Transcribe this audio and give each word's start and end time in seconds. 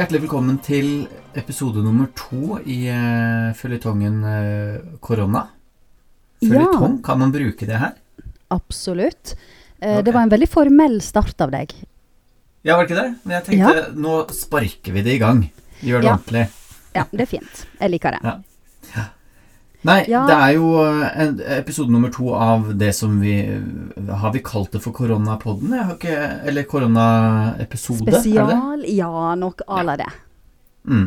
Hjertelig 0.00 0.22
velkommen 0.22 0.56
til 0.64 0.86
episode 1.36 1.82
nummer 1.84 2.06
to 2.16 2.56
i 2.64 2.86
uh, 2.88 3.50
føljetongen 3.58 4.22
uh, 4.24 4.94
korona. 5.04 5.42
Føljetong, 6.40 6.94
Ja. 6.96 7.02
kan 7.04 7.18
man 7.20 7.32
bruke 7.34 7.66
det 7.68 7.76
her? 7.82 7.98
Absolutt. 8.48 9.34
Uh, 9.76 9.98
okay. 9.98 10.02
Det 10.06 10.14
var 10.16 10.22
en 10.24 10.32
veldig 10.32 10.48
formell 10.48 10.96
start 11.04 11.44
av 11.44 11.52
deg. 11.52 11.74
Ja, 12.64 12.78
var 12.78 12.86
det 12.86 12.94
ikke 12.94 13.02
det? 13.02 13.10
Men 13.26 13.36
jeg 13.36 13.46
tenkte, 13.50 13.84
nå 14.00 14.14
sparker 14.36 14.96
vi 14.96 15.04
det 15.04 15.18
i 15.18 15.20
gang. 15.20 15.44
Gjør 15.84 16.00
det 16.00 16.08
Ja. 16.08 16.16
ordentlig. 16.16 16.46
Ja, 16.96 17.04
det 17.12 17.20
er 17.20 17.30
fint. 17.36 17.66
Jeg 17.80 17.90
liker 17.92 18.16
det. 18.16 18.32
Ja. 19.82 19.88
Nei, 19.94 20.04
Ja. 20.12 20.26
det 20.28 20.34
er 20.36 20.50
jo 20.58 20.66
uh, 20.76 21.56
episode 21.56 21.90
nummer 21.90 22.10
to 22.12 22.34
av 22.36 22.66
det 22.76 22.90
som 22.94 23.14
vi 23.20 23.32
Har 24.10 24.32
vi 24.34 24.42
kalt 24.44 24.72
det 24.72 24.82
for 24.84 24.92
koronapodden? 24.92 25.72
Jeg 25.72 25.84
har 25.88 25.94
ikke 25.96 26.46
Eller 26.50 26.66
koronaepisode? 26.68 28.04
Spesial, 28.12 28.84
ja, 28.86 29.34
nok 29.40 29.62
à 29.68 29.82
la 29.84 29.96
det. 29.96 30.10
Mm. 30.84 31.06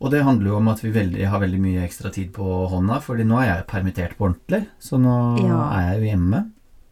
Og 0.00 0.10
det 0.10 0.22
handler 0.24 0.46
jo 0.48 0.56
om 0.56 0.68
at 0.72 0.80
vi 0.82 0.90
veldig, 0.94 1.26
har 1.28 1.40
veldig 1.42 1.60
mye 1.60 1.82
ekstra 1.84 2.08
tid 2.12 2.30
på 2.32 2.46
hånda, 2.72 3.02
fordi 3.04 3.24
nå 3.28 3.36
er 3.42 3.50
jeg 3.50 3.66
permittert 3.68 4.16
på 4.16 4.30
ordentlig, 4.30 4.62
så 4.80 4.96
nå 4.96 5.16
Ja. 5.44 5.60
er 5.76 5.92
jeg 5.92 6.00
jo 6.00 6.08
hjemme. 6.16 6.40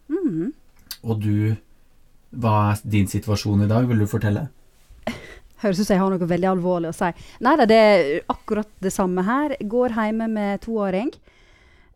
Mm. 0.09 0.53
Og 1.03 1.19
du 1.21 1.55
Hva 2.37 2.71
er 2.73 2.77
din 2.85 3.07
situasjon 3.07 3.63
i 3.63 3.67
dag? 3.67 3.87
Vil 3.89 3.97
du 3.97 4.05
fortelle? 4.05 4.49
Høres 5.61 5.79
ut 5.81 5.85
som 5.87 5.93
jeg 5.95 6.01
har 6.03 6.13
noe 6.13 6.29
veldig 6.29 6.49
alvorlig 6.53 6.89
å 6.93 6.95
si. 6.95 7.09
Nei 7.43 7.55
da, 7.59 7.65
det 7.67 7.79
er 7.79 8.21
akkurat 8.31 8.69
det 8.79 8.93
samme 8.95 9.25
her. 9.27 9.57
Går 9.59 9.95
hjemme 9.97 10.27
med 10.31 10.61
toåring. 10.63 11.09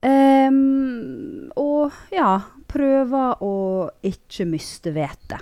Um, 0.04 1.48
og 1.56 1.94
ja, 2.12 2.34
prøver 2.68 3.40
å 3.46 3.54
ikke 4.04 4.46
miste 4.50 4.92
vettet. 4.96 5.40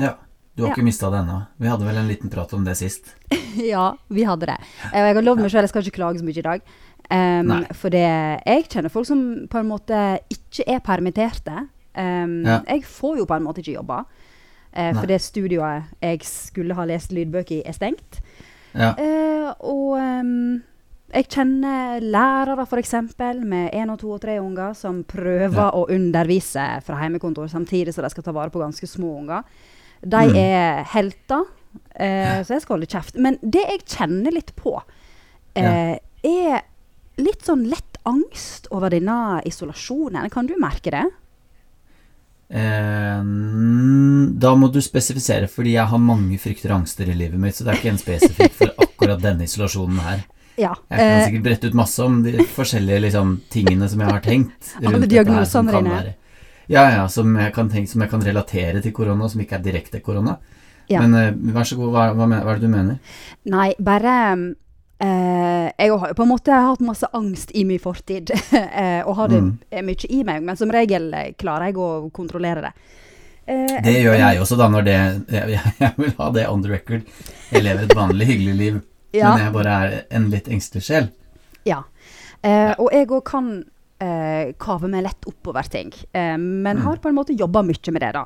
Ja. 0.00 0.14
Du 0.56 0.62
har 0.64 0.70
Ja. 0.70 0.74
ikke 0.74 0.86
mista 0.86 1.10
det 1.12 1.18
ennå? 1.20 1.46
Vi 1.60 1.68
hadde 1.68 1.84
vel 1.84 1.96
en 2.00 2.08
liten 2.08 2.30
prat 2.32 2.52
om 2.56 2.64
det 2.64 2.76
sist? 2.78 3.10
ja, 3.60 3.90
vi 4.08 4.24
hadde 4.24 4.46
det. 4.48 4.56
Eh, 4.94 5.02
jeg 5.04 5.14
har 5.18 5.22
lovd 5.26 5.42
meg 5.44 5.50
selv 5.52 5.66
jeg 5.66 5.68
skal 5.74 5.82
ikke 5.84 5.98
klage 5.98 6.22
så 6.22 6.24
mye 6.24 6.38
i 6.40 6.46
dag. 6.46 6.62
Um, 7.12 7.50
for 7.76 7.92
det, 7.92 8.40
jeg 8.46 8.64
kjenner 8.72 8.90
folk 8.90 9.06
som 9.06 9.20
på 9.52 9.60
en 9.60 9.68
måte 9.68 9.98
ikke 10.32 10.64
er 10.66 10.80
permitterte. 10.80 11.66
Um, 11.92 12.40
Ja. 12.48 12.62
Jeg 12.72 12.84
får 12.88 13.18
jo 13.20 13.26
på 13.28 13.36
en 13.36 13.44
måte 13.44 13.60
ikke 13.60 13.76
jobba. 13.76 14.06
Nei. 14.76 15.00
for 15.00 15.06
det 15.06 15.20
studioet 15.24 15.84
jeg 16.02 16.20
skulle 16.28 16.74
ha 16.74 16.84
lest 16.84 17.10
lydbøker 17.16 17.58
i, 17.58 17.62
er 17.66 17.72
stengt. 17.76 18.20
Ja. 18.76 18.92
Eh, 19.00 19.52
og 19.64 19.96
um, 19.96 20.62
jeg 21.14 21.28
kjenner 21.32 22.00
lærere 22.02 22.66
f.eks. 22.66 22.92
med 23.46 23.70
én 23.72 23.90
og 23.92 23.98
to 24.02 24.10
og 24.12 24.20
tre 24.20 24.38
unger 24.42 24.74
som 24.76 25.02
prøver 25.04 25.54
Ja. 25.56 25.70
å 25.72 25.86
undervise 25.88 26.66
fra 26.84 26.98
hjemmekontor 27.00 27.48
samtidig 27.48 27.94
som 27.94 28.04
de 28.04 28.10
skal 28.10 28.22
ta 28.26 28.32
vare 28.36 28.50
på 28.50 28.60
ganske 28.60 28.86
små 28.90 29.14
unger. 29.22 29.42
De 30.02 30.16
Mm. 30.28 30.36
er 30.36 30.82
helter, 30.92 31.44
eh, 31.94 32.42
så 32.44 32.48
jeg 32.54 32.62
skal 32.62 32.76
holde 32.76 32.86
kjeft. 32.86 33.16
Men 33.16 33.38
det 33.42 33.64
jeg 33.70 33.84
kjenner 33.86 34.30
litt 34.32 34.54
på, 34.56 34.82
eh, 35.54 35.98
er 36.24 36.62
litt 37.18 37.42
sånn 37.42 37.66
lett 37.70 37.96
angst 38.04 38.66
over 38.70 38.90
denne 38.90 39.40
isolasjonen. 39.46 40.30
Kan 40.30 40.46
du 40.46 40.54
merke 40.60 40.90
det? 40.90 41.04
Eh, 42.50 43.20
mm, 43.22 44.38
da 44.38 44.52
må 44.58 44.68
du 44.72 44.78
spesifisere, 44.84 45.48
fordi 45.50 45.72
jeg 45.74 45.86
har 45.90 45.98
mange 46.02 46.38
frykter 46.38 46.70
og 46.72 46.82
angster 46.82 47.08
i 47.10 47.16
livet 47.18 47.40
mitt, 47.42 47.56
så 47.58 47.66
det 47.66 47.72
er 47.74 47.80
ikke 47.80 47.92
en 47.94 48.02
spesifikk 48.02 48.54
for 48.54 48.72
akkurat 48.86 49.22
denne 49.24 49.48
isolasjonen 49.48 49.98
her. 50.04 50.22
Ja. 50.56 50.72
Jeg 50.88 50.98
kan 50.98 51.06
eh, 51.16 51.24
sikkert 51.26 51.46
brette 51.48 51.68
ut 51.70 51.74
masse 51.76 52.04
om 52.04 52.20
de 52.24 52.46
forskjellige 52.56 53.02
liksom, 53.08 53.32
tingene 53.52 53.88
som 53.92 54.00
jeg 54.00 54.08
har 54.14 54.22
tenkt. 54.24 54.70
Rundt 54.80 55.08
dette 55.10 55.34
her 55.38 55.44
som 55.50 55.68
kan 55.68 55.84
være- 55.90 56.14
Ja, 56.68 56.82
ja, 56.90 57.02
som 57.08 57.34
jeg, 57.38 57.52
kan 57.54 57.68
tenke, 57.70 57.90
som 57.90 58.00
jeg 58.02 58.10
kan 58.10 58.22
relatere 58.24 58.80
til 58.82 58.92
korona, 58.92 59.28
som 59.28 59.40
ikke 59.40 59.58
er 59.58 59.66
direkte 59.66 60.00
korona. 60.02 60.38
Ja. 60.88 61.00
Men 61.02 61.14
eh, 61.14 61.32
vær 61.54 61.66
så 61.66 61.76
god, 61.78 61.90
hva, 61.92 62.06
hva, 62.14 62.26
hva 62.30 62.54
er 62.54 62.58
det 62.60 62.62
du 62.62 62.72
mener? 62.72 62.98
Nei, 63.50 63.72
bare 63.78 64.14
eh, 65.00 65.72
Jeg 65.78 65.90
har 65.92 66.08
jo 66.08 66.14
på 66.14 66.22
en 66.24 66.28
måte 66.30 66.52
hatt 66.52 66.80
masse 66.80 67.08
angst 67.12 67.50
i 67.54 67.64
min 67.64 67.78
fortid, 67.82 68.30
eh, 68.52 69.02
og 69.06 69.16
har 69.16 69.28
det 69.28 69.40
Mm. 69.42 69.58
er 69.70 69.82
mye 69.82 70.06
i 70.10 70.22
meg, 70.24 70.42
men 70.42 70.56
som 70.56 70.70
regel 70.70 71.12
eh, 71.14 71.32
klarer 71.38 71.66
jeg 71.70 71.76
å 71.76 72.10
kontrollere 72.12 72.62
det. 72.62 72.72
Eh, 73.46 73.76
Det 73.84 73.94
gjør 74.02 74.18
jeg 74.18 74.40
også, 74.40 74.56
da, 74.58 74.68
når 74.68 74.82
det 74.84 74.96
Jeg, 75.36 75.60
jeg 75.80 75.92
vil 75.96 76.14
ha 76.18 76.30
det 76.34 76.48
on 76.48 76.62
the 76.62 76.70
record. 76.70 77.02
Jeg 77.52 77.62
lever 77.62 77.84
et 77.84 77.94
vanlig, 77.96 78.26
hyggelig 78.26 78.56
liv, 78.56 78.80
Ja. 79.12 79.34
men 79.36 79.44
jeg 79.46 79.52
bare 79.52 79.76
er 79.86 80.04
en 80.10 80.30
litt 80.30 80.48
engstelig 80.48 80.82
sjel. 80.84 81.08
Ja. 81.64 81.82
Eh, 82.42 82.74
og 82.78 82.90
jeg 82.92 83.08
òg 83.08 83.24
kan 83.24 83.64
eh, 84.00 84.52
kave 84.60 84.88
meg 84.92 85.04
lett 85.06 85.24
oppover 85.26 85.64
ting, 85.72 85.92
eh, 86.12 86.36
men 86.36 86.76
Mm. 86.76 86.82
har 86.84 86.96
på 86.96 87.08
en 87.08 87.14
måte 87.16 87.36
jobba 87.38 87.62
mye 87.64 87.92
med 87.92 88.02
det, 88.02 88.12
da. 88.12 88.24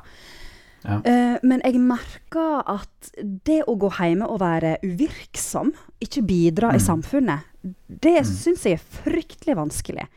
Ja. 0.83 0.97
Eh, 1.05 1.37
men 1.43 1.61
jeg 1.63 1.77
merker 1.79 2.63
at 2.65 3.11
det 3.45 3.61
å 3.69 3.77
gå 3.77 3.89
hjemme 3.99 4.27
og 4.29 4.39
være 4.41 4.77
uvirksom, 4.83 5.73
ikke 6.01 6.23
bidra 6.25 6.71
i 6.73 6.79
Mm. 6.79 6.85
samfunnet, 6.87 7.39
det 7.87 8.17
Mm. 8.21 8.25
syns 8.25 8.63
jeg 8.63 8.73
er 8.73 8.85
fryktelig 9.03 9.55
vanskelig. 9.55 10.07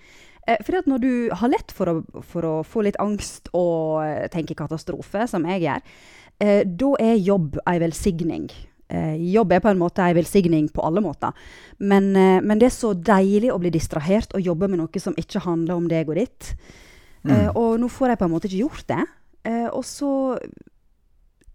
Eh, 0.47 0.57
fordi 0.63 0.79
at 0.79 0.87
når 0.87 1.01
du 1.01 1.29
har 1.35 1.49
lett 1.49 1.73
for 1.73 1.87
å, 1.87 2.23
for 2.23 2.43
å 2.43 2.65
få 2.65 2.83
litt 2.85 2.97
angst 2.99 3.49
og 3.55 4.03
eh, 4.05 4.29
tenke 4.29 4.55
katastrofe, 4.55 5.29
som 5.29 5.45
jeg 5.45 5.63
gjør, 5.63 5.81
da 6.67 6.89
er 6.99 7.15
jobb 7.17 7.59
ei 7.67 7.79
velsigning. 7.79 8.51
Jobb 8.91 9.53
er 9.53 9.61
på 9.61 9.71
en 9.71 9.79
måte 9.79 10.03
ei 10.03 10.13
velsigning 10.13 10.69
på 10.69 10.83
alle 10.85 11.01
måter. 11.01 11.33
Men, 11.79 12.13
men 12.13 12.59
det 12.59 12.67
er 12.67 12.75
så 12.75 12.93
deilig 12.93 13.53
å 13.53 13.59
bli 13.59 13.71
distrahert 13.71 14.35
og 14.35 14.43
jobbe 14.43 14.69
med 14.69 14.79
noe 14.81 15.01
som 15.01 15.15
ikke 15.15 15.41
handler 15.41 15.75
om 15.77 15.87
deg 15.89 16.09
og 16.09 16.17
ditt. 16.17 16.55
Mm. 17.25 17.57
og 17.57 17.79
nå 17.81 17.89
får 17.89 18.09
jeg 18.09 18.19
på 18.19 18.25
en 18.25 18.31
måte 18.35 18.49
ikke 18.51 18.69
gjort 18.69 18.87
det. 18.87 19.07
Eh, 19.45 19.67
og 19.73 19.85
så 19.85 20.11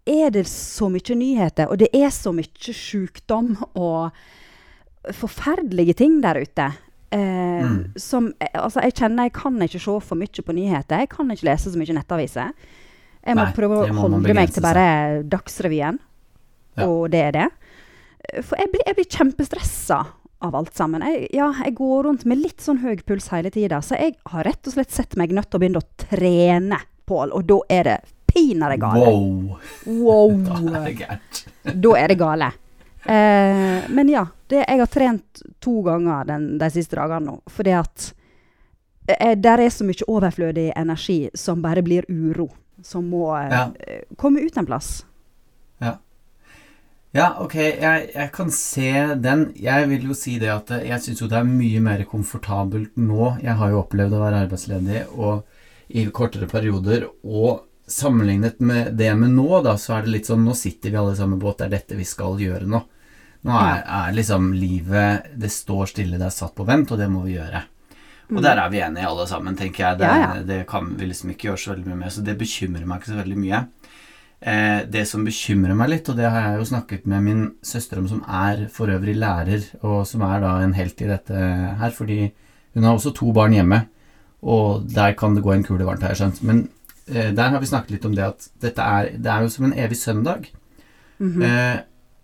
er 0.06 0.30
det 0.34 0.46
så 0.48 0.88
mye 0.90 1.16
nyheter, 1.18 1.70
og 1.70 1.78
det 1.82 1.88
er 1.94 2.10
så 2.14 2.32
mye 2.34 2.74
sykdom 2.74 3.52
og 3.78 4.10
forferdelige 5.16 5.94
ting 6.00 6.20
der 6.22 6.40
ute. 6.42 6.70
Eh, 7.12 7.60
Mm. 7.60 7.92
som, 7.98 8.32
altså 8.54 8.80
jeg 8.82 8.94
kjenner 8.94 9.24
jeg 9.26 9.32
kan 9.32 9.56
ikke 9.60 9.80
se 9.80 10.00
for 10.00 10.14
mye 10.16 10.42
på 10.46 10.54
nyheter. 10.54 10.98
Jeg 11.02 11.08
kan 11.10 11.30
ikke 11.30 11.44
lese 11.48 11.70
så 11.72 11.76
mye 11.78 11.92
nettaviser. 11.96 12.52
Jeg 13.26 13.36
må 13.36 13.44
Nei, 13.44 13.52
prøve 13.52 13.80
å 13.84 13.88
må 13.92 14.00
holde 14.00 14.34
meg 14.34 14.50
til 14.54 14.62
bare 14.62 15.22
Dagsrevyen, 15.28 15.98
Ja. 16.78 16.86
og 16.86 17.10
det 17.10 17.20
er 17.20 17.32
det. 17.32 17.48
For 18.44 18.56
jeg 18.56 18.70
blir, 18.72 18.82
jeg 18.86 18.94
blir 18.94 19.04
kjempestressa 19.10 20.06
av 20.40 20.54
alt 20.54 20.72
sammen. 20.74 21.02
Jeg, 21.02 21.28
ja, 21.34 21.52
jeg 21.64 21.74
går 21.74 22.04
rundt 22.04 22.24
med 22.24 22.38
litt 22.38 22.58
sånn 22.60 22.78
høy 22.80 22.96
puls 23.04 23.28
hele 23.28 23.50
tida, 23.50 23.80
så 23.82 23.98
jeg 23.98 24.16
har 24.26 24.44
rett 24.44 24.66
og 24.66 24.72
slett 24.72 24.90
sett 24.90 25.16
meg 25.16 25.30
nødt 25.32 25.50
til 25.50 25.58
å 25.58 25.60
begynne 25.60 25.82
å 25.82 25.88
trene, 25.98 26.78
Pål, 27.10 27.34
og 27.34 27.44
da 27.50 27.58
er 27.76 27.88
det 27.90 27.98
pinadø 28.30 28.76
gale. 28.78 29.04
Wow! 29.10 29.58
Wow. 29.98 30.34
Da 30.46 30.78
er 30.78 30.86
det 30.86 30.96
gærent. 31.02 31.42
Da 31.82 31.94
er 31.98 32.12
det 32.14 32.18
gale. 32.20 32.50
Eh, 33.10 33.90
men 33.90 34.10
ja, 34.12 34.24
det, 34.52 34.62
jeg 34.68 34.78
har 34.84 34.90
trent 34.92 35.42
to 35.64 35.80
ganger 35.86 36.24
den, 36.28 36.48
de 36.60 36.68
siste 36.70 36.98
dagene 37.00 37.32
nå. 37.32 37.36
Fordi 37.50 37.74
at 37.80 38.08
eh, 39.10 39.34
der 39.40 39.64
er 39.66 39.72
så 39.74 39.86
mye 39.88 40.06
overflødig 40.06 40.68
energi 40.78 41.20
som 41.34 41.62
bare 41.64 41.82
blir 41.86 42.06
uro. 42.12 42.50
Som 42.86 43.10
må 43.12 43.26
eh, 43.40 43.50
Ja. 43.50 43.66
komme 44.20 44.44
ut 44.46 44.56
en 44.62 44.68
plass. 44.70 45.00
Ja, 47.10 47.24
ok, 47.42 47.54
jeg, 47.58 48.04
jeg 48.14 48.30
kan 48.30 48.52
se 48.54 48.90
den. 49.18 49.48
Jeg 49.58 49.88
vil 49.90 50.04
jo 50.06 50.14
si 50.14 50.36
det 50.38 50.50
at 50.52 50.68
eh, 50.76 50.84
jeg 50.92 51.02
syns 51.02 51.22
jo 51.24 51.26
det 51.32 51.40
er 51.40 51.48
mye 51.48 51.80
mer 51.82 52.04
komfortabelt 52.06 52.92
nå. 53.02 53.32
Jeg 53.42 53.56
har 53.58 53.72
jo 53.72 53.80
opplevd 53.82 54.14
å 54.14 54.20
være 54.22 54.44
arbeidsledig 54.44 55.00
og 55.16 55.40
i 55.90 56.06
kortere 56.14 56.46
perioder, 56.50 57.08
og 57.24 57.66
sammenlignet 57.90 58.60
med 58.62 58.92
det 58.94 59.10
med 59.18 59.32
nå, 59.34 59.48
da, 59.64 59.74
så 59.80 59.96
er 59.96 60.06
det 60.06 60.12
litt 60.14 60.28
sånn 60.30 60.44
Nå 60.46 60.54
sitter 60.54 60.92
vi 60.92 60.98
alle 61.00 61.16
sammen 61.18 61.40
på 61.40 61.48
båt, 61.48 61.58
det 61.58 61.66
er 61.66 61.74
dette 61.78 61.98
vi 61.98 62.04
skal 62.06 62.38
gjøre 62.38 62.68
nå. 62.70 62.80
Nå 63.42 63.56
er, 63.56 63.82
er 63.88 64.12
liksom 64.12 64.50
livet 64.52 65.30
Det 65.40 65.48
står 65.50 65.88
stille, 65.90 66.18
det 66.20 66.26
er 66.28 66.34
satt 66.34 66.54
på 66.54 66.66
vent, 66.68 66.90
og 66.92 66.98
det 67.00 67.08
må 67.10 67.24
vi 67.26 67.38
gjøre. 67.38 67.64
Og 68.30 68.36
Mm. 68.38 68.42
der 68.44 68.58
er 68.62 68.68
vi 68.70 68.78
enige 68.78 69.08
alle 69.08 69.24
sammen, 69.26 69.56
tenker 69.58 69.82
jeg. 69.88 69.98
Det, 69.98 70.06
Ja, 70.06 70.18
ja. 70.36 70.42
det 70.46 70.66
kan 70.70 70.92
vi 70.96 71.06
liksom 71.10 71.30
ikke 71.32 71.48
gjøre 71.48 71.58
så 71.58 71.72
veldig 71.74 71.86
mye 71.88 71.96
med, 72.04 72.12
så 72.14 72.22
det 72.22 72.38
bekymrer 72.38 72.86
meg 72.86 73.00
ikke 73.00 73.10
så 73.10 73.18
veldig 73.24 73.38
mye. 73.42 73.62
Eh, 74.40 74.84
det 74.86 75.02
som 75.08 75.24
bekymrer 75.26 75.74
meg 75.76 75.90
litt, 75.90 76.08
og 76.08 76.16
det 76.16 76.30
har 76.30 76.40
jeg 76.46 76.60
jo 76.60 76.68
snakket 76.70 77.06
med 77.10 77.22
min 77.26 77.42
søster 77.66 77.98
om, 77.98 78.06
som 78.08 78.22
er 78.28 78.68
for 78.72 78.86
øvrig 78.86 79.16
lærer, 79.18 79.66
og 79.82 80.06
som 80.06 80.22
er 80.22 80.40
da 80.40 80.52
en 80.62 80.72
helt 80.78 81.02
i 81.02 81.08
dette 81.10 81.34
her, 81.82 81.90
fordi 81.90 82.30
hun 82.74 82.84
har 82.86 82.94
også 82.94 83.12
to 83.18 83.32
barn 83.32 83.52
hjemme, 83.52 83.82
og 84.40 84.88
der 84.88 85.12
kan 85.18 85.34
det 85.36 85.44
gå 85.44 85.52
en 85.52 85.64
kule 85.66 85.84
varmt, 85.84 86.02
har 86.04 86.14
jeg 86.14 86.22
skjønt. 86.22 86.42
Men 86.48 86.58
eh, 87.06 87.30
der 87.36 87.52
har 87.52 87.60
vi 87.60 87.68
snakket 87.68 87.92
litt 87.96 88.06
om 88.08 88.16
det 88.16 88.26
at 88.26 88.48
dette 88.62 88.82
er, 88.82 89.02
det 89.20 89.30
er 89.30 89.40
jo 89.44 89.52
som 89.52 89.64
en 89.68 89.76
evig 89.76 89.98
søndag. 90.00 90.40
Mhm. 91.20 91.42
Eh, 91.44 91.78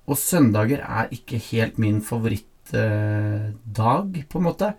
og 0.07 0.19
søndager 0.23 0.85
er 0.87 1.09
ikke 1.11 1.41
helt 1.51 1.81
min 1.83 1.99
favorittdag, 2.01 4.17
eh, 4.17 4.27
på 4.31 4.39
en 4.39 4.47
måte. 4.47 4.75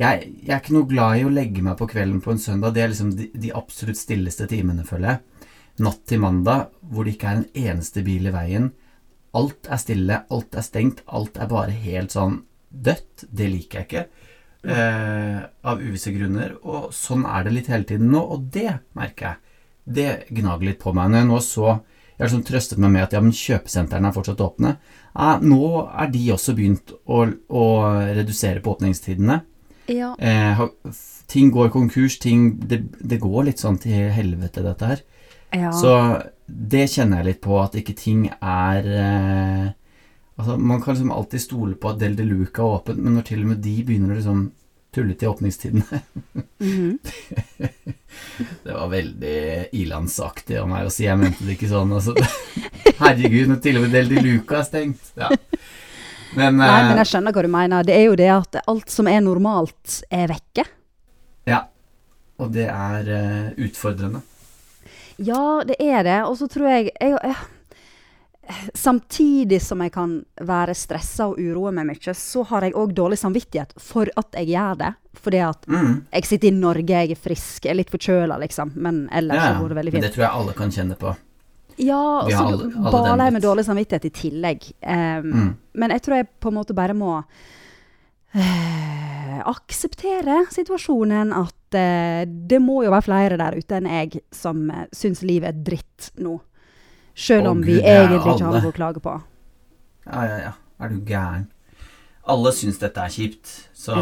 Jeg, 0.00 0.32
jeg 0.42 0.50
er 0.50 0.58
ikke 0.58 0.74
noe 0.74 0.88
glad 0.90 1.20
i 1.20 1.26
å 1.26 1.30
legge 1.30 1.62
meg 1.62 1.76
på 1.78 1.86
kvelden 1.92 2.18
på 2.24 2.32
en 2.32 2.42
søndag. 2.42 2.74
Det 2.74 2.82
er 2.82 2.90
liksom 2.90 3.12
de, 3.14 3.28
de 3.30 3.52
absolutt 3.54 4.00
stilleste 4.00 4.48
timene, 4.50 4.82
føler 4.88 5.12
jeg. 5.12 5.46
Natt 5.86 6.02
til 6.10 6.20
mandag, 6.24 6.72
hvor 6.82 7.06
det 7.06 7.14
ikke 7.14 7.28
er 7.30 7.38
en 7.38 7.50
eneste 7.70 8.02
bil 8.04 8.26
i 8.26 8.34
veien. 8.34 8.72
Alt 9.38 9.70
er 9.70 9.80
stille, 9.80 10.18
alt 10.34 10.58
er 10.58 10.66
stengt, 10.66 11.04
alt 11.06 11.38
er 11.40 11.52
bare 11.52 11.76
helt 11.84 12.12
sånn 12.12 12.40
dødt. 12.68 13.28
Det 13.30 13.48
liker 13.52 13.80
jeg 13.80 13.88
ikke. 13.88 14.04
Eh, 14.64 15.38
av 15.66 15.80
uvisse 15.82 16.12
grunner. 16.14 16.52
Og 16.62 16.92
sånn 16.94 17.24
er 17.26 17.42
det 17.44 17.52
litt 17.56 17.66
hele 17.72 17.84
tiden 17.88 18.12
nå, 18.12 18.20
og 18.36 18.44
det 18.54 18.76
merker 18.94 19.26
jeg. 19.32 19.36
Det 19.84 20.10
gnager 20.30 20.68
litt 20.68 20.78
på 20.78 20.92
meg. 20.94 21.10
Når 21.10 21.18
jeg 21.24 21.30
nå 21.32 21.40
så 21.42 21.80
Jeg 22.18 22.28
har 22.28 22.30
sånn 22.36 22.44
trøstet 22.46 22.78
meg 22.78 22.90
med 22.92 23.02
at 23.02 23.14
ja, 23.16 23.20
men 23.24 23.32
kjøpesentrene 23.34 24.06
er 24.06 24.14
fortsatt 24.14 24.38
åpne. 24.44 24.76
Eh, 25.18 25.38
nå 25.42 25.88
er 25.90 26.10
de 26.12 26.20
også 26.30 26.54
begynt 26.54 26.92
å, 27.08 27.24
å 27.50 27.64
redusere 28.14 28.60
på 28.62 28.76
åpningstidene. 28.76 29.40
Ja. 29.90 30.12
Eh, 30.20 30.52
ha- 30.60 30.68
ting 31.26 31.50
går 31.50 31.72
konkurs, 31.74 32.18
ting 32.22 32.60
det, 32.68 32.82
det 33.00 33.18
går 33.18 33.48
litt 33.48 33.58
sånn 33.64 33.80
til 33.82 34.12
helvete, 34.14 34.62
dette 34.62 34.86
her. 34.92 35.02
ja. 35.56 35.72
Så 35.72 35.96
det 36.46 36.84
kjenner 36.92 37.22
jeg 37.24 37.26
litt 37.32 37.40
på, 37.42 37.56
at 37.64 37.74
ikke 37.80 37.96
ting 37.96 38.28
er 38.38 38.86
eh, 38.86 39.72
Altså, 40.38 40.56
man 40.56 40.80
kan 40.82 40.94
liksom 40.94 41.12
alltid 41.12 41.40
stole 41.44 41.74
på 41.76 41.90
at 41.92 41.98
Del 42.00 42.14
de 42.16 42.24
Luca 42.24 42.62
er 42.64 42.78
åpent, 42.78 42.98
men 43.04 43.14
når 43.18 43.26
til 43.28 43.42
og 43.44 43.50
med 43.52 43.58
de 43.64 43.74
begynner 43.84 44.14
å 44.14 44.18
liksom 44.18 44.42
tulle 44.92 45.14
til 45.16 45.28
åpningstidene 45.32 46.02
Mhm. 46.62 46.98
Det 48.62 48.72
var 48.74 48.88
veldig 48.92 49.36
ilandsaktig 49.72 50.58
av 50.60 50.68
meg 50.70 50.86
å 50.86 50.90
si, 50.92 51.04
jeg 51.06 51.18
mente 51.18 51.44
det 51.46 51.56
ikke 51.56 51.70
sånn. 51.70 51.92
Altså. 51.96 52.12
Herregud, 53.02 53.48
når 53.50 53.60
til 53.64 53.78
og 53.80 53.86
med 53.86 53.94
Del 53.96 54.10
de 54.12 54.22
Luca 54.24 54.58
er 54.60 54.66
stengt. 54.68 55.12
Ja. 55.18 55.30
Men, 56.36 56.56
Nei, 56.60 56.68
men 56.68 56.92
eh, 56.94 57.00
jeg 57.02 57.10
skjønner 57.12 57.34
hva 57.36 57.44
du 57.44 57.50
mener. 57.52 57.86
Det 57.88 57.94
er 57.96 58.04
jo 58.06 58.16
det 58.20 58.28
at 58.32 58.58
alt 58.68 58.92
som 58.92 59.08
er 59.10 59.20
normalt, 59.24 59.98
er 60.12 60.28
vekke. 60.32 60.64
ja. 61.50 61.64
Og 62.42 62.48
det 62.50 62.64
er 62.72 63.08
eh, 63.14 63.50
utfordrende. 63.68 64.22
Ja, 65.22 65.60
det 65.68 65.76
er 65.84 66.00
det. 66.02 66.16
Og 66.26 66.34
så 66.40 66.48
tror 66.50 66.66
jeg, 66.72 66.88
jeg, 66.96 67.12
jeg 67.22 67.36
Samtidig 68.74 69.60
som 69.62 69.80
jeg 69.84 69.92
kan 69.94 70.16
være 70.42 70.74
stressa 70.74 71.28
og 71.30 71.38
uroe 71.38 71.70
meg 71.72 71.86
mye, 71.92 72.14
så 72.18 72.42
har 72.50 72.62
jeg 72.66 72.74
òg 72.74 72.92
dårlig 72.96 73.18
samvittighet 73.20 73.72
for 73.80 74.10
at 74.18 74.34
jeg 74.34 74.48
gjør 74.52 74.78
det. 74.80 74.92
Fordi 75.22 75.38
at 75.48 75.66
Mm. 75.68 76.06
jeg 76.12 76.24
sitter 76.26 76.48
i 76.48 76.50
Norge, 76.50 76.88
jeg 76.88 77.10
er 77.10 77.14
frisk, 77.14 77.64
jeg 77.64 77.70
er 77.70 77.74
litt 77.78 77.90
forkjøla, 77.90 78.38
liksom. 78.40 78.72
Men 78.74 79.08
ellers 79.12 79.36
Ja, 79.36 79.54
så 79.54 79.60
går 79.62 79.68
det 79.68 79.76
veldig 79.76 79.92
men 79.92 80.02
fint. 80.02 80.10
det 80.10 80.14
tror 80.14 80.24
jeg 80.26 80.34
alle 80.40 80.52
kan 80.54 80.70
kjenne 80.70 80.96
på. 80.98 81.16
Ja, 81.78 82.20
og 82.20 82.30
så 82.30 82.90
baler 82.90 83.24
jeg 83.24 83.32
med 83.32 83.42
dårlig 83.42 83.64
samvittighet 83.64 84.04
i 84.04 84.10
tillegg. 84.10 84.72
Um, 84.82 85.32
Mm. 85.32 85.56
Men 85.74 85.90
jeg 85.90 86.02
tror 86.02 86.14
jeg 86.16 86.28
på 86.40 86.48
en 86.48 86.54
måte 86.54 86.74
bare 86.74 86.92
må 86.94 87.24
uh, 88.34 89.42
akseptere 89.48 90.46
situasjonen. 90.52 91.32
At 91.32 91.76
uh, 91.76 92.24
det 92.28 92.60
må 92.62 92.82
jo 92.84 92.90
være 92.92 93.06
flere 93.06 93.38
der 93.40 93.56
ute 93.58 93.78
enn 93.80 93.88
jeg 93.90 94.22
som 94.34 94.68
uh, 94.70 94.84
syns 94.92 95.22
livet 95.22 95.48
er 95.54 95.62
dritt 95.72 96.10
nå. 96.18 96.38
Selv 97.14 97.50
om 97.52 97.62
vi 97.62 97.78
egentlig 97.80 98.20
ikke 98.20 98.36
har 98.36 98.46
alle. 98.48 98.62
noe 98.62 98.72
å 98.72 98.76
klage 98.76 99.02
på. 99.04 99.16
Ja, 100.06 100.22
ja, 100.26 100.38
ja. 100.48 100.52
Er 100.82 100.90
du 100.90 101.02
gæren? 101.06 101.50
Alle 102.32 102.52
syns 102.54 102.78
dette 102.78 103.02
er 103.02 103.10
kjipt. 103.12 103.50
Så 103.74 103.96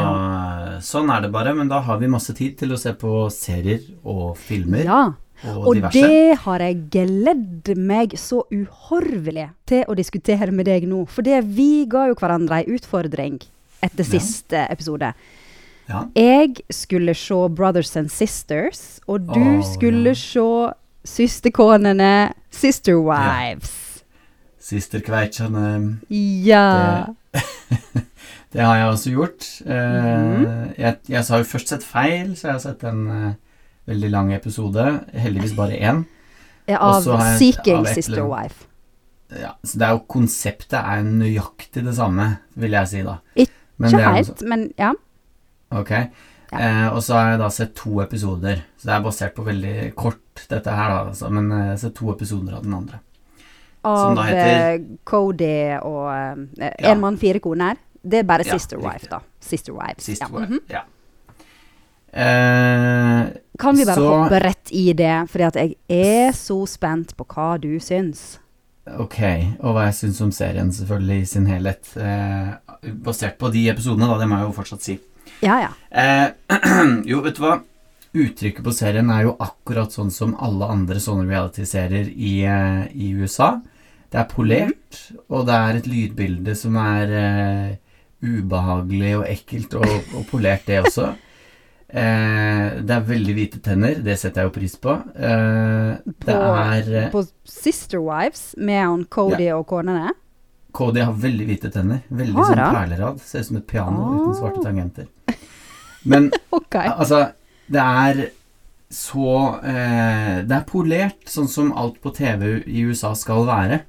sånn 0.84 1.10
er 1.12 1.24
det 1.24 1.32
bare. 1.32 1.54
Men 1.56 1.70
da 1.72 1.80
har 1.84 2.00
vi 2.00 2.10
masse 2.12 2.34
tid 2.36 2.58
til 2.60 2.74
å 2.74 2.78
se 2.80 2.92
på 2.96 3.24
serier 3.32 3.82
og 4.04 4.38
filmer 4.40 4.84
Ja, 4.84 5.02
og, 5.48 5.70
og 5.70 5.86
det 5.94 6.36
har 6.42 6.60
jeg 6.60 6.80
gledd 6.92 7.70
meg 7.80 8.16
så 8.20 8.42
uhorvelig 8.52 9.48
til 9.68 9.86
å 9.88 9.96
diskutere 9.96 10.52
med 10.52 10.68
deg 10.68 10.84
nå. 10.88 11.06
For 11.08 11.24
det 11.24 11.40
vi 11.48 11.86
ga 11.90 12.10
jo 12.10 12.18
hverandre 12.20 12.60
ei 12.60 12.76
utfordring 12.76 13.40
etter 13.80 14.04
siste 14.04 14.66
episode. 14.68 15.14
Ja. 15.90 16.04
Jeg 16.14 16.60
skulle 16.70 17.16
se 17.18 17.38
Brothers 17.56 17.96
and 17.98 18.12
Sisters, 18.12 19.00
og 19.08 19.24
du 19.32 19.40
oh, 19.40 19.64
skulle 19.66 20.12
ja. 20.12 20.18
se 20.20 20.46
Søsterkonene, 21.05 22.32
Sister 22.50 22.99
Wives. 23.00 24.05
Sister 24.61 25.00
Kveitsjane 25.00 25.99
Ja. 26.11 27.05
Det 28.52 28.61
har 28.67 28.76
jeg 28.76 28.87
også 28.91 29.11
gjort. 29.14 29.44
Mhm. 29.64 30.73
jeg, 30.79 30.97
jeg 31.08 31.25
har 31.29 31.38
jo 31.38 31.44
først 31.47 31.69
sett 31.70 31.85
feil, 31.87 32.32
så 32.37 32.49
jeg 32.49 32.52
har 32.56 32.62
sett 32.64 32.82
en 32.88 33.05
uh, 33.06 33.29
veldig 33.87 34.11
lang 34.11 34.32
episode. 34.35 34.87
Heldigvis 35.14 35.55
bare 35.56 35.79
én. 35.79 36.00
Av 36.70 36.99
jeg- 37.05 37.38
Seeking 37.38 37.79
av 37.79 37.87
sister-wife 37.94 38.67
Ja, 39.31 39.52
så 39.64 39.79
det 39.79 39.87
er 39.87 39.91
jo 39.94 40.02
konseptet 40.11 40.75
er 40.79 41.02
nøyaktig 41.06 41.85
det 41.87 41.94
samme, 41.97 42.26
vil 42.58 42.70
jeg 42.75 42.88
si 42.91 43.02
da. 43.06 43.17
Ikke 43.38 43.50
det 43.79 44.00
helt, 44.02 44.43
men 44.43 44.73
ja. 44.79 44.93
Ok. 45.70 45.91
Eh, 46.52 46.88
og 46.91 46.99
så 47.02 47.14
har 47.14 47.31
jeg 47.31 47.38
da 47.38 47.49
sett 47.55 47.75
to 47.79 48.00
episoder. 48.02 48.62
Så 48.76 48.88
det 48.88 48.94
er 48.97 49.02
basert 49.05 49.35
på 49.37 49.44
veldig 49.47 49.94
kort, 49.94 50.47
dette 50.50 50.70
her, 50.75 50.88
da. 50.91 51.05
Altså, 51.12 51.31
men 51.31 51.50
eh, 51.52 51.58
jeg 51.58 51.69
har 51.76 51.76
sett 51.85 51.94
to 51.94 52.11
episoder 52.12 52.56
av 52.56 52.64
den 52.64 52.75
andre. 52.75 53.00
Som 53.82 53.93
Av 54.12 54.17
da 54.17 54.23
heter- 54.23 54.75
eh, 54.75 54.81
Cody 55.05 55.79
og 55.82 56.11
eh, 56.12 56.73
Ja. 56.82 56.91
En 56.93 57.00
mann, 57.00 57.17
fire 57.17 57.38
koner. 57.41 57.76
Det 58.02 58.19
er 58.19 58.23
bare 58.25 58.44
Sister. 58.44 58.79
Wife, 58.79 59.06
da. 59.08 59.20
Sister 59.41 59.73
Wives. 59.73 60.05
Sister 60.05 60.26
ja. 60.26 60.38
Wife, 60.38 60.50
mm 60.50 60.58
-hmm. 60.58 60.73
Ja. 60.73 60.82
Eh, 62.12 63.26
Kan 63.58 63.76
vi 63.76 63.85
bare 63.87 63.94
Så- 63.94 64.08
hoppe 64.23 64.41
rett 64.41 64.69
i 64.73 64.93
det, 64.93 65.26
fordi 65.31 65.44
at 65.44 65.55
jeg 65.56 65.75
er 65.88 66.32
så 66.32 66.67
spent 66.67 67.17
på 67.17 67.25
hva 67.25 67.58
du 67.61 67.79
syns. 67.79 68.38
ok, 68.99 69.20
og 69.61 69.75
hva 69.75 69.85
jeg 69.85 69.94
syns 69.94 70.20
om 70.20 70.32
serien, 70.32 70.73
selvfølgelig, 70.73 71.20
i 71.23 71.25
sin 71.25 71.47
helhet. 71.47 71.97
Eh, 71.97 72.55
basert 73.05 73.38
på 73.38 73.52
de 73.52 73.69
episodene, 73.70 74.08
da. 74.08 74.19
Det 74.19 74.29
må 74.29 74.37
jeg 74.38 74.47
jo 74.47 74.52
fortsatt 74.62 74.82
si. 74.82 74.99
Ja, 75.40 75.56
ja. 75.62 75.72
Eh, 75.90 76.31
jo, 77.10 77.20
vet 77.25 77.37
du 77.38 77.44
hva? 77.44 77.58
Uttrykket 78.10 78.64
på 78.66 78.72
serien 78.75 79.10
er 79.14 79.28
jo 79.28 79.37
akkurat 79.40 79.92
sånn 79.94 80.10
som 80.10 80.32
alle 80.42 80.66
andre 80.72 80.98
sånne 81.02 81.28
reality-serier 81.31 82.08
i, 82.10 82.32
eh, 82.42 82.82
i 82.92 83.12
USA. 83.14 83.52
Det 84.10 84.19
er 84.19 84.26
polert, 84.32 84.98
og 85.31 85.46
det 85.46 85.54
er 85.56 85.78
et 85.78 85.87
lydbilde 85.87 86.56
som 86.58 86.75
er 86.82 87.12
eh, 87.14 87.75
ubehagelig 88.26 89.12
og 89.20 89.26
ekkelt, 89.31 89.76
og, 89.78 90.14
og 90.19 90.25
polert 90.32 90.66
det 90.66 90.81
også. 90.82 91.12
Eh, 91.90 92.66
det 92.87 92.94
er 92.96 93.06
veldig 93.06 93.34
hvite 93.38 93.60
tenner, 93.64 93.98
det 94.04 94.19
setter 94.20 94.42
jeg 94.44 94.50
jo 94.50 94.56
pris 94.58 94.75
på. 94.82 94.96
Eh, 95.14 95.92
det 96.06 96.34
På- 96.34 96.50
er 96.58 96.90
eh, 97.04 97.08
På 97.14 97.22
Sister 97.46 98.02
Wives 98.02 98.50
med 98.58 99.06
Cody 99.10 99.48
og 99.54 99.66
konene. 99.70 100.12
Cody 100.72 101.00
har 101.05 101.12
veldig 101.12 101.46
hvite 101.49 101.70
tenner. 101.75 102.02
Veldig 102.08 102.34
Har 102.37 102.50
sånn 102.55 102.75
perlerad. 102.75 103.20
Ser 103.25 103.40
ut 103.44 103.46
som 103.50 103.56
et 103.61 103.67
piano 103.70 104.02
Ah. 104.05 104.19
uten 104.19 104.34
svarte 104.38 104.62
tangenter. 104.64 105.06
Men 106.05 106.31
okay. 106.52 106.88
Altså, 106.96 107.32
det 107.70 107.81
er 107.81 108.20
så 108.90 109.61
eh, 109.62 110.40
Det 110.43 110.56
er 110.56 110.64
polert, 110.67 111.20
sånn 111.31 111.46
som 111.49 111.69
alt 111.78 112.00
på 112.02 112.11
TV 112.17 112.62
i 112.67 112.82
USA 112.88 113.12
skal 113.14 113.44
være. 113.46 113.82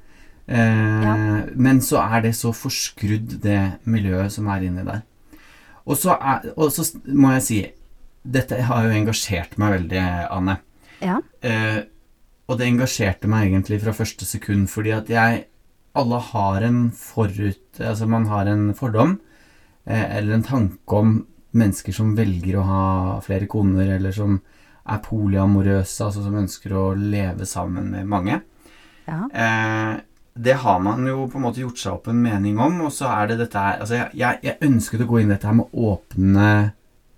Eh, 0.47 1.03
Ja. 1.05 1.15
Men 1.55 1.79
så 1.81 2.01
er 2.03 2.21
det 2.21 2.35
så 2.37 2.51
forskrudd, 2.53 3.39
det 3.41 3.79
miljøet 3.85 4.31
som 4.31 4.47
er 4.53 4.61
inni 4.67 4.83
der. 4.85 5.01
Og 5.87 5.97
så, 5.97 6.13
er, 6.21 6.51
og 6.55 6.69
så 6.71 6.85
må 7.07 7.31
jeg 7.39 7.41
si 7.47 7.61
Dette 8.23 8.59
har 8.61 8.83
jo 8.85 8.91
engasjert 8.93 9.55
meg 9.57 9.71
veldig, 9.79 10.01
Anne. 10.29 10.59
Ja. 11.01 11.15
Eh, 11.41 11.79
og 12.47 12.59
det 12.59 12.67
engasjerte 12.67 13.25
meg 13.31 13.47
egentlig 13.49 13.79
fra 13.81 13.93
første 13.97 14.25
sekund, 14.29 14.67
fordi 14.69 14.91
at 14.93 15.09
jeg 15.09 15.45
Alle 15.95 16.19
har 16.31 16.61
en 16.67 16.91
forut... 16.95 17.79
Altså, 17.79 18.07
man 18.07 18.25
har 18.31 18.45
en 18.47 18.69
fordom, 18.77 19.17
eh, 19.85 20.17
eller 20.17 20.33
en 20.37 20.43
tanke 20.47 20.95
om 21.01 21.17
mennesker 21.51 21.91
som 21.93 22.13
velger 22.15 22.55
å 22.61 22.63
ha 22.67 22.83
flere 23.25 23.47
koner, 23.51 23.89
eller 23.97 24.11
som 24.15 24.37
er 24.87 25.01
polyamorøse, 25.03 26.05
altså 26.05 26.23
som 26.23 26.37
ønsker 26.39 26.73
å 26.79 26.85
leve 26.95 27.45
sammen 27.45 27.89
med 27.91 28.07
mange. 28.07 28.41
ja. 29.07 29.25
Eh, 29.33 29.99
det 30.33 30.53
har 30.63 30.77
man 30.79 31.03
jo 31.05 31.25
på 31.27 31.35
en 31.35 31.43
måte 31.43 31.59
gjort 31.59 31.77
seg 31.77 31.91
opp 31.97 32.05
en 32.07 32.21
mening 32.23 32.55
om, 32.63 32.77
og 32.85 32.91
så 32.95 33.09
er 33.11 33.27
det 33.27 33.35
dette 33.41 33.59
her 33.59 33.81
Altså, 33.83 33.97
jeg, 33.97 34.13
jeg, 34.15 34.37
jeg 34.47 34.57
ønsket 34.63 35.01
å 35.03 35.07
gå 35.09 35.17
inn 35.19 35.27
i 35.27 35.33
dette 35.33 35.49
her 35.49 35.57
med 35.57 35.73
åpne 35.75 36.45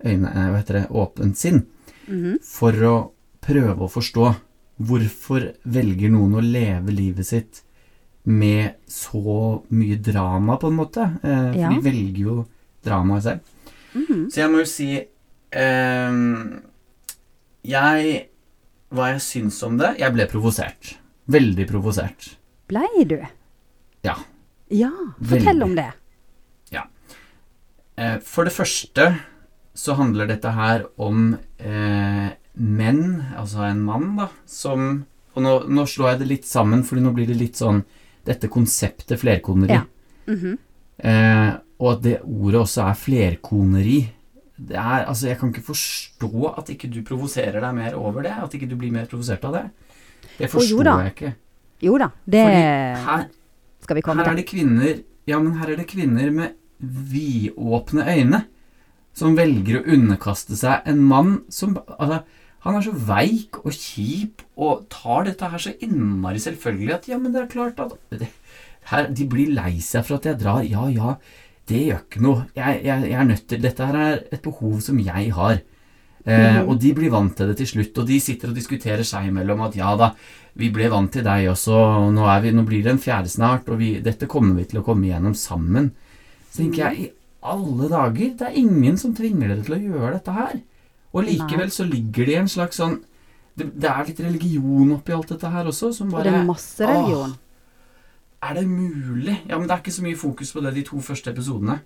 øyne 0.03 0.32
eh, 0.34 0.48
Hva 0.50 0.58
heter 0.58 0.80
det? 0.80 0.88
Åpent 0.89 1.38
sinn 1.38 1.60
Mhm. 2.10 2.39
for 2.44 2.74
å 2.89 2.96
prøve 3.46 3.86
å 3.86 3.92
forstå 3.94 4.25
hvorfor 4.82 5.46
velger 5.63 6.10
noen 6.12 6.34
å 6.36 6.42
leve 6.42 6.92
livet 6.92 7.30
sitt 7.30 7.62
med 8.25 8.75
så 8.88 9.63
mye 9.70 9.98
drama, 10.01 10.58
på 10.58 10.68
en 10.72 10.77
måte. 10.80 11.08
Eh, 11.24 11.51
for 11.51 11.60
Ja. 11.60 11.70
de 11.70 11.80
velger 11.84 12.20
jo 12.24 12.46
dramaet 12.86 13.24
selv. 13.24 13.39
Mm. 13.94 14.30
Så 14.32 14.36
jeg 14.42 14.50
må 14.50 14.58
jo 14.63 14.65
si 14.65 14.88
eh, 15.51 16.12
Jeg 17.63 18.30
Hva 18.89 19.12
jeg 19.12 19.22
syns 19.22 19.60
om 19.63 19.77
det 19.77 20.00
Jeg 20.00 20.12
ble 20.15 20.25
provosert. 20.25 20.96
Veldig 21.30 21.68
provosert. 21.70 22.36
Blei 22.68 23.03
du? 23.06 23.20
Ja. 24.03 24.15
Ja, 24.70 24.89
fortell 25.22 25.46
Veldig. 25.46 25.63
om 25.63 25.75
det. 25.75 25.92
Eh, 27.96 28.18
for 28.25 28.48
det 28.48 28.53
første 28.56 29.03
så 29.77 29.96
handler 29.98 30.25
dette 30.30 30.51
her 30.53 30.86
om 31.01 31.36
eh, 31.62 32.30
menn, 32.58 33.03
altså 33.38 33.68
en 33.68 33.84
mann, 33.86 34.15
da, 34.18 34.30
som 34.50 35.06
Og 35.36 35.42
nå, 35.42 35.51
nå 35.70 35.86
slår 35.89 36.12
jeg 36.12 36.20
det 36.20 36.27
litt 36.30 36.46
sammen, 36.46 36.84
fordi 36.86 37.01
nå 37.01 37.12
blir 37.15 37.25
det 37.30 37.38
litt 37.39 37.58
sånn 37.58 37.80
dette 38.25 38.50
konseptet 38.51 39.20
flerkoneri. 39.20 39.80
Ja. 39.80 39.84
Mhm. 40.32 40.58
Eh, 41.03 41.53
og 41.84 41.98
at 41.98 42.03
det 42.06 42.18
ordet 42.24 42.62
også 42.62 42.84
er 42.86 42.94
flerkoneri. 42.96 43.98
Det 44.56 44.77
er, 44.77 45.06
altså, 45.10 45.27
jeg 45.27 45.39
kan 45.39 45.50
ikke 45.51 45.65
forstå 45.65 46.53
at 46.58 46.70
ikke 46.70 46.88
du 46.94 47.01
provoserer 47.03 47.60
deg 47.60 47.74
mer 47.75 47.96
over 48.00 48.22
det. 48.24 48.32
At 48.32 48.53
ikke 48.56 48.70
du 48.70 48.77
blir 48.80 48.94
mer 48.94 49.10
provosert 49.12 49.44
av 49.50 49.58
det. 49.58 49.63
Det 50.38 50.50
forstår 50.51 50.92
jeg 51.03 51.12
ikke. 51.15 51.34
Jo 51.84 51.98
da, 52.00 52.08
det 52.24 52.44
her, 52.46 53.25
skal 53.84 53.98
vi 53.98 54.03
komme 54.06 54.24
her 54.24 54.30
er 54.32 54.38
til. 54.38 54.44
det 54.44 54.48
kvinner 54.48 54.94
Ja, 55.27 55.39
men 55.39 55.58
her 55.60 55.74
er 55.74 55.80
det 55.82 55.88
kvinner 55.89 56.32
med 56.32 56.53
vidåpne 56.80 58.06
øyne 58.08 58.44
som 59.15 59.36
velger 59.38 59.82
å 59.82 59.84
underkaste 59.94 60.56
seg 60.58 60.88
en 60.89 61.01
mann 61.03 61.34
som 61.53 61.75
Altså, 62.00 62.24
Han 62.63 62.77
er 62.79 62.86
så 62.86 62.93
veik 62.96 63.60
og 63.63 63.75
kjip 63.75 64.43
og 64.55 64.86
tar 64.91 65.27
dette 65.27 65.50
her 65.51 65.60
så 65.60 65.74
innmari 65.84 66.39
selvfølgelig 66.39 66.93
at 66.96 67.10
ja, 67.12 67.20
men 67.20 67.34
det 67.36 67.41
er 67.41 67.51
klart 67.51 67.82
at 67.84 67.98
det, 68.13 68.29
her, 68.91 69.10
De 69.12 69.27
blir 69.27 69.51
lei 69.55 69.77
seg 69.84 70.05
for 70.08 70.20
at 70.20 70.29
jeg 70.29 70.39
drar. 70.39 70.63
Ja, 70.63 70.88
ja, 70.91 71.17
det 71.67 71.82
gjør 71.89 72.01
ikke 72.05 72.24
noe. 72.24 72.48
Jeg, 72.55 72.79
jeg, 72.88 73.10
jeg 73.12 73.20
er 73.20 73.29
nødt 73.29 73.46
til 73.51 73.63
Dette 73.63 73.89
her 73.89 74.00
er 74.00 74.24
et 74.32 74.43
behov 74.43 74.79
som 74.86 75.00
jeg 75.03 75.34
har. 75.36 75.60
Eh, 76.24 76.62
og 76.63 76.77
de 76.79 76.93
blir 76.96 77.12
vant 77.12 77.34
til 77.36 77.50
det 77.51 77.58
til 77.60 77.67
slutt, 77.67 77.98
og 78.00 78.08
de 78.08 78.17
sitter 78.24 78.51
og 78.51 78.55
diskuterer 78.55 79.03
seg 79.03 79.27
imellom 79.27 79.65
at 79.65 79.74
ja 79.75 79.89
da, 80.00 80.13
vi 80.55 80.70
ble 80.72 80.88
vant 80.91 81.12
til 81.12 81.25
deg 81.25 81.50
også, 81.51 81.75
og 81.75 82.13
nå, 82.15 82.27
vi, 82.46 82.53
nå 82.55 82.63
blir 82.67 82.86
det 82.86 82.93
en 82.93 83.01
fjerde 83.03 83.32
snart, 83.32 83.67
og 83.67 83.82
vi, 83.82 83.98
dette 84.05 84.29
kommer 84.32 84.55
vi 84.62 84.70
til 84.72 84.79
å 84.79 84.86
komme 84.88 85.10
igjennom 85.10 85.36
sammen. 85.36 85.91
Så 86.48 86.62
tenker 86.62 86.86
jeg, 86.86 87.10
i 87.10 87.10
alle 87.43 87.89
dager, 87.91 88.38
det 88.39 88.48
er 88.48 88.62
ingen 88.62 88.96
som 89.01 89.12
tvinger 89.17 89.51
dere 89.51 89.65
til 89.67 89.75
å 89.75 89.82
gjøre 89.84 90.13
dette 90.15 90.38
her. 90.38 90.62
Og 91.13 91.27
likevel 91.27 91.72
så 91.72 91.86
ligger 91.86 92.25
det 92.25 92.36
i 92.36 92.41
en 92.41 92.51
slags 92.51 92.79
sånn 92.82 93.00
det, 93.53 93.67
det, 93.77 93.86
er 93.86 94.08
litt 94.08 94.22
religion 94.24 94.96
oppi 94.96 95.13
alt 95.13 95.29
dette 95.29 95.50
her 95.53 95.67
også, 95.70 95.91
som 95.93 96.10
bare 96.10 96.25
Det 96.25 96.38
er 96.39 96.46
masse 96.48 96.88
religion. 96.89 97.36
Åh, 97.36 98.50
er 98.50 98.58
det 98.58 98.63
mulig? 98.67 99.36
Ja, 99.48 99.60
men 99.60 99.67
det 99.70 99.75
er 99.75 99.84
ikke 99.84 99.93
så 99.93 100.03
mye 100.03 100.20
fokus 100.20 100.51
på 100.51 100.63
det 100.65 100.74
de 100.75 100.84
to 100.88 101.01
første 101.05 101.32
episodene. 101.32 101.77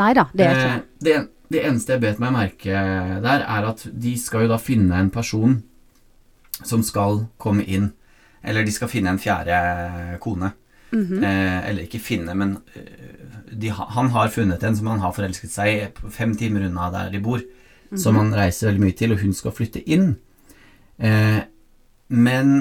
Nei 0.00 0.10
da, 0.16 0.24
det 0.32 0.46
er 0.46 0.56
ikke 0.56 0.72
Eh, 0.72 0.80
det, 1.04 1.14
det 1.52 1.60
eneste 1.68 1.94
jeg 1.94 2.02
bet 2.02 2.22
meg 2.22 2.32
merke 2.34 2.80
der, 3.22 3.44
er 3.44 3.68
at 3.68 3.84
de 3.92 4.14
skal 4.18 4.46
jo 4.46 4.54
da 4.54 4.58
finne 4.58 4.96
en 4.98 5.12
person 5.12 5.60
som 6.64 6.82
skal 6.82 7.26
komme 7.38 7.66
inn. 7.68 7.92
Eller 8.44 8.64
de 8.64 8.72
skal 8.72 8.90
finne 8.90 9.12
en 9.12 9.20
fjerde 9.20 10.18
kone. 10.24 10.54
Mhm. 10.94 11.24
eh, 11.24 11.68
eller 11.68 11.82
ikke 11.82 11.98
finne, 11.98 12.34
men 12.38 12.58
eh, 12.76 13.50
de, 13.50 13.70
han 13.70 14.10
har 14.14 14.28
funnet 14.30 14.62
en 14.62 14.76
som 14.76 14.86
han 14.86 15.00
har 15.02 15.12
forelsket 15.12 15.50
seg 15.50 15.70
i, 15.74 16.10
fem 16.10 16.36
timer 16.38 16.68
unna 16.68 16.90
der 16.94 17.10
de 17.10 17.20
bor. 17.22 17.42
Som 17.94 18.16
han 18.18 18.32
reiser 18.34 18.70
veldig 18.70 18.82
mye 18.82 18.96
til, 18.98 19.12
og 19.14 19.20
hun 19.22 19.34
skal 19.36 19.54
flytte 19.54 19.82
inn. 19.90 20.16
Eh, 20.98 21.42
men 22.14 22.54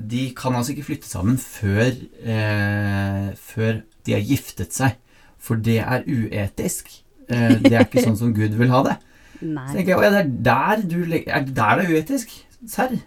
de 0.00 0.30
kan 0.36 0.54
altså 0.56 0.72
ikke 0.74 0.86
flytte 0.88 1.08
sammen 1.08 1.38
før, 1.38 1.92
eh, 2.22 3.30
før 3.36 3.80
de 4.06 4.16
har 4.16 4.24
giftet 4.24 4.74
seg. 4.74 4.96
For 5.40 5.60
det 5.60 5.78
er 5.80 6.04
uetisk. 6.06 6.90
Eh, 7.28 7.56
det 7.62 7.72
er 7.72 7.86
ikke 7.86 8.04
sånn 8.04 8.18
som 8.18 8.34
Gud 8.36 8.56
vil 8.58 8.72
ha 8.72 8.82
det. 8.86 8.96
Så 9.40 9.76
tenker 9.78 9.94
jeg, 9.94 10.00
ja, 10.04 10.10
det 10.12 10.20
er 10.20 10.32
der, 10.44 10.82
du, 10.84 10.98
er 11.20 11.44
det 11.46 11.54
der 11.56 11.80
det 11.80 11.86
er 11.86 11.94
uetisk? 11.96 12.34
Serr? 12.68 12.98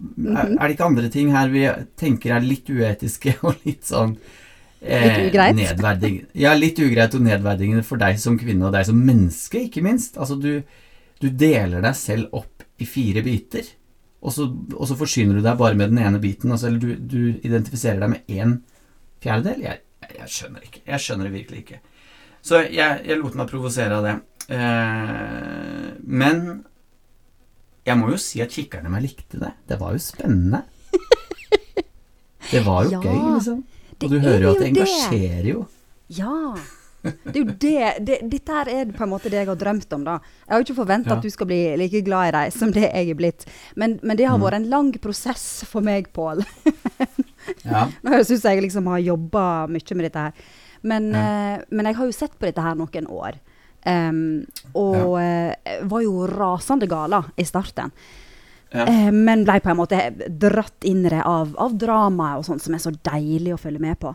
Er, 0.00 0.52
er 0.54 0.60
det 0.62 0.76
ikke 0.76 0.86
andre 0.86 1.10
ting 1.12 1.32
her 1.34 1.50
vi 1.52 1.66
tenker 2.00 2.32
er 2.32 2.44
litt 2.44 2.70
uetiske 2.72 3.34
og 3.44 3.58
litt 3.66 3.84
sånn 3.84 4.14
eh, 4.80 5.02
Litt 5.04 5.74
ugreit? 5.74 6.30
Ja, 6.38 6.54
litt 6.56 6.78
ugreit 6.80 7.16
og 7.18 7.26
nedverdigende 7.26 7.82
for 7.84 8.00
deg 8.00 8.20
som 8.22 8.38
kvinne 8.40 8.70
og 8.70 8.76
deg 8.76 8.86
som 8.88 8.96
menneske, 8.96 9.66
ikke 9.66 9.84
minst. 9.84 10.16
Altså, 10.16 10.38
du, 10.40 10.62
du 11.20 11.28
deler 11.28 11.84
deg 11.84 11.96
selv 11.98 12.32
opp 12.36 12.64
i 12.80 12.86
fire 12.88 13.22
biter, 13.24 13.66
og 14.20 14.34
så, 14.34 14.46
og 14.76 14.88
så 14.88 14.96
forsyner 15.00 15.38
du 15.38 15.44
deg 15.44 15.58
bare 15.60 15.76
med 15.76 15.92
den 15.92 16.00
ene 16.02 16.20
biten. 16.20 16.52
Altså, 16.52 16.68
eller 16.68 16.80
du, 16.80 16.90
du 16.96 17.46
identifiserer 17.46 18.02
deg 18.02 18.12
med 18.12 18.32
én 18.32 18.58
fjerdedel. 19.24 19.62
Jeg, 19.64 19.80
jeg, 20.16 20.32
skjønner 20.34 20.66
ikke. 20.66 20.82
Jeg 20.88 21.04
skjønner 21.04 21.28
det 21.28 21.36
virkelig 21.36 21.62
ikke. 21.64 21.78
Så 22.44 22.62
jeg, 22.66 23.00
jeg 23.08 23.20
lot 23.20 23.36
meg 23.36 23.48
provosere 23.48 23.96
av 23.96 24.08
det. 24.08 24.16
Eh, 24.56 25.86
men 26.04 26.42
jeg 27.86 27.96
må 28.00 28.10
jo 28.12 28.20
si 28.20 28.42
at 28.44 28.52
kikkerne 28.52 28.92
meg 28.92 29.06
likte 29.06 29.40
det. 29.40 29.54
Det 29.68 29.80
var 29.80 29.96
jo 29.96 30.02
spennende. 30.04 30.64
Det 32.50 32.64
var 32.66 32.88
jo 32.88 32.92
Ja, 32.96 33.00
gøy, 33.04 33.22
liksom. 33.36 33.64
Og 34.00 34.08
du 34.08 34.16
er 34.18 34.26
hører 34.26 34.44
jo 34.46 34.52
at 34.52 34.60
det. 34.62 34.68
engasjerer 34.72 35.48
jo. 35.48 35.64
Ja. 36.16 36.36
Det 37.02 37.42
det, 37.62 37.76
det 38.04 38.16
Dette 38.28 38.52
her 38.52 38.68
er 38.68 38.90
på 38.92 39.02
en 39.06 39.10
måte 39.14 39.30
det 39.32 39.38
jeg 39.40 39.48
har 39.48 39.56
drømt 39.56 39.92
om, 39.96 40.02
da. 40.04 40.18
Jeg 40.46 40.52
har 40.52 40.60
jo 40.60 40.66
ikke 40.66 40.78
forventa 40.82 41.10
Ja. 41.10 41.16
at 41.16 41.22
du 41.24 41.30
skal 41.32 41.46
bli 41.48 41.60
like 41.80 42.02
glad 42.04 42.28
i 42.28 42.34
dem 42.36 42.50
som 42.52 42.72
det 42.76 42.82
jeg 42.92 43.10
er 43.10 43.14
blitt. 43.16 43.46
Men, 43.76 43.98
men 44.02 44.16
det 44.16 44.26
har 44.28 44.36
Mm. 44.38 44.44
vært 44.44 44.54
en 44.60 44.68
lang 44.70 44.92
prosess 45.00 45.64
for 45.64 45.80
meg, 45.80 46.12
Pål. 46.12 46.44
Ja. 47.64 47.86
Nå 48.04 48.18
syns 48.24 48.44
jeg 48.44 48.60
liksom 48.62 48.86
har 48.92 48.98
jobba 49.00 49.66
mye 49.66 49.94
med 49.96 50.04
dette 50.04 50.18
her. 50.26 50.32
Men, 50.82 51.10
Ja. 51.12 51.56
uh, 51.56 51.62
men 51.70 51.86
jeg 51.86 51.96
har 51.96 52.06
jo 52.06 52.12
sett 52.12 52.38
på 52.38 52.46
dette 52.46 52.60
her 52.62 52.74
noen 52.76 53.06
år. 53.08 53.38
Um, 53.86 54.44
og 54.76 55.16
uh, 55.16 55.54
var 55.88 56.02
jo 56.04 56.26
rasende 56.28 56.86
gala 56.88 57.22
i 57.40 57.44
starten. 57.48 57.90
Ja. 58.72 58.84
Eh, 58.86 59.10
men 59.10 59.42
ble 59.44 59.56
på 59.58 59.70
en 59.72 59.76
måte 59.80 59.98
dratt 60.38 60.84
inn 60.86 61.00
i 61.06 61.08
det 61.10 61.22
av, 61.26 61.56
av 61.58 61.72
dramaet 61.80 62.38
og 62.38 62.44
sånt 62.46 62.62
som 62.62 62.74
er 62.76 62.78
så 62.84 62.92
deilig 63.02 63.54
å 63.56 63.58
følge 63.58 63.80
med 63.82 63.98
på. 63.98 64.12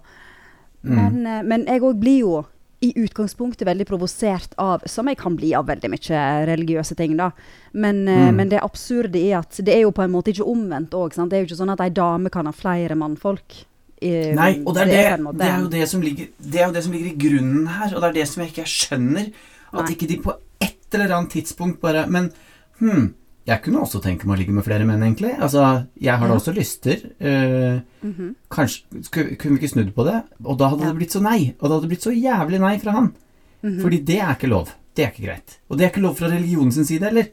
Mm. 0.85 0.95
Men, 0.95 1.47
men 1.49 1.65
jeg 1.67 1.81
òg 1.81 1.97
blir 1.99 2.19
jo 2.21 2.45
i 2.85 2.91
utgangspunktet 3.01 3.65
veldig 3.67 3.87
provosert 3.89 4.53
av, 4.61 4.83
som 4.89 5.09
jeg 5.09 5.17
kan 5.17 5.35
bli 5.37 5.53
av 5.57 5.67
veldig 5.69 5.89
mye 5.93 6.23
religiøse 6.49 6.97
ting, 6.99 7.15
da. 7.17 7.31
Men, 7.73 8.07
eh, 8.07 8.27
Mm. 8.29 8.35
men 8.35 8.49
det 8.49 8.61
absurde 8.63 9.17
i 9.19 9.31
at 9.33 9.57
det 9.57 9.73
er 9.73 9.81
jo 9.81 9.91
på 9.91 10.03
en 10.03 10.11
måte 10.11 10.31
ikke 10.33 10.45
omvendt 10.47 10.93
òg. 10.93 11.15
Det 11.15 11.33
er 11.33 11.45
jo 11.45 11.47
ikke 11.49 11.61
sånn 11.61 11.73
at 11.73 11.81
ei 11.81 11.89
dame 11.89 12.29
kan 12.29 12.45
ha 12.45 12.51
flere 12.51 12.95
mannfolk. 12.95 13.65
I, 14.01 14.33
Nei, 14.35 14.61
og 14.65 14.75
det 14.75 14.81
er, 14.83 15.17
det, 15.17 15.25
det, 15.25 15.37
det, 15.39 15.47
er 15.47 15.59
jo 15.61 15.67
det, 15.71 15.89
som 15.89 16.01
ligger, 16.01 16.27
det 16.37 16.59
er 16.59 16.65
jo 16.67 16.73
det 16.73 16.83
som 16.83 16.93
ligger 16.93 17.11
i 17.13 17.17
grunnen 17.17 17.67
her, 17.67 17.95
og 17.95 18.01
det 18.01 18.09
er 18.09 18.13
det 18.19 18.27
som 18.27 18.43
jeg 18.43 18.51
ikke 18.51 18.67
skjønner. 18.67 19.29
At 19.73 19.85
Nei. 19.85 19.93
ikke 19.95 20.07
de 20.07 20.17
på 20.21 20.33
et 20.61 20.93
eller 20.93 21.15
annet 21.15 21.31
tidspunkt 21.31 21.81
bare 21.81 22.05
Men 22.07 22.31
hm, 22.79 23.13
jeg 23.45 23.61
kunne 23.61 23.81
også 23.85 24.01
tenke 24.01 24.25
meg 24.25 24.35
å 24.35 24.39
ligge 24.39 24.53
med 24.55 24.65
flere 24.65 24.85
menn, 24.89 25.03
egentlig. 25.05 25.35
Altså, 25.37 25.85
jeg 26.01 26.17
har 26.17 26.27
da 26.27 26.33
også 26.33 26.53
lyster. 26.55 26.97
eh, 27.19 27.79
-hmm. 28.03 28.35
kanskje 28.49 29.37
Kunne 29.37 29.57
vi 29.57 29.65
ikke 29.65 29.69
snudd 29.73 29.93
på 29.95 30.03
det? 30.03 30.23
Og 30.43 30.57
da 30.57 30.69
hadde 30.69 30.81
Ja. 30.83 30.87
det 30.91 30.95
blitt 30.97 31.11
så 31.11 31.21
nei. 31.21 31.53
Og 31.59 31.69
det 31.69 31.75
hadde 31.75 31.87
blitt 31.87 32.01
så 32.03 32.11
jævlig 32.11 32.59
nei 32.59 32.79
fra 32.79 32.91
han. 32.91 33.13
Mhm. 33.61 33.81
Fordi 33.81 33.97
det 34.05 34.19
er 34.19 34.35
ikke 34.35 34.49
lov. 34.49 34.69
Det 34.95 35.05
er 35.05 35.11
ikke 35.11 35.27
greit. 35.27 35.59
Og 35.69 35.77
det 35.77 35.85
er 35.85 35.89
ikke 35.89 36.01
lov 36.01 36.15
fra 36.17 36.27
religionen 36.27 36.71
sin 36.71 36.85
side 36.85 37.03
heller. 37.03 37.27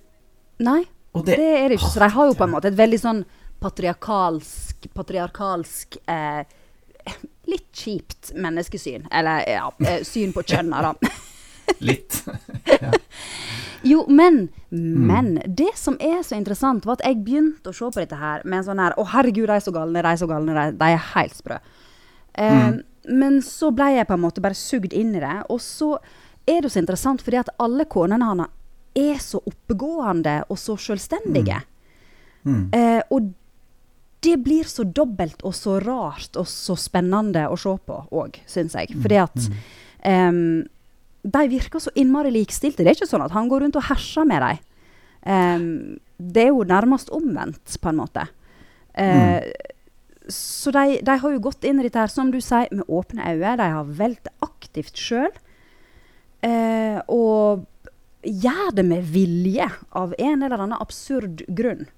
Nei, 0.59 0.85
det 1.15 1.25
det, 1.25 1.39
er 1.39 1.69
det 1.69 1.79
ikke. 1.79 1.91
Så 1.93 2.01
de 2.01 2.09
har 2.09 2.27
jo 2.27 2.33
på 2.35 2.45
en 2.45 2.51
måte 2.51 2.69
et 2.69 2.77
veldig 2.77 3.01
sånn 3.01 3.25
patriarkalsk, 3.61 4.89
patriarkalsk 4.95 5.97
eh, 6.09 6.45
Litt 7.47 7.73
kjipt 7.73 8.33
menneskesyn. 8.37 9.09
Eller 9.11 9.43
ja, 9.49 9.71
eh, 9.85 10.03
syn 10.05 10.33
på 10.33 10.43
kjønna, 10.43 10.81
da. 10.83 10.95
litt. 11.81 12.23
Jo, 13.83 14.05
men, 14.09 14.49
Mm. 14.73 15.07
men 15.07 15.27
det 15.57 15.73
som 15.77 15.97
er 16.01 16.23
så 16.25 16.37
interessant, 16.39 16.85
var 16.87 16.95
at 17.01 17.03
jeg 17.05 17.19
begynte 17.27 17.69
å 17.69 17.75
se 17.77 17.85
på 17.93 18.01
dette 18.01 18.17
her 18.17 18.41
med 18.49 18.61
en 18.61 18.65
sånn 18.65 18.79
her 18.81 18.95
Å, 18.97 19.05
herregud, 19.11 19.49
de 19.51 19.57
er 19.59 19.61
så 19.65 19.73
galne, 19.75 20.01
de 20.01 20.09
er 20.09 20.21
så 20.21 20.29
galne, 20.31 20.55
de, 20.79 20.87
er 20.87 21.03
helt 21.17 21.35
sprø. 21.37 21.59
Eh, 22.39 22.71
Mm. 22.71 22.79
Men 23.19 23.41
så 23.43 23.73
ble 23.75 23.89
jeg 23.97 24.07
på 24.07 24.15
en 24.15 24.23
måte 24.23 24.41
bare 24.41 24.55
sugd 24.55 24.93
inn 24.95 25.11
i 25.17 25.21
det. 25.21 25.35
Og 25.51 25.59
så 25.61 25.97
er 26.47 26.61
det 26.63 26.71
så 26.71 26.79
interessant 26.79 27.21
fordi 27.21 27.41
at 27.41 27.51
alle 27.59 27.85
konene 27.91 28.25
hans 28.25 28.47
er 28.95 29.19
så 29.19 29.41
oppegående 29.45 30.45
og 30.49 30.57
så 30.57 30.77
selvstendige. 30.79 31.59
Mm. 32.47 32.69
Eh, 32.73 33.03
og 33.11 33.33
det 34.23 34.37
blir 34.45 34.65
så 34.71 34.85
dobbelt 34.87 35.43
og 35.43 35.53
så 35.59 35.81
rart 35.83 36.39
og 36.39 36.47
så 36.47 36.77
spennende 36.79 37.49
å 37.51 37.59
se 37.59 37.75
på 37.85 37.99
òg, 38.13 38.39
syns 38.47 38.79
jeg. 38.79 38.95
Fordi 39.03 39.19
at 39.19 39.51
em, 40.07 40.63
de 41.23 41.43
virker 41.49 41.79
så 41.83 41.93
innmari 41.95 42.33
likestilte. 42.35 42.83
Det 42.83 42.93
er 42.93 42.99
ikke 42.99 43.11
sånn 43.11 43.25
at 43.25 43.35
han 43.35 43.49
går 43.51 43.63
rundt 43.65 43.79
og 43.79 43.87
herser 43.87 44.27
med 44.27 44.43
dem. 44.43 44.63
Um, 45.23 45.67
det 46.19 46.49
er 46.49 46.51
jo 46.51 46.65
nærmest 46.67 47.13
omvendt, 47.15 47.77
på 47.81 47.91
en 47.93 48.01
måte. 48.01 48.27
Eh, 48.95 49.53
Så 50.29 50.71
de, 50.71 51.01
de 51.03 51.15
har 51.19 51.33
jo 51.33 51.41
gått 51.43 51.65
inn 51.67 51.81
i 51.81 51.85
dette 51.87 51.99
her, 51.99 52.11
som 52.11 52.31
du 52.31 52.39
sier, 52.41 52.69
med 52.71 52.87
åpne 52.87 53.25
øyne. 53.27 53.57
De 53.59 53.67
har 53.75 53.89
valgt 53.99 54.29
aktivt 54.43 54.99
sjøl. 54.99 55.33
Uh, 56.43 56.99
og 57.11 57.67
gjør 58.23 58.71
det 58.75 58.85
med 58.87 59.03
vilje, 59.11 59.67
av 59.99 60.15
en 60.19 60.43
eller 60.43 60.63
annen 60.63 60.79
absurd 60.79 61.43
grunn. 61.51 61.89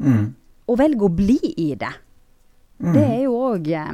Mm. 0.00 0.34
Og 0.68 0.78
velger 0.80 1.04
å 1.04 1.12
bli 1.12 1.38
i 1.60 1.74
det. 1.76 1.92
Mm. 2.80 2.92
Det 2.92 3.04
er 3.04 3.20
jo 3.26 3.34
òg 3.52 3.68
eh, 3.76 3.92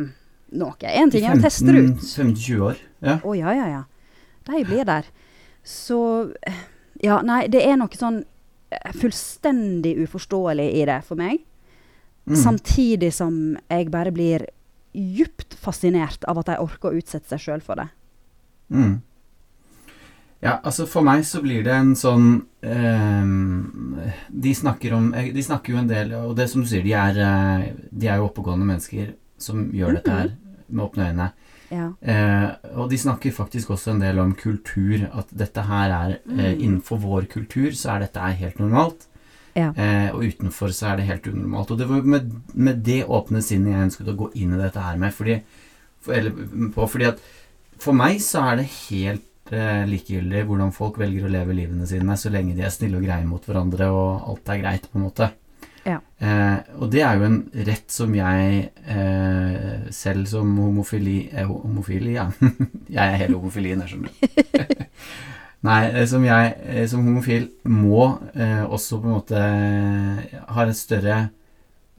noe. 0.63 0.75
Én 0.95 1.11
ting 1.11 1.27
er 1.27 1.35
å 1.37 1.43
teste 1.43 1.75
ut. 1.75 1.99
15-20 1.99 2.63
år. 2.71 2.79
Ja. 3.03 3.19
Oh, 3.25 3.35
ja, 3.37 3.55
ja, 3.55 3.67
ja. 3.71 3.83
De 4.47 4.65
blir 4.65 4.85
der. 4.89 5.09
Så 5.63 6.33
eh, 6.47 6.67
Ja, 7.01 7.23
nei, 7.25 7.47
det 7.49 7.63
er 7.65 7.79
noe 7.81 7.97
sånn 7.97 8.21
eh, 8.21 8.91
fullstendig 8.93 9.95
uforståelig 10.05 10.67
i 10.77 10.83
det 10.89 10.99
for 11.07 11.21
meg. 11.21 11.41
Mm. 12.29 12.37
Samtidig 12.37 13.13
som 13.17 13.37
jeg 13.71 13.89
bare 13.93 14.13
blir 14.13 14.45
djupt 14.93 15.55
fascinert 15.55 16.27
av 16.29 16.43
at 16.43 16.51
de 16.51 16.59
orker 16.61 16.91
å 16.91 16.99
utsette 17.01 17.31
seg 17.31 17.41
sjøl 17.41 17.65
for 17.65 17.81
det. 17.81 17.89
Mm. 18.69 18.99
Ja, 20.41 20.59
altså 20.65 20.87
for 20.89 21.05
meg 21.05 21.25
så 21.29 21.41
blir 21.45 21.65
det 21.67 21.73
en 21.75 21.91
sånn 21.99 22.29
eh, 22.65 23.33
De 24.31 24.53
snakker 24.57 24.95
om 24.97 25.11
eh, 25.13 25.33
De 25.37 25.43
snakker 25.45 25.75
jo 25.75 25.81
en 25.83 25.91
del 25.91 26.15
Og 26.17 26.31
det 26.39 26.47
som 26.49 26.63
du 26.63 26.69
sier, 26.71 26.85
de 26.87 26.95
er, 26.97 27.19
de 27.91 28.09
er 28.09 28.21
jo 28.21 28.31
oppegående 28.31 28.69
mennesker 28.69 29.11
som 29.41 29.67
gjør 29.75 29.99
dette 29.99 30.15
her 30.15 30.33
med 30.71 30.85
åpne 30.85 31.09
øyne. 31.11 31.27
Ja. 31.71 31.93
Eh, 32.03 32.49
og 32.75 32.91
de 32.91 32.99
snakker 32.99 33.35
faktisk 33.35 33.71
også 33.71 33.95
en 33.95 34.03
del 34.03 34.19
om 34.23 34.35
kultur. 34.35 35.07
At 35.15 35.31
dette 35.31 35.63
her 35.69 35.95
er 35.95 36.17
eh, 36.19 36.51
Mm. 36.51 36.61
Innenfor 36.61 36.99
vår 37.03 37.29
kultur 37.31 37.71
så 37.77 37.95
er 37.95 38.07
dette 38.07 38.21
helt 38.43 38.59
normalt. 38.59 39.07
Ja. 39.55 39.73
Eh, 39.75 40.11
og 40.15 40.23
utenfor 40.25 40.73
så 40.75 40.93
er 40.93 41.01
det 41.01 41.09
helt 41.09 41.27
unormalt. 41.27 41.71
Og 41.71 41.79
det 41.79 41.89
var 41.89 42.03
med, 42.03 42.31
med 42.55 42.85
det 42.87 43.05
åpne 43.07 43.43
sinnet 43.43 43.75
jeg 43.75 43.89
ønsket 43.89 44.13
å 44.13 44.19
gå 44.19 44.31
inn 44.35 44.55
i 44.55 44.61
dette 44.61 44.83
her 44.83 44.97
med. 45.01 45.15
Fordi, 45.15 45.41
for, 46.01 46.15
eller, 46.17 46.31
på, 46.75 46.87
fordi 46.91 47.11
at 47.11 47.23
for 47.81 47.97
meg 47.97 48.21
så 48.23 48.45
er 48.51 48.61
det 48.61 48.69
helt 48.91 49.53
eh, 49.55 49.85
likegyldig 49.91 50.45
hvordan 50.49 50.73
folk 50.77 50.99
velger 51.01 51.27
å 51.27 51.33
leve 51.33 51.57
livene 51.57 51.89
sine, 51.89 52.17
så 52.17 52.33
lenge 52.33 52.55
de 52.57 52.67
er 52.67 52.75
snille 52.75 53.01
og 53.01 53.07
greie 53.07 53.27
mot 53.27 53.47
hverandre 53.47 53.91
og 53.95 54.29
alt 54.31 54.53
er 54.53 54.63
greit, 54.63 54.91
på 54.91 55.01
en 55.01 55.07
måte. 55.09 55.31
Ja. 55.87 55.99
Eh, 56.21 56.59
og 56.77 56.91
det 56.93 57.03
er 57.07 57.17
jo 57.17 57.27
en 57.27 57.39
rett 57.69 57.93
som 57.93 58.13
jeg 58.15 58.67
eh, 58.85 59.89
selv 59.95 60.29
som 60.29 60.51
homofili 60.61 61.31
eh, 61.33 61.49
Homofili, 61.49 62.15
ja. 62.19 62.27
jeg 62.97 63.01
er 63.01 63.19
hele 63.23 63.39
homofilien, 63.39 63.81
jeg 63.85 63.95
skjønner. 63.95 64.87
Nei, 65.69 65.81
eh, 65.93 66.07
som 66.09 66.25
jeg 66.25 66.53
eh, 66.69 66.85
som 66.91 67.05
homofil 67.05 67.49
må 67.69 68.07
eh, 68.35 68.65
også 68.65 69.01
på 69.01 69.09
en 69.09 69.17
måte 69.17 69.41
har 69.41 70.67
en 70.67 70.77
større 70.77 71.21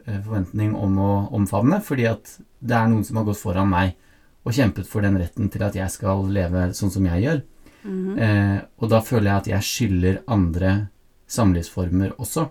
forventning 0.02 0.74
om 0.74 0.96
å 0.98 1.12
omfavne, 1.38 1.78
fordi 1.86 2.08
at 2.10 2.32
det 2.62 2.74
er 2.74 2.88
noen 2.90 3.04
som 3.06 3.20
har 3.20 3.28
gått 3.28 3.42
foran 3.42 3.70
meg 3.70 3.94
og 4.42 4.56
kjempet 4.58 4.88
for 4.90 5.06
den 5.06 5.20
retten 5.22 5.52
til 5.54 5.62
at 5.66 5.76
jeg 5.78 5.94
skal 5.94 6.26
leve 6.34 6.72
sånn 6.78 6.94
som 6.94 7.06
jeg 7.06 7.26
gjør. 7.26 7.44
Mhm. 7.84 8.18
Eh, 8.18 8.58
og 8.82 8.90
da 8.90 9.02
føler 9.02 9.30
jeg 9.30 9.38
at 9.42 9.52
jeg 9.52 9.68
skylder 9.70 10.20
andre 10.30 10.74
samlivsformer 11.32 12.18
også 12.18 12.50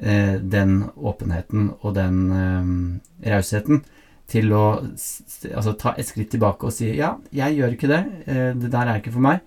den 0.00 0.70
åpenheten 0.96 1.66
og 1.82 1.92
den 1.96 2.20
eh, 2.32 3.32
rausheten 3.34 3.82
til 4.30 4.52
å 4.54 4.64
altså, 4.80 5.74
ta 5.78 5.94
et 5.98 6.08
skritt 6.08 6.30
tilbake 6.34 6.68
og 6.68 6.74
si 6.74 6.92
ja, 6.98 7.14
jeg 7.34 7.58
gjør 7.58 7.74
ikke 7.74 7.90
det, 7.90 8.00
eh, 8.30 8.50
det 8.58 8.70
der 8.72 8.90
er 8.90 9.00
ikke 9.00 9.14
for 9.16 9.26
meg, 9.26 9.42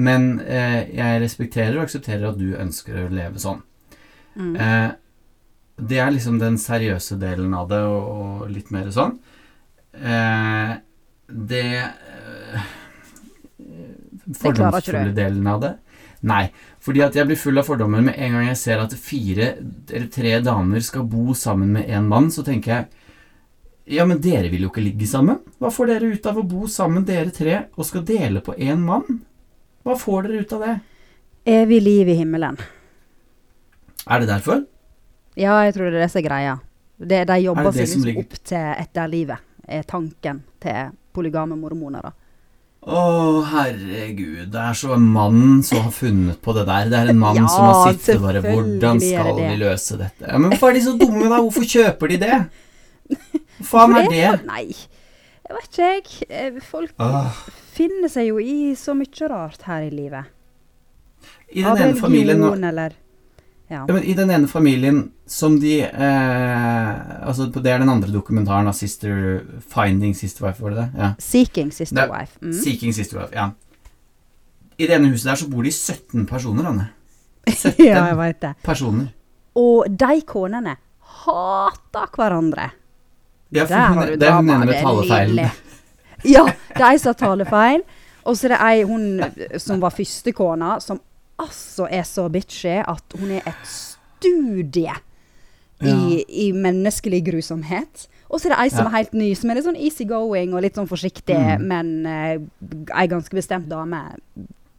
men 0.00 0.32
eh, 0.44 0.86
jeg 0.94 1.22
respekterer 1.24 1.78
og 1.78 1.86
aksepterer 1.88 2.30
at 2.30 2.38
du 2.40 2.54
ønsker 2.54 3.02
å 3.02 3.10
leve 3.12 3.42
sånn. 3.42 3.62
Mm. 4.38 4.54
Eh, 4.54 4.90
det 5.90 5.98
er 5.98 6.12
liksom 6.14 6.38
den 6.40 6.58
seriøse 6.60 7.18
delen 7.20 7.54
av 7.56 7.70
det, 7.72 7.80
og, 7.88 8.10
og 8.22 8.52
litt 8.52 8.70
mer 8.74 8.90
sånn. 8.94 9.16
Eh, 9.96 10.74
det 11.50 11.66
eh, 11.80 12.68
Fordomsfulle 14.40 15.14
delen 15.16 15.46
av 15.50 15.62
det. 15.64 15.72
Nei, 16.20 16.50
fordi 16.84 17.00
at 17.00 17.14
jeg 17.16 17.28
blir 17.30 17.38
full 17.40 17.58
av 17.60 17.64
fordommer 17.64 18.02
med 18.04 18.18
en 18.20 18.34
gang 18.36 18.48
jeg 18.50 18.58
ser 18.60 18.82
at 18.82 18.92
fire 18.92 19.54
eller 19.88 20.08
tre 20.12 20.34
damer 20.44 20.82
skal 20.84 21.06
bo 21.08 21.32
sammen 21.36 21.72
med 21.78 21.88
en 21.88 22.10
mann, 22.10 22.28
så 22.32 22.44
tenker 22.44 22.74
jeg 22.74 22.88
ja, 23.90 24.04
men 24.06 24.20
dere 24.22 24.50
vil 24.52 24.66
jo 24.66 24.68
ikke 24.70 24.84
ligge 24.84 25.06
sammen. 25.08 25.40
Hva 25.58 25.70
får 25.74 25.88
dere 25.90 26.10
ut 26.12 26.26
av 26.30 26.36
å 26.38 26.44
bo 26.46 26.68
sammen, 26.70 27.02
dere 27.08 27.32
tre, 27.34 27.56
og 27.74 27.88
skal 27.88 28.04
dele 28.06 28.42
på 28.44 28.54
én 28.54 28.84
mann? 28.86 29.22
Hva 29.82 29.96
får 29.98 30.28
dere 30.28 30.44
ut 30.44 30.52
av 30.54 30.62
det? 30.62 30.74
Evig 31.50 31.80
liv 31.82 32.12
i 32.12 32.14
himmelen. 32.20 32.60
Er 34.06 34.22
det 34.22 34.28
derfor? 34.30 34.62
Ja, 35.34 35.56
jeg 35.64 35.74
tror 35.74 35.88
det 35.88 35.98
er 35.98 36.04
det 36.04 36.10
som 36.12 36.20
er 36.20 36.28
greia. 36.28 36.54
De 37.00 37.38
jobber 37.40 37.70
Er 37.72 37.88
seg 37.88 38.18
opp 38.20 38.38
til 38.44 38.70
etterlivet, 38.84 39.46
er 39.66 39.86
tanken 39.88 40.42
til 40.60 40.92
polygame 41.16 41.56
mormoner. 41.58 42.12
Å, 42.80 43.00
herregud. 43.44 44.46
Det 44.54 44.60
er 44.60 44.76
så 44.78 44.94
en 44.94 45.04
mann 45.12 45.60
som 45.66 45.82
har 45.84 45.92
funnet 45.92 46.38
på 46.40 46.54
det 46.56 46.62
der. 46.68 46.88
Det 46.88 47.00
er 47.02 47.10
en 47.12 47.18
mann 47.20 47.36
Ja, 47.36 47.48
som 47.52 47.66
har 47.68 47.90
sittet 47.92 48.22
bare 48.22 48.40
Hvordan 48.40 49.02
skal 49.02 49.34
vi 49.36 49.58
løse 49.60 49.98
dette? 50.00 50.24
Ja, 50.24 50.38
men 50.40 50.54
hvorfor 50.54 50.70
er 50.70 50.78
de 50.78 50.84
så 50.86 50.94
dumme, 50.96 51.26
da? 51.28 51.42
Hvorfor 51.44 51.66
kjøper 51.68 52.14
de 52.14 52.18
det? 52.22 52.38
Hva 53.10 53.68
faen 53.74 53.98
er 54.00 54.08
det? 54.08 54.30
Nei, 54.48 54.64
jeg 54.72 55.58
vet 55.58 55.68
ikke 55.68 55.90
jeg. 55.90 56.08
Eh, 56.30 56.58
Folk 56.64 57.04
Åh. 57.04 57.44
finner 57.76 58.08
seg 58.12 58.30
jo 58.30 58.40
i 58.40 58.72
så 58.80 58.96
mye 58.96 59.28
rart 59.28 59.68
her 59.68 59.84
i 59.84 59.92
livet. 59.92 60.32
I 61.52 61.66
den 61.66 61.84
ene 61.84 62.00
familien 62.00 62.40
nå... 62.40 62.54
eller 62.54 62.96
ja. 63.70 63.84
ja, 63.86 63.94
men 63.94 64.02
I 64.02 64.14
den 64.18 64.30
ene 64.34 64.48
familien 64.50 64.96
som 65.30 65.54
de 65.62 65.76
eh, 65.86 67.26
Altså, 67.28 67.46
det 67.54 67.70
er 67.70 67.78
den 67.78 67.88
andre 67.92 68.10
dokumentaren 68.12 68.66
av 68.66 68.74
Sister 68.74 69.40
Finding 69.70 70.14
Sister 70.18 70.46
Wife, 70.48 70.62
var 70.62 70.74
det 70.74 70.80
det? 70.82 70.88
Ja. 70.98 71.10
Seeking 71.22 71.70
sister 71.72 72.02
Det- 72.02 72.10
wife. 72.10 72.38
Mm. 72.42 72.52
Seeking 72.52 72.92
Sister 72.96 73.20
Wife, 73.20 73.34
ja. 73.36 73.50
I 74.80 74.86
det 74.88 74.96
ene 74.96 75.10
huset 75.12 75.28
der 75.30 75.36
så 75.36 75.48
bor 75.52 75.62
de 75.62 75.70
17 75.70 76.26
personer, 76.26 76.66
Anne. 76.70 76.88
17 77.48 77.84
ja, 77.84 78.04
jeg 78.10 78.16
vet 78.18 78.40
det. 78.42 78.52
personer. 78.64 79.06
Og 79.54 79.86
de 80.00 80.20
konene 80.26 80.76
hater 81.20 82.06
hverandre. 82.16 82.70
Ja, 83.52 83.64
for 83.64 83.74
Der 83.74 83.88
hun, 83.88 83.98
har 83.98 84.06
du 84.06 84.16
det 84.16 84.28
er 84.28 84.36
hun 84.36 84.50
ene 84.50 84.66
med 84.66 84.82
talefeilen. 84.82 85.50
Ja, 86.24 86.42
ei 86.76 86.98
som 87.00 87.14
har 87.14 87.16
talefeil. 87.16 87.82
Og 88.28 88.36
så 88.36 88.46
er 88.46 88.52
det 88.52 88.58
ei 88.60 88.82
hun 88.84 89.04
som 89.58 89.80
var 89.80 89.90
førstekona, 89.96 90.74
som 90.84 90.98
altså 91.40 91.88
er 91.90 92.04
så 92.08 92.26
bitchy 92.32 92.78
at 92.84 93.16
hun 93.18 93.30
er 93.38 93.46
et 93.50 93.66
studie 93.70 94.92
i, 95.80 95.88
Ja. 95.88 95.96
i 96.28 96.50
menneskelig 96.52 97.22
grusomhet. 97.30 98.06
Og 98.30 98.38
så 98.40 98.46
er 98.50 98.54
det 98.54 98.58
ei 98.66 98.68
som 98.70 98.84
Ja. 98.84 98.90
er 98.90 98.96
helt 98.98 99.14
ny, 99.16 99.30
som 99.34 99.50
er 99.50 99.54
litt 99.58 99.64
sånn 99.64 99.80
easygoing 99.80 100.52
og 100.54 100.62
litt 100.62 100.74
sånn 100.76 100.88
forsiktig, 100.88 101.34
Mm. 101.38 101.66
men 101.66 102.06
uh, 102.06 102.98
ei 103.00 103.06
ganske 103.08 103.32
bestemt 103.34 103.68
dame. 103.68 104.02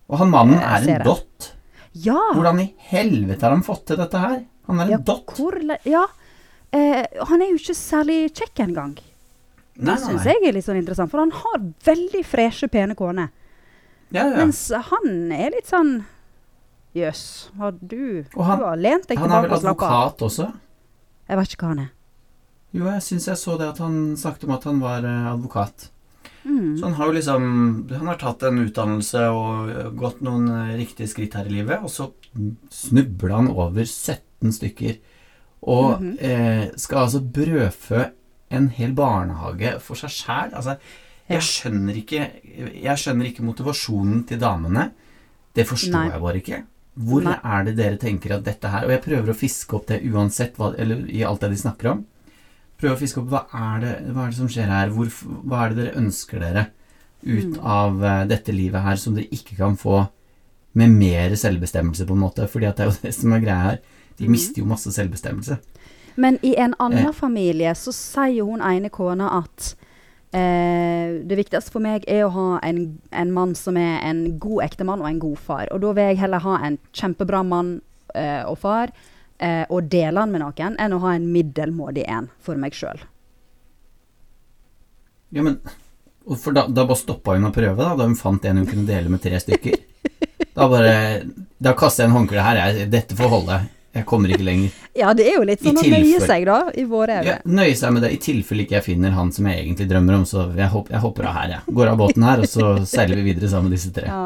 Og 0.09 0.17
han 0.19 0.29
mannen 0.29 0.59
er 0.59 0.87
en 0.99 1.03
dott. 1.03 1.53
Ja! 1.93 2.19
Hvordan 2.33 2.59
i 2.61 2.73
helvete 2.91 3.41
har 3.41 3.51
han 3.51 3.63
fått 3.63 3.85
til 3.87 3.97
dette 3.97 4.17
her? 4.19 4.45
Han 4.67 4.79
er 4.79 4.83
en 4.83 4.89
ja, 4.91 4.97
dott. 4.97 5.33
hvor, 5.35 5.57
ja. 5.83 6.05
uh, 6.73 7.03
han 7.27 7.41
er 7.41 7.49
jo 7.49 7.57
ikke 7.57 7.75
særlig 7.75 8.31
kjekk 8.31 8.67
engang. 8.67 8.97
Det 9.81 9.97
syns 9.99 10.23
jeg 10.27 10.37
er 10.45 10.53
litt 10.53 10.65
sånn 10.67 10.77
interessant, 10.77 11.09
for 11.09 11.19
han 11.23 11.31
har 11.31 11.59
veldig 11.83 12.23
freshe, 12.27 12.67
pene 12.69 12.93
kone. 12.95 13.29
Ja, 14.11 14.27
ja. 14.29 14.37
Mens 14.37 14.69
han 14.69 15.31
er 15.31 15.49
litt 15.55 15.65
sånn 15.71 16.03
Jøss, 16.95 17.49
har 17.57 17.71
du 17.71 18.25
Og 18.35 18.45
han- 18.45 18.59
Du 18.59 18.65
har 18.65 18.75
lent 18.77 19.07
deg 19.07 19.17
er 19.17 19.21
tilbake 19.21 19.41
vel 19.43 19.51
og 19.53 19.61
slappa 19.61 19.85
av. 19.85 19.91
advokat 19.91 20.21
også? 20.27 20.53
Jeg 21.29 21.37
vet 21.37 21.47
ikke 21.55 21.61
hva 21.63 21.67
han 21.69 21.79
er. 21.79 21.89
Jo, 22.73 22.85
jeg 22.85 23.01
syns 23.01 23.25
jeg 23.27 23.35
så 23.37 23.57
det 23.57 23.67
at 23.69 23.77
han 23.77 24.15
snakket 24.17 24.43
om 24.43 24.51
at 24.51 24.63
han 24.63 24.79
var 24.79 24.97
eh, 25.05 25.33
advokat. 25.33 25.89
Mm. 26.45 26.77
Så 26.77 26.83
han 26.83 26.93
har 26.93 27.05
jo 27.05 27.11
liksom 27.13 27.89
Han 27.97 28.07
har 28.07 28.15
tatt 28.17 28.43
en 28.43 28.57
utdannelse 28.67 29.29
og 29.29 29.69
eh, 29.69 29.89
gått 29.91 30.21
noen 30.21 30.47
eh, 30.49 30.77
riktige 30.77 31.07
skritt 31.07 31.33
her 31.35 31.45
i 31.45 31.49
livet, 31.49 31.79
og 31.83 31.89
så 31.89 32.11
snubla 32.69 33.35
han 33.35 33.47
over 33.49 33.83
17 33.85 34.51
stykker. 34.51 34.97
Og 35.63 36.01
Mhm. 36.01 36.17
eh, 36.19 36.69
skal 36.77 36.97
altså 37.05 37.19
brødfø 37.21 38.09
en 38.51 38.69
hel 38.69 38.93
barnehage 38.93 39.79
for 39.79 39.95
seg 39.95 40.09
sjæl. 40.09 40.53
Altså, 40.55 40.77
jeg 41.29 41.39
skjønner 41.41 41.93
ikke 41.95 42.29
Jeg 42.83 42.97
skjønner 42.97 43.25
ikke 43.31 43.43
motivasjonen 43.43 44.25
til 44.27 44.39
damene. 44.39 44.91
Det 45.55 45.67
forstår 45.67 45.91
Nei. 45.91 46.09
jeg 46.11 46.21
bare 46.21 46.35
ikke. 46.41 46.63
Hvor 46.99 47.23
Nei. 47.23 47.37
er 47.43 47.63
det 47.63 47.75
dere 47.77 47.97
tenker 47.97 48.33
at 48.35 48.43
dette 48.43 48.67
her 48.67 48.83
Og 48.83 48.89
jeg 48.91 49.01
prøver 49.05 49.29
å 49.31 49.35
fiske 49.37 49.73
opp 49.77 49.85
det 49.87 50.01
uansett 50.11 50.57
hva, 50.59 50.73
Eller 50.77 51.05
i 51.09 51.21
alt 51.23 51.39
det 51.39 51.49
de 51.53 51.55
snakker 51.61 51.87
om. 51.93 52.01
Prøve 52.77 52.95
å 52.97 52.99
fiske 52.99 53.21
opp 53.21 53.29
hva 53.31 53.45
er 53.53 53.79
det, 53.79 53.93
hva 54.13 54.25
er 54.25 54.29
det 54.33 54.35
som 54.41 54.49
skjer 54.51 54.67
her? 54.67 54.89
Hvor, 54.89 55.07
hva 55.47 55.61
er 55.65 55.69
det 55.69 55.77
dere 55.85 56.01
ønsker 56.01 56.39
dere 56.39 56.65
ut 57.23 57.45
Mm. 57.53 57.59
av 57.63 58.03
eh, 58.03 58.25
dette 58.25 58.51
livet 58.51 58.81
her 58.81 58.95
som 58.97 59.13
dere 59.15 59.29
ikke 59.31 59.55
kan 59.55 59.75
få 59.77 60.07
med 60.73 60.89
mer 60.89 61.29
selvbestemmelse, 61.35 62.05
på 62.07 62.13
en 62.13 62.19
måte? 62.25 62.47
Fordi 62.49 62.65
at 62.67 62.75
det 62.77 62.85
er 62.87 62.89
jo 62.89 62.97
det 63.07 63.13
som 63.15 63.33
er 63.33 63.39
greia 63.39 63.61
her. 63.69 63.77
De 64.17 64.25
Mhm. 64.25 64.31
mister 64.31 64.59
jo 64.61 64.65
masse 64.65 64.91
selvbestemmelse. 64.91 65.59
Men 66.17 66.39
i 66.43 66.55
en 66.57 66.73
annen 66.79 67.05
Eh. 67.07 67.11
familie 67.13 67.71
så 67.75 67.93
sier 67.93 68.43
hun 68.43 68.59
ene 68.61 68.89
kona 68.89 69.29
at 69.43 69.75
eh, 70.37 71.21
det 71.27 71.37
viktigste 71.39 71.73
for 71.73 71.83
meg 71.83 72.05
er 72.09 72.25
å 72.25 72.33
ha 72.35 72.47
en, 72.67 72.83
en 73.11 73.31
mann 73.35 73.55
som 73.57 73.77
er 73.79 74.01
en 74.07 74.23
god 74.41 74.65
ektemann 74.67 75.03
og 75.03 75.09
en 75.09 75.21
god 75.21 75.39
far. 75.39 75.71
Og 75.71 75.83
da 75.83 75.93
vil 75.97 76.11
jeg 76.11 76.21
heller 76.23 76.43
ha 76.43 76.57
en 76.67 76.77
kjempebra 76.97 77.43
mann 77.47 77.79
eh, 78.15 78.43
og 78.47 78.59
far 78.63 78.93
eh, 79.41 79.65
og 79.69 79.89
dele 79.91 80.21
han 80.21 80.33
med 80.33 80.43
noen, 80.43 80.77
enn 80.79 80.95
å 80.95 81.01
ha 81.05 81.15
en 81.17 81.29
middelmådig 81.33 82.05
en 82.07 82.29
for 82.43 82.59
meg 82.59 82.77
sjøl. 82.77 83.01
Ja, 85.31 85.45
men 85.45 85.61
For 86.27 86.53
da, 86.53 86.67
da 86.69 86.83
bare 86.85 86.99
stoppa 86.99 87.33
hun 87.33 87.47
å 87.47 87.53
prøve, 87.55 87.79
da, 87.79 87.95
da 87.97 88.05
hun 88.05 88.19
fant 88.19 88.43
en 88.45 88.61
hun 88.61 88.67
kunne 88.69 88.85
dele 88.85 89.09
med 89.09 89.23
tre 89.23 89.39
stykker. 89.41 89.79
Da 90.53 90.67
bare 90.69 90.93
Da 91.61 91.71
kaster 91.77 92.03
jeg 92.03 92.11
en 92.11 92.17
håndkle 92.17 92.43
her. 92.43 92.59
Jeg, 92.59 92.89
dette 92.91 93.15
får 93.17 93.31
holde. 93.31 93.61
Jeg 93.93 94.05
kommer 94.07 94.31
ikke 94.31 94.45
lenger. 94.47 94.75
Ja, 95.01 95.13
det 95.15 95.25
er 95.27 95.37
jo 95.39 95.43
litt 95.47 95.63
sånn 95.63 95.77
å 95.79 95.83
nøye 95.83 96.19
seg, 96.23 96.45
da, 96.47 96.57
i 96.75 96.83
våre 96.87 97.21
øyne. 97.21 97.27
Ja, 97.27 97.37
nøye 97.47 97.75
seg 97.79 97.93
med 97.95 98.03
det, 98.05 98.11
i 98.15 98.19
tilfelle 98.23 98.63
ikke 98.65 98.77
jeg 98.79 98.85
finner 98.85 99.15
han 99.15 99.31
som 99.35 99.47
jeg 99.47 99.63
egentlig 99.65 99.87
drømmer 99.89 100.19
om. 100.19 100.25
Så 100.27 100.45
jeg, 100.55 100.67
hopp, 100.71 100.91
jeg 100.91 100.99
hopper 101.03 101.27
av 101.27 101.35
her, 101.39 101.55
jeg. 101.57 101.75
Går 101.79 101.91
av 101.91 101.97
båten 101.99 102.23
her, 102.27 102.43
og 102.43 102.51
så 102.51 102.69
seiler 102.93 103.19
vi 103.19 103.25
videre 103.31 103.49
sammen 103.51 103.71
med 103.71 103.77
disse 103.79 103.91
tre. 103.95 104.07
Ja. 104.07 104.21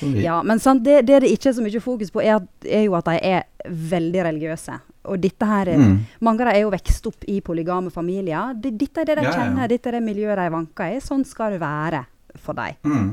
Vi, 0.00 0.22
Ja, 0.24 0.38
men 0.46 0.62
sant, 0.62 0.82
det, 0.86 1.02
det 1.08 1.18
det 1.26 1.30
ikke 1.34 1.50
er 1.50 1.56
så 1.58 1.64
mye 1.64 1.82
fokus 1.84 2.10
på, 2.14 2.22
er, 2.24 2.38
at, 2.40 2.68
er 2.68 2.86
jo 2.86 2.94
at 2.98 3.10
de 3.10 3.18
er 3.30 3.42
veldig 3.68 4.22
religiøse. 4.30 4.78
Og 5.10 5.18
dette 5.20 5.46
her 5.48 5.68
er, 5.74 5.80
Mm. 5.80 5.98
Mange 6.20 6.42
av 6.44 6.50
dem 6.50 6.56
er 6.56 6.62
jo 6.64 6.70
vokst 6.74 7.06
opp 7.08 7.24
i 7.28 7.40
polygame 7.40 7.90
familier. 7.92 8.54
Det, 8.54 8.74
dette 8.78 9.00
er 9.02 9.10
det 9.10 9.16
de 9.18 9.24
Ja, 9.24 9.30
ja, 9.30 9.34
ja. 9.36 9.42
kjenner, 9.48 9.68
dette 9.68 9.88
er 9.90 9.98
det 9.98 10.02
miljøet 10.06 10.36
de 10.38 10.46
vanker 10.54 10.94
i. 10.96 11.00
Sånn 11.04 11.24
skal 11.26 11.54
det 11.56 11.60
være 11.62 12.04
for 12.36 12.56
dem. 12.58 12.76
Mm. 12.84 13.10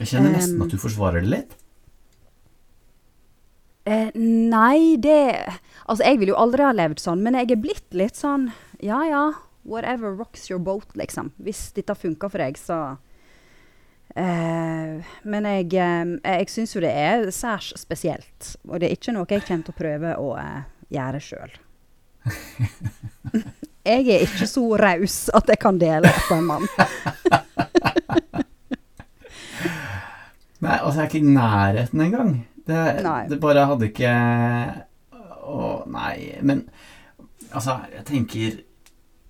Jeg 0.00 0.10
kjenner 0.12 0.34
nesten 0.36 0.58
Um, 0.60 0.66
at 0.66 0.74
du 0.74 0.78
forsvarer 0.78 1.24
det 1.24 1.30
litt. 1.32 1.54
Eh, 3.86 4.10
nei, 4.18 4.96
det 4.98 5.46
Altså, 5.86 6.02
jeg 6.02 6.18
ville 6.18 6.32
jo 6.32 6.38
aldri 6.42 6.64
ha 6.66 6.72
levd 6.74 6.98
sånn, 6.98 7.20
men 7.22 7.36
jeg 7.38 7.52
er 7.54 7.60
blitt 7.62 7.94
litt 7.94 8.18
sånn 8.18 8.48
Ja 8.82 9.04
ja, 9.06 9.24
whatever 9.62 10.10
rocks 10.10 10.50
your 10.50 10.58
boat, 10.58 10.88
liksom. 10.98 11.30
Hvis 11.38 11.70
dette 11.76 11.94
funker 11.94 12.32
for 12.32 12.42
deg, 12.42 12.58
så 12.58 12.78
eh, 14.18 15.06
Men 15.22 15.46
jeg, 15.52 15.70
eh, 15.78 16.16
jeg 16.18 16.50
syns 16.50 16.74
jo 16.74 16.82
det 16.82 16.90
er 16.90 17.30
særs 17.30 17.72
spesielt. 17.78 18.56
Og 18.66 18.80
det 18.80 18.90
er 18.90 18.98
ikke 18.98 19.14
noe 19.14 19.30
jeg 19.30 19.46
kommer 19.46 19.68
til 19.68 19.76
å 19.76 19.80
prøve 19.82 20.16
å 20.18 20.34
eh, 20.42 20.66
gjøre 20.96 21.22
sjøl. 21.22 21.54
jeg 23.86 24.02
er 24.02 24.26
ikke 24.26 24.50
så 24.50 24.66
raus 24.82 25.30
at 25.30 25.46
jeg 25.54 25.62
kan 25.62 25.78
dele 25.78 26.10
på 26.26 26.40
en 26.40 26.50
mann. 26.50 26.66
Nei, 30.56 30.74
altså, 30.80 30.98
jeg 30.98 31.04
er 31.04 31.10
ikke 31.12 31.22
i 31.22 31.34
nærheten 31.36 32.00
engang. 32.02 32.36
Det, 32.66 32.82
det 33.30 33.38
bare 33.42 33.66
hadde 33.70 33.90
ikke 33.92 34.12
Å, 35.46 35.58
nei. 35.94 36.16
Men 36.42 36.64
altså, 37.52 37.76
jeg 37.92 38.04
tenker 38.08 38.56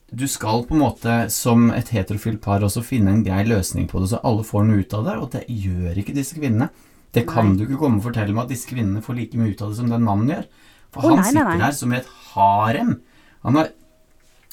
Du 0.09 0.25
skal 0.31 0.65
på 0.65 0.77
en 0.77 0.81
måte 0.81 1.17
som 1.35 1.69
et 1.77 1.91
heterofilt 1.93 2.41
par 2.45 2.65
også 2.65 2.85
finne 2.87 3.13
en 3.13 3.25
grei 3.27 3.43
løsning 3.45 3.91
på 3.91 4.01
det, 4.01 4.13
så 4.15 4.23
alle 4.25 4.47
får 4.47 4.65
noe 4.65 4.85
ut 4.85 4.95
av 4.97 5.09
det, 5.09 5.17
og 5.21 5.33
det 5.35 5.43
gjør 5.51 5.99
ikke 6.01 6.15
disse 6.17 6.39
kvinnene. 6.39 6.71
Det 7.17 7.25
kan 7.29 7.51
Nei. 7.51 7.57
du 7.59 7.67
ikke 7.67 7.81
komme 7.81 8.01
og 8.01 8.07
fortelle 8.07 8.33
meg 8.37 8.47
at 8.47 8.55
disse 8.55 8.69
kvinnene 8.71 9.03
får 9.05 9.19
like 9.19 9.41
mye 9.41 9.53
ut 9.53 9.65
av 9.65 9.73
det 9.73 9.79
som 9.81 9.91
den 9.91 10.07
mannen 10.07 10.31
gjør. 10.31 10.47
For 10.95 11.03
oh, 11.03 11.11
han 11.11 11.21
nei, 11.21 11.27
nei, 11.27 11.43
sitter 11.43 11.63
der 11.65 11.77
som 11.77 11.93
i 11.93 11.99
et 11.99 12.15
harem. 12.31 12.95
Han 13.47 13.61
har 13.61 13.75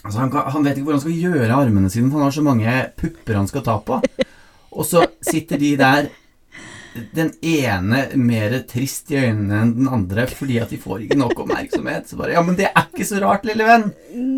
Altså, 0.03 0.19
han, 0.19 0.31
kan, 0.33 0.49
han 0.51 0.65
vet 0.65 0.75
ikke 0.75 0.89
hvor 0.89 0.97
han 0.97 1.03
skal 1.05 1.15
gjøre 1.15 1.55
armene 1.55 1.89
sine, 1.91 2.09
for 2.11 2.19
han 2.19 2.27
har 2.27 2.33
så 2.35 2.41
mange 2.43 2.71
pupper 2.99 3.37
han 3.39 3.47
skal 3.47 3.63
ta 3.63 3.77
på. 3.87 4.01
Og 4.73 4.87
så 4.87 5.05
sitter 5.23 5.61
de 5.61 5.69
der, 5.79 6.09
den 6.93 7.31
ene 7.41 8.03
mer 8.19 8.55
trist 8.69 9.11
i 9.11 9.17
øynene 9.17 9.61
enn 9.63 9.73
den 9.79 9.89
andre, 9.89 10.27
fordi 10.29 10.59
at 10.61 10.73
de 10.73 10.79
får 10.81 11.05
ikke 11.05 11.17
nok 11.19 11.43
oppmerksomhet. 11.45 12.09
Så 12.09 12.19
bare 12.19 12.35
Ja, 12.35 12.43
men 12.45 12.57
det 12.59 12.69
er 12.69 12.85
ikke 12.85 13.07
så 13.09 13.21
rart, 13.23 13.45
lille 13.49 13.65
venn. 13.67 13.89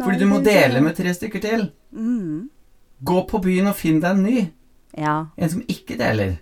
Fordi 0.03 0.19
du 0.19 0.27
må 0.29 0.41
dele 0.45 0.81
med 0.81 0.95
tre 0.95 1.13
stykker 1.13 1.43
til. 1.43 1.71
mm. 1.91 2.49
Gå 3.05 3.21
på 3.27 3.41
byen 3.43 3.67
og 3.67 3.75
finn 3.75 3.99
deg 3.99 4.15
en 4.15 4.23
ny. 4.23 4.45
Ja. 4.97 5.25
En 5.35 5.49
som 5.51 5.63
ikke 5.67 5.97
deler. 5.99 6.37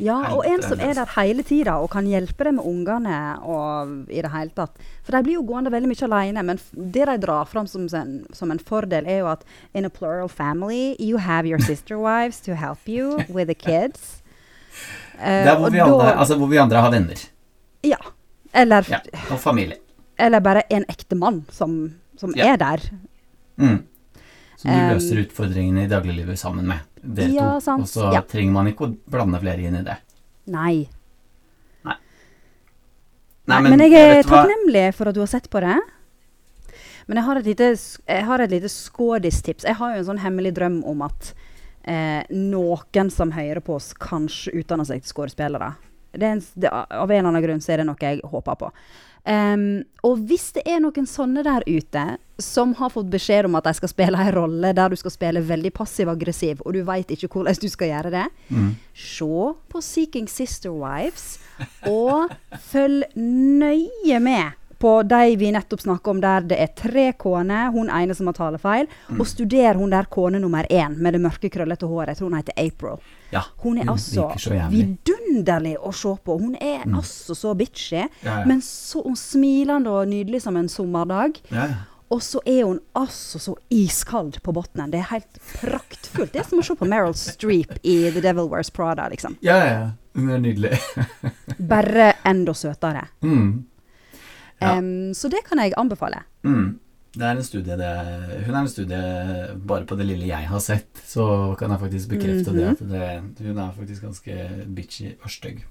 Ja, 0.00 0.32
og 0.32 0.46
en 0.48 0.62
som 0.62 0.80
er 0.80 0.94
altså. 0.94 1.02
der 1.02 1.10
hele 1.18 1.42
tida 1.44 1.74
og 1.82 1.90
kan 1.92 2.06
hjelpe 2.08 2.46
deg 2.46 2.54
med 2.56 2.64
ungene 2.64 3.16
og 3.44 4.08
i 4.08 4.22
det 4.24 4.30
hele 4.32 4.54
tatt. 4.56 4.80
For 5.04 5.12
de 5.12 5.22
blir 5.26 5.36
jo 5.36 5.44
gående 5.44 5.72
veldig 5.74 5.90
mye 5.90 6.08
alene, 6.08 6.44
men 6.48 6.62
det 6.72 7.04
de 7.10 7.18
drar 7.20 7.44
fram 7.50 7.68
som 7.68 7.88
som 7.90 8.50
en 8.50 8.58
fordel, 8.58 9.06
er 9.06 9.20
jo 9.20 9.28
at 9.34 9.44
in 9.74 9.84
a 9.84 9.90
plural 9.90 10.28
family, 10.28 10.96
you 10.98 11.18
have 11.18 11.46
your 11.46 11.60
sister 11.60 11.98
wives 11.98 12.40
to 12.40 12.54
help 12.54 12.88
you 12.88 13.20
with 13.28 13.48
the 13.48 13.54
kids. 13.54 14.22
Eh, 15.22 15.44
Der 15.46 15.56
hvor 15.56 15.70
vi, 15.70 15.78
da- 15.78 15.84
andre, 15.86 16.14
altså 16.18 16.36
hvor 16.36 16.48
vi 16.50 16.58
andre 16.58 16.80
har 16.82 16.90
venner. 16.90 17.20
Ja. 17.86 17.96
Eller, 18.52 18.84
Ja, 18.90 18.98
og 19.30 19.38
familie. 19.40 19.78
eller 20.18 20.40
bare 20.40 20.62
en 20.70 20.84
ektemann 20.88 21.44
som, 21.50 21.94
som 22.18 22.32
Ja. 22.36 22.52
er 22.52 22.56
der. 22.56 22.80
Mm. 23.56 23.78
Som 24.56 24.70
du 24.70 24.76
Um, 24.76 24.90
løser 24.94 25.20
utfordringene 25.24 25.84
i 25.84 25.88
dagliglivet 25.88 26.38
sammen 26.38 26.66
med. 26.66 26.80
Dere 27.02 27.30
Ja, 27.32 27.60
to. 27.60 27.72
Og 27.80 27.86
så 27.88 28.10
trenger 28.28 28.52
man 28.52 28.66
ikke 28.66 28.86
å 28.90 28.96
blande 29.10 29.40
flere 29.40 29.58
inn 29.62 29.74
i 29.76 29.82
det. 29.82 29.96
Nei. 30.46 30.88
Nei, 33.44 33.58
men, 33.60 33.80
jeg 33.80 33.92
er 33.92 34.22
takknemlig 34.22 34.84
for 34.94 35.08
at 35.10 35.14
du 35.16 35.20
har 35.20 35.26
sett 35.30 35.48
på 35.50 35.60
det. 35.64 35.80
Men 37.08 37.18
jeg 37.18 37.24
har 37.26 37.36
et 37.40 37.48
lite, 37.50 37.70
jeg 38.06 38.24
har 38.28 38.38
et 38.44 38.50
lite 38.54 38.68
skådistips. 38.70 39.64
Jeg 39.66 39.74
har 39.80 39.96
jo 39.96 39.98
en 39.98 40.06
sånn 40.12 40.20
hemmelig 40.22 40.52
drøm 40.54 40.84
om 40.86 41.02
at 41.02 41.32
eh, 41.84 42.22
noen 42.30 43.10
som 43.10 43.32
hører 43.34 43.62
på 43.64 43.76
oss, 43.78 43.92
kanskje 43.94 44.54
utdanner 44.62 44.88
seg 44.88 45.02
til 45.02 45.14
skuespillere. 45.14 45.74
Er 46.12 46.42
av 46.68 47.10
en 47.10 47.16
eller 47.16 47.30
annen 47.30 47.42
grunn 47.44 47.62
så 47.64 47.72
er 47.72 47.80
det 47.80 47.88
noe 47.88 48.00
jeg 48.00 48.20
håper 48.28 48.58
på. 48.60 48.68
Um, 49.22 49.84
og 50.02 50.24
hvis 50.26 50.48
det 50.56 50.64
er 50.66 50.80
noen 50.82 51.06
sånne 51.06 51.44
der 51.46 51.62
ute 51.68 52.02
som 52.42 52.72
har 52.74 52.90
fått 52.90 53.06
beskjed 53.12 53.46
om 53.46 53.54
at 53.54 53.68
de 53.68 53.72
skal 53.78 53.90
spille 53.92 54.18
en 54.18 54.32
rolle 54.34 54.72
der 54.74 54.90
du 54.90 54.98
skal 54.98 55.14
spille 55.14 55.44
veldig 55.46 55.70
passiv-aggressiv, 55.76 56.64
og 56.66 56.74
du 56.74 56.80
veit 56.88 57.12
ikke 57.14 57.30
hvordan 57.30 57.60
du 57.62 57.68
skal 57.70 57.92
gjøre 57.92 58.14
det, 58.16 58.26
Mm. 58.50 58.74
Se 58.94 59.54
på 59.72 59.80
Seeking 59.80 60.28
Sister 60.28 60.74
Wives, 60.74 61.38
og 61.86 62.34
følg 62.60 63.06
nøye 63.16 64.18
med 64.20 64.58
på 64.82 64.92
de 65.06 65.36
vi 65.38 65.52
nettopp 65.54 65.80
snakker 65.84 66.10
om, 66.16 66.20
der 66.22 66.40
det 66.50 66.58
er 66.58 66.72
tre 66.76 67.04
koner, 67.18 67.70
hun 67.70 67.90
ene 67.90 68.14
som 68.18 68.26
har 68.30 68.34
talefeil, 68.40 68.88
Mm. 69.08 69.20
og 69.20 69.26
studer 69.30 69.78
hun 69.78 69.90
der 69.94 70.06
kone 70.10 70.40
nummer 70.42 70.66
én 70.70 70.96
med 70.98 71.14
det 71.14 71.20
mørke, 71.22 71.50
krøllete 71.54 71.86
håret. 71.86 72.08
Jeg 72.12 72.16
tror 72.18 72.30
hun 72.30 72.36
heter 72.40 72.58
April. 72.58 72.98
Ja. 73.32 73.42
Hun 73.62 73.78
er 73.78 73.84
mm, 73.86 73.92
altså 73.94 74.26
vidunderlig 74.72 75.76
å 75.80 75.92
se 75.94 76.12
på. 76.24 76.36
Hun 76.40 76.56
er 76.60 76.82
altså 76.88 77.34
så 77.38 77.54
bitchy, 77.56 78.02
Ja, 78.26 78.42
men 78.48 78.60
så 78.64 79.02
smilende 79.16 79.90
og 79.90 80.08
nydelig 80.10 80.42
som 80.42 80.56
en 80.60 80.68
sommerdag. 80.68 81.38
Ja, 81.52 81.66
ja. 81.70 81.80
Og 82.12 82.20
så 82.20 82.42
er 82.44 82.64
hun 82.66 82.80
altså 82.98 83.38
så 83.40 83.54
iskald 83.72 84.36
på 84.44 84.52
bunnen. 84.52 84.90
Det 84.92 84.98
er 85.00 85.06
helt 85.14 85.38
praktfullt. 85.62 86.32
Det 86.34 86.42
er 86.42 86.48
som 86.50 86.58
å 86.60 86.66
se 86.66 86.74
på 86.76 86.84
Meryl 86.90 87.14
Streep 87.16 87.78
i 87.82 88.10
The 88.12 88.20
Devil 88.20 88.50
Wears 88.52 88.68
Prada, 88.70 89.06
liksom. 89.08 89.38
ja, 89.40 89.56
ja, 89.56 89.72
ja. 89.78 89.90
Hun 90.14 90.28
er 90.28 90.42
nydelig. 90.44 90.76
Bare 91.72 92.10
enda 92.28 92.52
søtere. 92.54 93.06
Mm. 93.24 93.64
Ja. 94.62 94.76
Em, 94.78 95.12
så 95.14 95.28
det 95.32 95.42
kan 95.48 95.58
jeg 95.58 95.74
anbefale. 95.76 96.22
Mm. 96.46 96.78
Det 97.12 97.22
er 97.28 97.36
en 97.36 97.44
studie 97.44 97.76
det, 97.76 97.88
Hun 98.46 98.54
er 98.54 98.60
en 98.62 98.68
studie 98.72 99.00
bare 99.68 99.84
på 99.84 99.96
det 99.98 100.06
lille 100.08 100.26
jeg 100.30 100.46
har 100.48 100.60
sett, 100.64 101.02
så 101.04 101.54
kan 101.60 101.70
jeg 101.74 101.80
faktisk 101.82 102.08
bekrefte 102.14 102.54
det, 102.56 102.62
Mhm. 102.62 102.70
at 102.72 103.36
det. 103.36 103.46
Hun 103.46 103.58
er 103.58 103.72
faktisk 103.76 104.02
ganske 104.02 104.66
bitchy 104.74 105.10
og 105.22 105.28
stygg. 105.30 105.64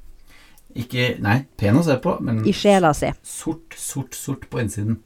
Ikke 0.75 1.19
Nei, 1.19 1.45
pen 1.57 1.75
å 1.75 1.83
se 1.83 1.97
på, 1.97 2.13
men 2.21 2.45
I 2.47 2.51
sjela 2.53 2.93
si. 2.95 3.09
sort, 3.23 3.73
sort, 3.75 4.13
sort 4.15 4.45
på 4.49 4.61
innsiden. 4.61 4.99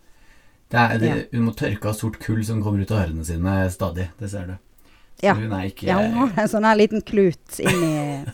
Det 0.70 0.78
er, 0.80 0.98
det, 1.00 1.28
Hun 1.32 1.46
må 1.46 1.56
tørke 1.56 1.86
av 1.90 1.94
sort 1.96 2.20
kull 2.20 2.44
som 2.44 2.62
kommer 2.62 2.82
ut 2.82 2.92
av 2.92 3.06
ørene 3.08 3.24
sine 3.26 3.70
stadig. 3.72 4.10
Det 4.20 4.30
ser 4.30 4.46
du. 4.48 4.54
Så 5.18 5.24
Ja. 5.24 5.34
hun 5.36 5.54
er 5.54 5.70
ikke 5.70 5.84
Ja, 5.88 5.98
hun 6.02 6.28
har 6.30 6.44
en 6.44 6.50
sånn 6.50 6.66
her 6.66 6.76
liten 6.76 7.02
klut 7.02 7.60
inni 7.60 8.26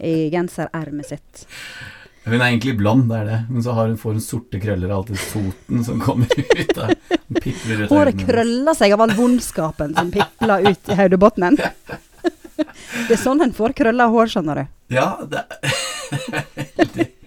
i 0.00 0.30
genserermet 0.30 1.06
sitt. 1.06 1.46
Hun 2.24 2.36
er 2.38 2.44
egentlig 2.52 2.76
blond, 2.78 3.08
det 3.10 3.16
er 3.18 3.24
det. 3.26 3.38
Men 3.50 3.62
så 3.64 3.72
har 3.74 3.88
hun, 3.90 3.96
får 3.98 4.12
hun 4.16 4.22
sorte 4.22 4.60
krøller 4.62 4.92
alltid 4.94 5.16
i 5.18 5.22
foten 5.32 5.82
som 5.84 5.98
kommer 6.02 6.30
ut 6.60 6.78
av 6.78 6.92
av 6.92 7.88
Håret 7.90 8.14
øynene. 8.14 8.26
krøller 8.28 8.74
seg 8.78 8.92
av 8.94 9.00
all 9.06 9.14
vondskapen 9.16 9.94
som 9.96 10.10
pipler 10.14 10.68
ut 10.70 10.92
i 10.92 10.98
hodebunnen. 11.00 11.58
Det 13.08 13.16
er 13.16 13.18
sånn 13.18 13.40
en 13.42 13.54
får 13.56 13.72
krølla 13.74 14.06
hår, 14.12 14.28
skjønner 14.36 14.60
du. 14.62 14.66
Ja, 14.94 15.08
det 15.26 15.42
er. 15.42 17.08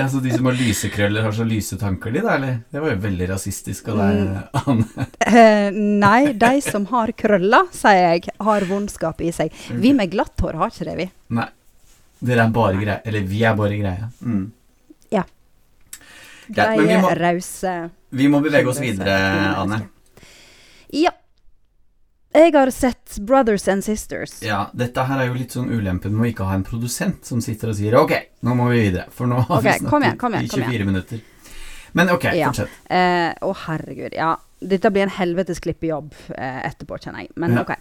Ja, 0.00 0.06
så 0.08 0.16
de 0.24 0.30
som 0.32 0.46
har 0.48 0.54
lyse 0.56 0.88
krøller, 0.88 1.20
har 1.26 1.34
så 1.36 1.44
lyse 1.44 1.76
tanker, 1.76 2.12
de 2.14 2.22
da, 2.24 2.38
eller? 2.38 2.54
Det 2.72 2.80
var 2.80 2.94
jo 2.94 3.00
veldig 3.02 3.26
rasistisk 3.34 3.90
av 3.92 3.98
deg, 4.00 4.20
Mm. 4.20 4.36
Anne. 4.62 5.06
Eh, 5.28 5.70
nei, 5.76 6.32
de 6.40 6.52
som 6.64 6.86
har 6.88 7.12
krøller, 7.12 7.68
sier 7.76 7.98
jeg, 8.14 8.30
har 8.40 8.64
vondskap 8.70 9.20
i 9.20 9.28
seg. 9.34 9.52
Vi 9.68 9.92
med 9.92 10.08
glatt 10.14 10.40
hår 10.40 10.56
har 10.56 10.72
ikke 10.72 10.86
det, 10.88 10.96
vi. 11.02 11.08
Nei. 11.36 11.44
Dere 12.20 12.44
er 12.44 12.50
bare 12.54 12.80
greie. 12.80 13.00
Eller 13.04 13.24
vi 13.28 13.44
er 13.48 13.54
bare 13.56 13.78
greie. 13.80 14.10
Mm. 14.20 14.44
Ja. 15.10 15.24
Greie, 16.50 17.00
rause 17.16 17.78
vi 18.10 18.26
må 18.28 18.40
bevege 18.42 18.70
oss 18.70 18.80
videre, 18.82 19.16
Anne. 19.54 19.84
Ja. 20.94 21.12
Jeg 22.34 22.52
har 22.54 22.70
sett 22.70 23.16
Brothers 23.26 23.66
and 23.68 23.82
Sisters. 23.82 24.36
Ja, 24.46 24.68
dette 24.74 25.02
her 25.06 25.22
er 25.22 25.30
jo 25.30 25.34
litt 25.38 25.54
sånn 25.54 25.70
ulempen 25.70 26.14
med 26.14 26.28
å 26.28 26.30
ikke 26.30 26.46
ha 26.46 26.54
en 26.58 26.66
produsent 26.66 27.26
som 27.26 27.40
sitter 27.42 27.72
og 27.72 27.78
sier 27.78 27.96
ok, 27.98 28.14
nå 28.46 28.54
må 28.58 28.68
vi 28.70 28.84
videre. 28.84 29.08
For 29.14 29.30
nå 29.30 29.40
har 29.48 29.58
okay, 29.58 29.80
vi 29.82 29.90
kom 29.90 30.06
igjen, 30.06 30.14
snakket 30.14 30.22
kom 30.22 30.36
igjen, 30.38 30.46
i 30.46 30.54
24 30.54 30.86
minutter. 30.90 31.24
Men 31.98 32.12
ok, 32.14 32.24
Ja. 32.38 32.50
fortsett. 32.52 32.76
Eh, 32.86 33.34
Å, 33.34 33.54
herregud. 33.66 34.14
Ja. 34.14 34.36
Dette 34.60 34.90
blir 34.94 35.02
en 35.08 35.14
helvetes 35.16 35.58
klippejobb 35.58 36.14
eh, 36.36 36.60
etterpå, 36.68 37.00
kjenner 37.02 37.24
jeg. 37.24 37.32
Men 37.34 37.56
Ja. 37.58 37.62
OK. 37.62 37.74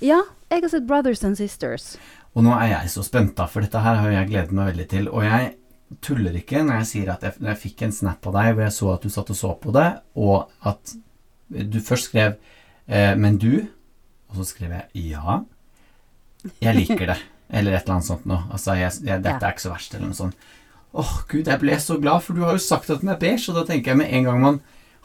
Ja, 0.00 0.22
jeg 0.50 0.62
har 0.62 0.68
sett 0.68 0.86
Brothers 0.86 1.24
and 1.24 1.36
Sisters. 1.36 1.96
Og 2.34 2.42
nå 2.42 2.54
er 2.58 2.72
jeg 2.72 2.90
så 2.90 3.04
spent, 3.06 3.36
da, 3.38 3.46
for 3.46 3.62
dette 3.62 3.78
her 3.84 4.00
har 4.02 4.10
jeg 4.10 4.28
gledet 4.32 4.52
meg 4.56 4.72
veldig 4.72 4.86
til. 4.90 5.08
Og 5.12 5.22
jeg 5.22 5.52
tuller 6.02 6.34
ikke 6.40 6.64
når 6.66 6.80
jeg 6.80 6.88
sier 6.90 7.12
at 7.12 7.22
jeg, 7.22 7.36
jeg 7.44 7.60
fikk 7.60 7.82
en 7.86 7.92
snap 7.94 8.26
av 8.26 8.34
deg 8.34 8.54
hvor 8.56 8.64
jeg 8.66 8.74
så 8.74 8.88
at 8.94 9.04
du 9.06 9.12
satt 9.14 9.30
og 9.30 9.38
så 9.38 9.52
på 9.62 9.74
det, 9.76 9.86
og 10.18 10.50
at 10.66 10.94
du 11.74 11.78
først 11.84 12.08
skrev 12.10 12.34
eh, 12.88 13.14
'men 13.14 13.38
du', 13.38 13.68
og 14.30 14.36
så 14.40 14.44
skrev 14.44 14.70
jeg 14.72 15.12
'ja'. 15.14 15.44
Jeg 16.60 16.74
liker 16.76 17.06
det. 17.06 17.16
Eller 17.54 17.72
et 17.76 17.82
eller 17.84 17.94
annet 17.94 18.06
sånt 18.08 18.26
noe. 18.26 18.42
Altså, 18.50 18.74
jeg, 18.74 18.90
jeg, 19.04 19.22
dette 19.22 19.44
er 19.46 19.52
ikke 19.52 19.62
så 19.62 19.70
verst, 19.70 19.94
eller 19.94 20.08
noe 20.08 20.16
sånt. 20.16 20.34
Åh, 20.94 21.12
gud, 21.28 21.46
jeg 21.46 21.60
ble 21.60 21.76
så 21.78 21.98
glad, 22.00 22.22
for 22.22 22.34
du 22.34 22.42
har 22.42 22.52
jo 22.56 22.58
sagt 22.58 22.90
at 22.90 23.00
den 23.00 23.10
er 23.12 23.18
beige, 23.20 23.50
og 23.52 23.58
da 23.60 23.64
tenker 23.68 23.92
jeg 23.92 23.98
med 24.00 24.10
en 24.10 24.24
gang 24.24 24.40
man 24.40 24.60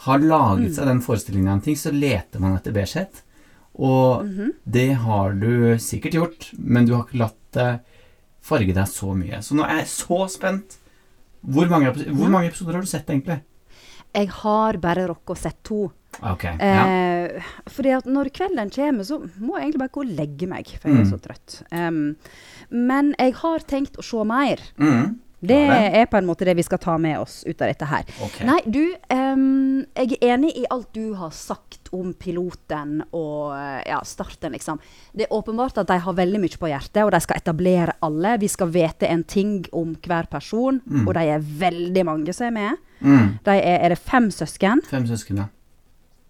har 0.05 0.17
laget 0.19 0.69
Mm. 0.69 0.73
seg 0.73 0.85
den 0.87 1.01
forestillingen 1.01 1.47
av 1.49 1.53
en 1.59 1.61
ting, 1.61 1.75
så 1.75 1.91
leter 1.91 2.39
man 2.39 2.55
etter 2.55 2.71
beigehet. 2.71 3.21
Og 3.79 4.25
Mhm. 4.25 4.53
det 4.69 4.89
har 5.05 5.31
du 5.39 5.77
sikkert 5.79 6.13
gjort, 6.13 6.49
men 6.59 6.85
du 6.85 6.93
har 6.95 7.05
ikke 7.05 7.19
latt 7.21 7.35
det 7.53 7.79
farge 8.41 8.73
deg 8.73 8.87
så 8.87 9.13
mye. 9.15 9.39
Så 9.41 9.55
nå 9.55 9.63
er 9.63 9.77
jeg 9.79 9.87
så 9.87 10.27
spent. 10.29 10.77
Hvor 11.47 11.69
mange, 11.69 11.93
hvor 12.11 12.27
mange 12.29 12.49
episoder 12.49 12.73
har 12.73 12.81
du 12.81 12.87
sett, 12.87 13.07
egentlig? 13.07 13.41
Jeg 14.13 14.27
har 14.29 14.73
bare 14.81 15.07
rukket 15.07 15.35
å 15.35 15.37
sett 15.37 15.63
to. 15.63 15.91
Ok, 16.23 16.43
ja. 16.43 16.57
Eh, 16.59 17.41
fordi 17.69 17.91
at 17.95 18.05
når 18.05 18.31
kvelden 18.33 18.69
kommer, 18.73 19.03
så 19.05 19.19
må 19.39 19.55
jeg 19.55 19.69
egentlig 19.71 19.79
bare 19.79 19.93
gå 19.93 20.01
og 20.01 20.17
legge 20.17 20.47
meg, 20.49 20.65
for 20.81 20.89
jeg 20.89 20.97
er 20.99 21.03
Mm. 21.05 21.11
så 21.11 21.19
trøtt. 21.21 21.61
Um, 21.71 22.15
men 22.71 23.15
jeg 23.19 23.33
har 23.35 23.59
tenkt 23.59 23.95
å 23.97 24.03
se 24.03 24.23
mer. 24.25 24.57
Mm. 24.77 25.19
Det 25.39 25.55
er 25.55 26.05
på 26.11 26.17
en 26.19 26.25
måte 26.27 26.43
det 26.43 26.55
vi 26.57 26.63
skal 26.67 26.79
ta 26.83 26.97
med 26.99 27.19
oss 27.21 27.43
ut 27.47 27.61
av 27.61 27.69
dette 27.69 27.87
her. 27.87 28.03
Okay. 28.25 28.45
Nei, 28.47 28.57
du, 28.67 28.81
um, 29.13 29.85
jeg 29.95 30.17
er 30.19 30.33
enig 30.35 30.51
i 30.59 30.65
alt 30.69 30.89
du 30.93 31.13
har 31.15 31.31
sagt 31.31 31.87
om 31.95 32.11
piloten 32.13 32.99
og 33.15 33.53
ja, 33.87 34.01
starten, 34.03 34.51
liksom. 34.51 34.81
Det 35.15 35.25
er 35.27 35.33
åpenbart 35.33 35.79
at 35.79 35.87
de 35.87 35.97
har 36.03 36.13
veldig 36.17 36.41
mye 36.43 36.59
på 36.59 36.67
hjertet, 36.69 36.99
og 37.05 37.11
de 37.15 37.21
skal 37.23 37.39
etablere 37.39 37.95
alle. 38.05 38.35
Vi 38.43 38.47
skal 38.51 38.67
vite 38.75 39.07
en 39.07 39.23
ting 39.23 39.63
om 39.71 39.95
hver 39.95 40.27
person, 40.29 40.81
Mm. 40.85 41.07
og 41.07 41.13
de 41.15 41.23
er 41.29 41.39
veldig 41.39 42.03
mange 42.05 42.33
som 42.33 42.47
er 42.47 42.51
med. 42.51 42.77
Mm. 42.99 43.39
De 43.45 43.51
er, 43.55 43.79
er 43.85 43.89
det 43.89 43.97
fem 44.03 44.27
søsken 44.31 44.81
Fem 44.89 45.05
søsken, 45.07 45.37
ja. 45.37 45.45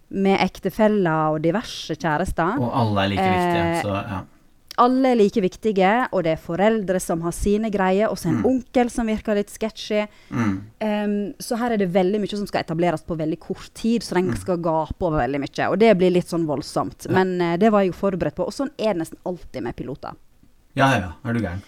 med 0.09 0.37
ektefeller 0.41 1.33
og 1.33 1.41
diverse 1.43 1.95
kjærester. 1.95 2.59
Og 2.61 2.69
alle 2.77 3.03
er 3.03 3.09
like 3.15 3.25
viktige, 3.25 3.63
Eh, 3.69 3.81
så 3.81 3.93
ja. 3.95 4.19
Alle 4.79 5.11
er 5.11 5.17
like 5.19 5.41
viktige, 5.43 5.91
og 6.15 6.23
det 6.25 6.31
er 6.33 6.41
foreldre 6.41 6.99
som 7.03 7.21
har 7.25 7.33
sine 7.35 7.69
greier, 7.73 8.07
og 8.09 8.17
så 8.17 8.29
en 8.31 8.39
Mm. 8.41 8.45
onkel 8.45 8.89
som 8.89 9.07
virker 9.07 9.35
litt 9.35 9.49
sketchy. 9.51 10.05
Mm. 10.31 10.55
Um, 10.81 11.33
så 11.39 11.57
her 11.59 11.71
er 11.75 11.77
det 11.77 11.89
veldig 11.93 12.19
mye 12.23 12.37
som 12.37 12.47
skal 12.47 12.63
etableres 12.63 13.03
på 13.05 13.17
veldig 13.19 13.39
kort 13.39 13.69
tid, 13.73 14.01
så 14.01 14.15
den 14.15 14.31
Mm. 14.31 14.37
skal 14.39 14.57
gape 14.57 15.01
over 15.05 15.19
veldig 15.19 15.39
mye. 15.43 15.69
Og 15.71 15.79
det 15.79 15.97
blir 15.97 16.11
litt 16.11 16.27
sånn 16.27 16.45
voldsomt. 16.47 17.05
Ja. 17.05 17.11
Men 17.11 17.41
uh, 17.41 17.57
det 17.57 17.71
var 17.71 17.81
jeg 17.83 17.91
jo 17.93 17.99
forberedt 17.99 18.35
på, 18.35 18.47
og 18.47 18.53
sånn 18.53 18.71
er 18.79 18.93
det 18.93 19.01
nesten 19.03 19.17
alltid 19.25 19.63
med 19.63 19.75
piloter. 19.75 20.15
Ja, 20.75 20.91
ja. 20.97 21.11
Er 21.25 21.33
du 21.33 21.39
gæren? 21.41 21.61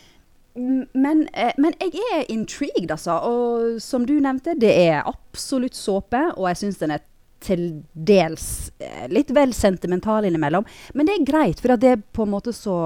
Men, 0.93 1.29
eh, 1.33 1.53
men 1.57 1.73
jeg 1.79 1.93
er 2.13 2.25
intrigued, 2.29 2.91
altså. 2.91 3.11
Og 3.23 3.81
som 3.81 4.05
du 4.05 4.19
nevnte, 4.19 4.57
det 4.59 4.71
er 4.89 5.03
absolutt 5.07 5.73
såpe, 5.73 6.33
og 6.37 6.47
jeg 6.49 6.57
syns 6.57 6.77
den 6.79 6.91
er 6.91 6.99
til 7.41 7.65
dels 7.93 8.45
eh, 8.81 9.07
litt 9.11 9.33
vel 9.35 9.55
sentimental 9.57 10.27
innimellom. 10.29 10.67
Men 10.95 11.09
det 11.09 11.17
er 11.17 11.27
greit, 11.27 11.63
for 11.63 11.75
det 11.79 11.95
er 11.95 12.05
på 12.13 12.27
en 12.27 12.33
måte 12.35 12.53
så 12.55 12.77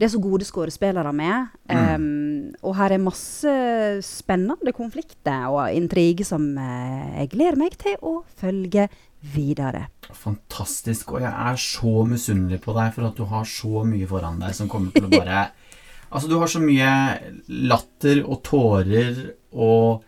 Det 0.00 0.06
er 0.06 0.12
så 0.14 0.20
gode 0.22 0.46
skuespillere 0.48 1.12
med. 1.12 1.48
em, 1.68 2.54
og 2.64 2.74
her 2.78 2.94
er 2.94 3.02
masse 3.04 3.50
spennende 4.00 4.72
konflikter 4.72 5.50
og 5.52 5.74
intriger 5.76 6.24
som 6.24 6.56
eh, 6.56 7.20
jeg 7.20 7.32
gleder 7.34 7.58
meg 7.60 7.76
til 7.76 7.98
å 8.00 8.22
følge 8.40 8.88
videre. 9.20 9.90
Fantastisk. 10.16 11.12
Og 11.12 11.20
jeg 11.20 11.30
er 11.30 11.60
så 11.60 12.06
misunnelig 12.08 12.62
på 12.64 12.72
deg 12.72 12.94
for 12.94 13.10
at 13.10 13.18
du 13.18 13.26
har 13.28 13.44
så 13.44 13.84
mye 13.84 14.08
foran 14.08 14.40
deg 14.40 14.56
som 14.56 14.70
kommer 14.72 14.94
til 14.96 15.04
å 15.04 15.12
bare 15.12 15.50
Altså, 16.10 16.26
du 16.26 16.40
har 16.40 16.48
så 16.50 16.58
mye 16.58 16.88
latter 17.70 18.24
og 18.24 18.40
tårer 18.42 19.18
og 19.54 20.02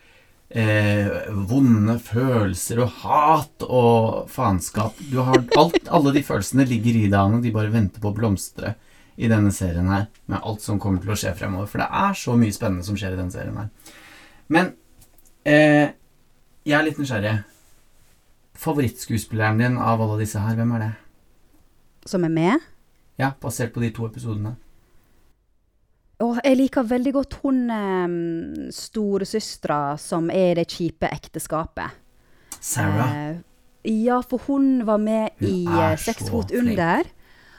eh, 0.55 1.09
vonde 1.49 1.97
følelser 2.03 2.83
og 2.85 2.97
hat 3.03 3.67
og 3.67 4.31
faenskap. 4.33 4.99
Du 5.11 5.21
har 5.25 5.43
alt, 5.59 5.79
Alle 5.89 6.15
de 6.15 6.23
følelsene 6.27 6.67
ligger 6.69 6.99
i 6.99 7.07
deg, 7.09 7.19
Anne. 7.19 7.43
De 7.45 7.55
bare 7.55 7.73
venter 7.73 8.03
på 8.03 8.13
å 8.13 8.17
blomstre 8.17 8.75
i 9.17 9.29
denne 9.31 9.53
serien 9.55 9.89
her. 9.93 10.09
Med 10.31 10.41
alt 10.43 10.65
som 10.65 10.81
kommer 10.83 11.03
til 11.03 11.15
å 11.15 11.19
skje 11.19 11.35
fremover. 11.39 11.71
For 11.71 11.83
det 11.83 11.89
er 11.89 12.19
så 12.19 12.37
mye 12.39 12.55
spennende 12.55 12.87
som 12.87 12.99
skjer 12.99 13.17
i 13.17 13.21
denne 13.21 13.35
serien 13.35 13.59
her. 13.61 13.71
Men 14.53 14.75
eh, 15.49 15.95
jeg 16.69 16.79
er 16.79 16.87
litt 16.87 17.01
nysgjerrig. 17.01 17.39
Favorittskuespilleren 18.63 19.59
din 19.59 19.79
av 19.81 20.03
alle 20.05 20.21
disse 20.21 20.43
her, 20.43 20.55
hvem 20.59 20.77
er 20.77 20.85
det? 20.85 20.93
Som 22.11 22.27
er 22.27 22.35
med. 22.35 22.69
Ja, 23.21 23.33
basert 23.41 23.73
på 23.75 23.83
de 23.83 23.91
to 23.95 24.07
episodene. 24.09 24.57
Og 26.23 26.39
jeg 26.45 26.57
liker 26.61 26.87
veldig 26.87 27.13
godt 27.17 27.35
hun 27.43 27.63
um, 27.71 28.13
storesøstera 28.73 29.97
som 30.01 30.29
er 30.33 30.53
i 30.53 30.59
det 30.61 30.69
kjipe 30.71 31.09
ekteskapet. 31.11 31.99
Sarah. 32.63 33.17
Eh, 33.17 33.41
ja, 34.05 34.21
for 34.23 34.39
hun 34.47 34.85
var 34.87 35.01
med 35.03 35.33
Hun 35.41 35.49
i 35.49 35.65
eh, 35.67 35.97
Seks 35.99 36.29
fot 36.31 36.53
under. 36.55 37.03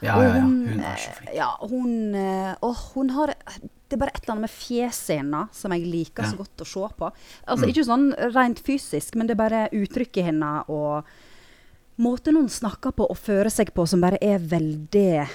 Ja, 0.04 0.16
og 0.18 0.24
ja, 0.24 0.30
ja. 0.30 0.42
hun, 0.44 0.54
Hun 0.70 0.80
er 0.84 0.96
så 1.00 1.12
flink. 1.18 1.30
eh, 1.32 1.36
Ja, 1.38 1.50
hun 1.60 2.16
eh, 2.16 2.80
hun 2.94 3.10
har 3.18 3.34
Det 3.36 3.98
er 3.98 4.02
bare 4.02 4.14
et 4.16 4.24
eller 4.24 4.34
annet 4.38 4.46
med 4.48 4.54
fjeset 4.54 5.18
hennes 5.20 5.52
som 5.60 5.72
jeg 5.76 5.84
liker 5.86 6.24
Ja. 6.24 6.30
så 6.32 6.38
godt 6.40 6.64
å 6.64 6.66
se 6.66 6.88
på. 6.98 7.12
Altså 7.48 7.66
Mm. 7.66 7.70
Ikke 7.74 7.86
sånn 7.86 8.08
rent 8.34 8.60
fysisk, 8.64 9.16
men 9.16 9.28
det 9.28 9.36
er 9.36 9.44
bare 9.44 9.70
uttrykket 9.72 10.24
hennes 10.32 10.64
og 10.70 11.04
måten 12.00 12.36
hun 12.36 12.50
snakker 12.50 12.92
på 12.92 13.06
og 13.10 13.18
fører 13.18 13.52
seg 13.54 13.70
på, 13.74 13.86
som 13.88 14.02
bare 14.02 14.18
er 14.22 14.40
veldig 14.40 15.28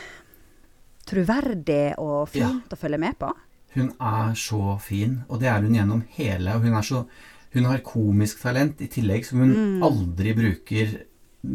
troverdig 1.08 1.94
og 1.98 2.28
Ja. 2.34 2.48
fint 2.48 2.68
å 2.70 2.78
følge 2.78 2.98
med 2.98 3.18
på. 3.18 3.32
Hun 3.74 3.90
er 4.00 4.32
så 4.34 4.78
fin, 4.80 5.24
og 5.28 5.40
det 5.40 5.48
er 5.48 5.60
hun 5.60 5.74
gjennom 5.74 6.02
hele. 6.16 6.54
Og 6.54 6.62
hun 6.62 6.74
er 6.74 6.82
så 6.82 7.06
Hun 7.54 7.64
har 7.64 7.78
komisk 7.78 8.42
talent 8.42 8.78
i 8.84 8.86
tillegg, 8.88 9.24
som 9.24 9.38
hun 9.40 9.54
Mm. 9.54 9.82
aldri 9.82 10.34
bruker 10.36 10.98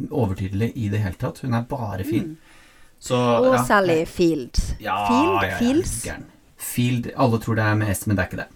overtydelig 0.09 0.71
i 0.75 0.87
det 0.89 0.99
hele 1.03 1.13
tatt. 1.21 1.37
Hun 1.43 1.53
er 1.53 1.61
bare 1.69 2.03
fin. 2.03 2.37
Så 2.99 3.13
Mm. 3.15 3.43
Og 3.47 3.53
ja, 3.53 3.63
Sally 3.63 4.05
Field. 4.05 4.55
Ja, 4.79 5.07
Field? 5.07 5.43
ja, 5.43 5.49
ja, 5.49 5.57
Fields? 5.59 6.03
Gern. 6.03 6.25
Field 6.57 7.11
Alle 7.15 7.37
tror 7.39 7.55
det 7.55 7.63
er 7.65 7.75
med 7.75 7.89
S, 7.89 8.07
men 8.07 8.15
det 8.15 8.23
er 8.25 8.29
ikke 8.29 8.37
det. 8.37 8.47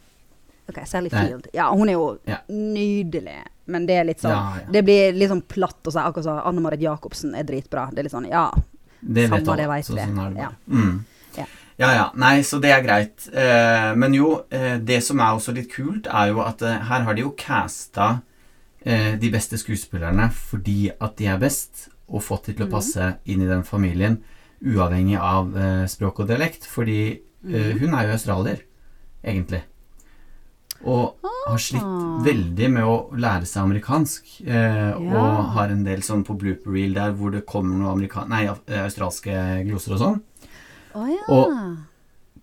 Ok, 0.70 0.88
Sally 0.88 1.10
det. 1.10 1.20
Field. 1.28 1.48
Ja, 1.54 1.72
hun 1.76 1.90
er 1.90 1.94
jo 1.94 2.18
Ja. 2.26 2.38
nydelig. 2.50 3.44
Men 3.68 3.86
det 3.86 3.96
er 3.98 4.04
litt 4.06 4.20
sånn 4.22 4.32
Ja, 4.32 4.56
ja. 4.66 4.72
Det 4.72 4.84
blir 4.86 5.14
litt 5.14 5.30
sånn 5.30 5.44
platt 5.48 5.84
å 5.84 5.92
si 5.92 6.00
akkurat 6.00 6.24
som 6.24 6.40
Anne 6.44 6.60
Marit 6.62 6.80
Jacobsen 6.80 7.36
er 7.36 7.44
dritbra. 7.44 7.90
Det 7.92 8.00
er 8.00 8.04
litt 8.04 8.12
sånn 8.14 8.30
ja. 8.30 8.52
Det 9.02 9.30
vet 9.30 9.46
Samme 9.46 9.54
alle. 9.68 9.84
Så 9.84 9.96
sånn 9.98 10.20
er 10.26 10.30
det 10.34 10.42
Ja. 10.42 10.50
Mm. 10.70 11.06
Ja. 11.38 11.46
Ja 11.80 11.92
ja. 11.94 12.12
Nei, 12.16 12.42
så 12.42 12.60
det 12.62 12.72
er 12.72 12.82
greit. 12.82 13.28
Eh, 13.34 13.96
men 13.96 14.14
jo, 14.14 14.44
eh, 14.52 14.78
det 14.80 15.04
som 15.04 15.20
er 15.20 15.36
også 15.38 15.54
litt 15.54 15.70
kult, 15.72 16.08
er 16.08 16.28
jo 16.32 16.42
at 16.42 16.62
eh, 16.62 16.80
her 16.90 17.02
har 17.06 17.14
de 17.14 17.22
jo 17.22 17.36
casta 17.38 18.22
eh, 18.86 19.16
de 19.20 19.30
beste 19.30 19.58
skuespillerne 19.58 20.32
fordi 20.34 20.90
at 21.00 21.16
de 21.18 21.28
er 21.28 21.38
best, 21.38 21.90
og 22.10 22.24
fått 22.24 22.46
de 22.48 22.54
til 22.54 22.66
å 22.68 22.72
passe 22.72 22.96
passe 22.98 23.20
inn 23.26 23.42
i 23.42 23.48
den 23.48 23.64
familien, 23.64 24.22
uavhengig 24.64 25.18
av 25.20 25.56
eh, 25.58 25.86
språk 25.88 26.20
og 26.24 26.28
dialekt. 26.28 26.66
Fordi 26.66 27.00
eh, 27.12 27.74
Mhm. 27.74 27.80
hun 27.80 27.94
er 27.94 28.08
jo 28.08 28.12
australier, 28.14 28.62
egentlig. 29.24 29.62
Og 30.86 31.16
har 31.48 31.58
slitt 31.58 31.82
Ah. 31.84 32.22
veldig 32.24 32.70
med 32.72 32.84
å 32.84 33.10
lære 33.18 33.46
seg 33.48 33.64
amerikansk. 33.64 34.42
Eh, 34.46 34.54
Ja. 34.54 34.94
Og 35.18 35.46
har 35.56 35.70
en 35.70 35.84
del 35.84 36.00
sånn 36.02 36.24
på 36.26 36.38
blooper 36.38 36.72
reel 36.72 36.94
der 36.94 37.12
hvor 37.14 37.32
det 37.32 37.46
kommer 37.46 37.76
noe 37.78 37.92
amerikan 37.94 38.30
nei, 38.30 38.46
eh, 38.46 38.84
australske 38.84 39.66
gloser 39.68 39.94
og 39.94 40.00
sånn. 40.00 40.22
Oh, 40.96 41.08
ja. 41.08 41.24
Og- 41.30 41.78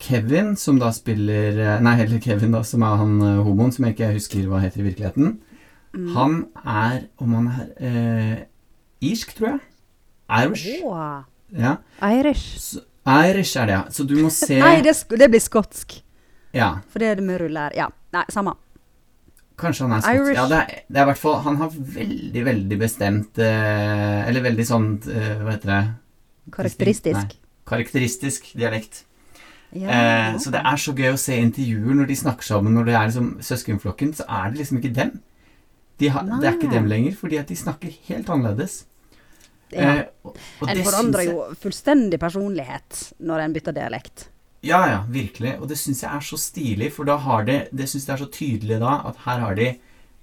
Kevin, 0.00 0.56
som 0.56 0.78
da 0.78 0.90
spiller 0.90 1.58
eh, 1.76 1.80
Nei, 1.80 1.94
heller 1.96 2.18
Kevin, 2.20 2.50
da, 2.52 2.62
som 2.62 2.82
er 2.82 2.96
han 2.96 3.20
eh, 3.22 3.42
homoen 3.44 3.72
som 3.72 3.84
jeg 3.84 3.94
ikke 3.96 4.12
husker 4.14 4.48
hva 4.48 4.60
heter 4.60 4.80
i 4.82 4.90
virkeligheten. 4.90 5.38
Mm. 5.94 6.14
Han 6.14 6.46
er, 6.66 7.04
om 7.20 7.34
han 7.34 7.46
er 7.48 7.68
eh, 7.78 8.44
irsk, 9.00 9.34
tror 9.38 9.52
jeg. 9.52 9.60
Irish. 10.28 10.82
Oh. 10.84 11.22
Ja. 11.56 11.76
Irish. 12.02 12.58
Så, 12.58 12.80
Irish 13.06 13.56
er 13.56 13.66
det, 13.66 13.74
ja. 13.76 13.84
Så 13.90 14.04
du 14.06 14.16
må 14.16 14.30
se 14.34 14.58
Nei, 14.58 14.80
det, 14.82 14.96
det 15.16 15.30
blir 15.30 15.40
skotsk. 15.40 16.00
Ja, 16.54 16.80
For 16.90 16.98
det 16.98 17.08
er 17.08 17.14
det 17.16 17.24
med 17.24 17.40
ruller. 17.40 17.70
Ja. 17.76 17.88
Nei, 18.14 18.24
samme. 18.32 18.54
kanskje 19.60 19.86
han 19.86 19.92
er 19.96 20.02
skotsk. 20.04 20.34
Ja, 20.36 20.44
det 20.50 20.58
er, 20.60 20.82
det 20.90 21.00
er 21.02 21.08
hvert 21.10 21.20
fall 21.20 21.36
Han 21.46 21.56
har 21.60 21.70
veldig, 21.74 22.42
veldig 22.46 22.78
bestemt 22.80 23.38
eh, 23.42 24.20
Eller 24.28 24.42
veldig 24.44 24.64
sånn 24.66 24.88
eh, 25.10 25.34
Hva 25.42 25.54
heter 25.54 25.70
det? 25.70 25.82
Karakteristisk. 26.54 27.34
Nei. 27.34 27.42
Karakteristisk 27.70 28.50
dialekt. 28.58 29.04
Ja, 29.74 29.88
Eh, 29.90 30.32
ja. 30.34 30.38
så 30.38 30.52
det 30.54 30.60
er 30.62 30.76
så 30.78 30.92
gøy 30.94 31.08
å 31.14 31.18
se 31.18 31.34
intervjuer 31.40 31.96
når 31.98 32.06
de 32.12 32.16
snakker 32.20 32.46
sammen, 32.46 32.74
når 32.76 32.84
det 32.86 32.92
er 32.94 33.06
liksom 33.08 33.30
søskenflokken, 33.42 34.12
så 34.14 34.26
er 34.30 34.52
det 34.52 34.60
liksom 34.60 34.78
ikke 34.78 34.92
dem. 34.94 35.16
De 35.98 36.10
ha, 36.14 36.22
det 36.22 36.46
er 36.46 36.58
ikke 36.58 36.70
dem 36.70 36.86
lenger, 36.90 37.16
fordi 37.18 37.40
at 37.40 37.48
de 37.50 37.56
snakker 37.58 37.90
helt 38.10 38.30
annerledes. 38.30 38.76
ja. 39.72 39.96
Eh, 39.96 40.04
og, 40.22 40.36
og 40.60 40.68
En 40.70 40.76
det 40.78 40.84
forandrer 40.86 41.26
jo 41.26 41.40
fullstendig 41.58 42.20
personlighet 42.22 43.00
når 43.18 43.46
en 43.48 43.56
bytter 43.56 43.74
dialekt. 43.80 44.28
Ja, 44.64 44.80
ja, 44.88 45.00
virkelig. 45.12 45.58
Og 45.60 45.68
det 45.68 45.78
syns 45.80 46.02
jeg 46.02 46.10
er 46.10 46.24
så 46.24 46.38
stilig, 46.40 46.92
for 46.94 47.08
da 47.08 47.18
har 47.20 47.44
det 47.44 47.68
Det 47.72 47.88
syns 47.90 48.08
jeg 48.08 48.14
er 48.14 48.22
så 48.24 48.30
tydelig 48.32 48.80
da, 48.80 49.00
at 49.10 49.20
her 49.26 49.42
har 49.44 49.58
de 49.58 49.74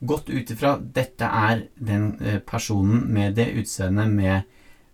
gått 0.02 0.30
ut 0.30 0.50
ifra 0.50 0.78
dette 0.82 1.26
er 1.26 1.68
den 1.78 2.16
eh, 2.26 2.40
personen 2.42 3.06
med 3.14 3.36
det 3.38 3.52
utseendet, 3.62 4.10
med 4.10 4.42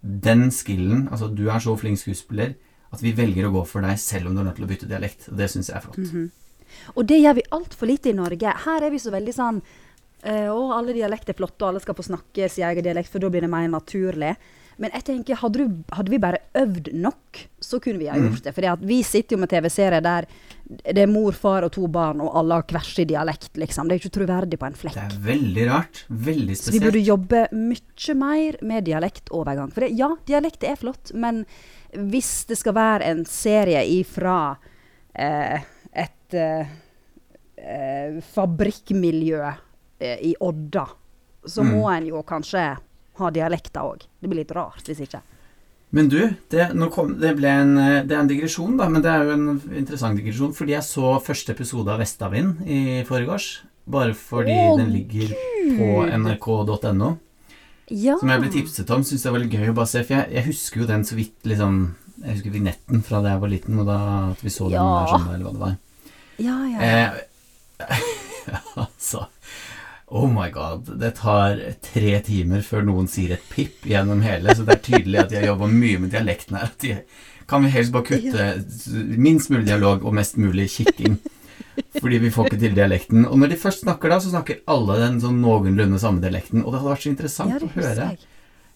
den 0.02 0.50
skillen. 0.52 1.08
Altså, 1.12 1.30
du 1.32 1.48
er 1.48 1.64
så 1.64 1.78
flink 1.80 2.00
skuespiller 2.02 2.58
at 2.92 3.04
vi 3.04 3.14
velger 3.16 3.48
å 3.48 3.54
gå 3.56 3.64
for 3.68 3.84
deg 3.84 4.00
selv 4.00 4.30
om 4.30 4.36
du 4.36 4.42
er 4.42 4.50
nødt 4.50 4.60
til 4.60 4.68
å 4.68 4.70
bytte 4.70 4.90
dialekt. 4.90 5.30
Og 5.32 5.40
det 5.40 5.50
syns 5.52 5.72
jeg 5.72 5.80
er 5.80 5.86
flott. 5.86 5.98
Mhm. 6.04 6.30
Og 7.00 7.08
det 7.08 7.22
gjør 7.22 7.38
vi 7.38 7.50
altfor 7.56 7.88
lite 7.88 8.12
i 8.12 8.16
Norge. 8.16 8.54
Her 8.66 8.84
er 8.84 8.92
vi 8.92 9.00
så 9.00 9.12
veldig 9.14 9.34
sånn 9.34 9.62
eh, 10.28 10.50
Å, 10.52 10.60
alle 10.76 10.96
dialekter 10.96 11.32
er 11.32 11.40
flotte, 11.40 11.64
og 11.64 11.70
alle 11.70 11.84
skal 11.84 11.96
få 11.96 12.04
snakke 12.04 12.50
sin 12.52 12.68
egen 12.68 12.84
dialekt, 12.84 13.12
for 13.12 13.24
da 13.24 13.30
blir 13.32 13.46
det 13.46 13.52
mer 13.52 13.70
naturlig. 13.72 14.34
Men 14.80 14.92
jeg 14.94 15.04
tenker, 15.08 15.36
hadde, 15.42 15.58
du, 15.58 15.84
hadde 15.96 16.12
vi 16.14 16.20
bare 16.22 16.38
øvd 16.54 16.92
nok, 16.94 17.40
så 17.60 17.80
kunne 17.82 17.98
vi 18.00 18.08
ha 18.08 18.16
Mm. 18.16 18.28
gjort 18.30 18.44
det. 18.44 18.54
For 18.54 18.86
vi 18.86 19.02
sitter 19.04 19.36
jo 19.36 19.40
med 19.42 19.50
TV-serier 19.50 20.02
der 20.06 20.28
det 20.70 20.98
er 21.00 21.08
mor, 21.08 21.32
far 21.32 21.64
og 21.64 21.72
to 21.72 21.88
barn, 21.88 22.20
og 22.22 22.36
alle 22.36 22.54
har 22.54 22.64
hver 22.68 22.84
sin 22.84 23.08
dialekt, 23.08 23.54
liksom. 23.56 23.88
Det 23.88 23.96
er 23.96 24.02
ikke 24.02 24.20
troverdig 24.20 24.60
på 24.60 24.66
en 24.68 24.74
flekk. 24.74 24.94
Det 24.94 25.04
er 25.04 25.20
veldig 25.24 25.68
rart. 25.70 26.06
Veldig 26.10 26.58
Så 26.58 26.72
vi 26.76 26.80
burde 26.84 27.00
jobbe 27.06 27.48
mye 27.54 28.16
mer 28.16 28.58
med 28.62 28.84
dialektovergang. 28.86 29.72
For 29.74 29.82
det, 29.82 29.94
ja, 29.98 30.10
dialekt 30.28 30.64
er 30.64 30.76
flott, 30.76 31.14
men 31.14 31.46
hvis 31.94 32.46
det 32.48 32.58
skal 32.58 32.74
være 32.74 33.04
en 33.06 33.24
serie 33.26 33.82
ifra 33.88 34.58
eh, 35.16 35.62
et 35.96 36.34
eh, 36.34 36.68
eh, 37.58 38.20
fabrikkmiljø 38.22 39.42
eh, 40.00 40.18
i 40.22 40.36
Odda, 40.40 40.86
så 41.48 41.64
Mm. 41.64 41.72
må 41.74 41.90
en 41.96 42.06
jo 42.08 42.22
kanskje 42.24 42.78
ha 43.20 43.32
dialekter 43.34 43.84
òg. 43.86 44.06
Det 44.20 44.30
blir 44.30 44.44
litt 44.44 44.54
rart 44.56 44.88
hvis 44.90 45.02
ikke. 45.06 45.22
Men 45.96 46.10
du, 46.12 46.20
det, 46.52 46.66
kom, 46.92 47.14
det, 47.22 47.32
en, 47.48 47.78
eh, 47.80 48.02
det 48.04 48.16
er 48.16 48.20
en 48.20 48.28
digresjon, 48.28 48.76
da, 48.80 48.90
men 48.92 49.04
det 49.04 49.12
er 49.12 49.24
jo 49.24 49.36
en 49.38 49.46
interessant 49.80 50.20
digresjon. 50.20 50.52
Fordi 50.56 50.76
jeg 50.76 50.84
så 50.84 51.14
første 51.24 51.56
episode 51.56 51.94
av 51.94 52.02
Vestavind 52.04 52.66
i 52.68 52.82
forgårs. 53.08 53.48
Bare 53.88 54.12
fordi 54.20 54.52
Å, 54.52 54.76
den 54.82 54.92
ligger 54.92 55.32
på 55.78 55.88
nrk.no. 56.12 57.14
Ja. 57.88 58.18
Som 58.20 58.34
jeg 58.34 58.44
ble 58.44 58.52
tipset 58.52 58.92
om. 58.92 59.06
Syns 59.08 59.24
det 59.24 59.32
var 59.32 59.38
veldig 59.40 59.62
gøy 59.62 59.72
å 59.72 59.78
bare 59.78 59.92
se. 59.94 60.04
For 60.04 60.18
jeg, 60.18 60.34
jeg 60.36 60.48
husker 60.50 60.84
jo 60.84 60.90
den 60.90 61.08
så 61.08 61.16
vidt, 61.16 61.38
liksom 61.48 61.80
Jeg 62.18 62.34
husker 62.34 62.56
vignetten 62.58 63.04
fra 63.06 63.22
da 63.24 63.36
jeg 63.36 63.44
var 63.46 63.54
liten, 63.54 63.80
og 63.80 63.88
da 63.88 63.98
at 64.34 64.44
vi 64.44 64.52
så 64.52 64.68
den 64.74 64.82
der 64.82 65.12
sånn, 65.14 65.28
eller 65.32 65.48
hva 65.48 65.56
det 65.56 65.64
var. 65.64 65.76
Ja, 66.42 66.58
ja. 66.68 66.80
Eh, 66.84 68.08
altså 68.84 69.28
Oh 70.08 70.28
my 70.32 70.50
god. 70.52 70.88
Det 71.00 71.12
tar 71.20 71.60
tre 71.84 72.20
timer 72.24 72.62
før 72.64 72.86
noen 72.88 73.10
sier 73.12 73.36
et 73.36 73.48
pip 73.52 73.84
gjennom 73.88 74.22
hele, 74.24 74.54
så 74.56 74.64
det 74.64 74.78
er 74.78 74.86
tydelig 74.86 75.20
at 75.20 75.34
de 75.34 75.42
har 75.42 75.50
jobba 75.50 75.68
mye 75.72 76.04
med 76.04 76.14
dialekten 76.16 76.56
her. 76.56 76.70
At 76.70 76.80
de, 76.84 76.96
kan 77.48 77.66
vi 77.66 77.72
helst 77.74 77.92
bare 77.96 78.08
kutte 78.08 78.46
minst 79.20 79.52
mulig 79.52 79.68
dialog 79.68 80.08
og 80.08 80.16
mest 80.16 80.40
mulig 80.40 80.70
kikking? 80.78 81.20
Fordi 81.98 82.22
vi 82.24 82.32
får 82.32 82.48
ikke 82.48 82.62
til 82.62 82.78
dialekten. 82.78 83.28
Og 83.28 83.36
når 83.42 83.52
de 83.52 83.60
først 83.60 83.84
snakker 83.84 84.14
da, 84.14 84.22
så 84.24 84.32
snakker 84.32 84.64
alle 84.72 84.98
den 85.02 85.20
sånn 85.24 85.42
noenlunde 85.44 86.00
samme 86.02 86.24
dialekten. 86.24 86.64
Og 86.64 86.72
det 86.72 86.80
hadde 86.80 86.94
vært 86.94 87.04
så 87.04 87.12
interessant 87.12 87.68
å 87.68 87.72
høre 87.76 88.10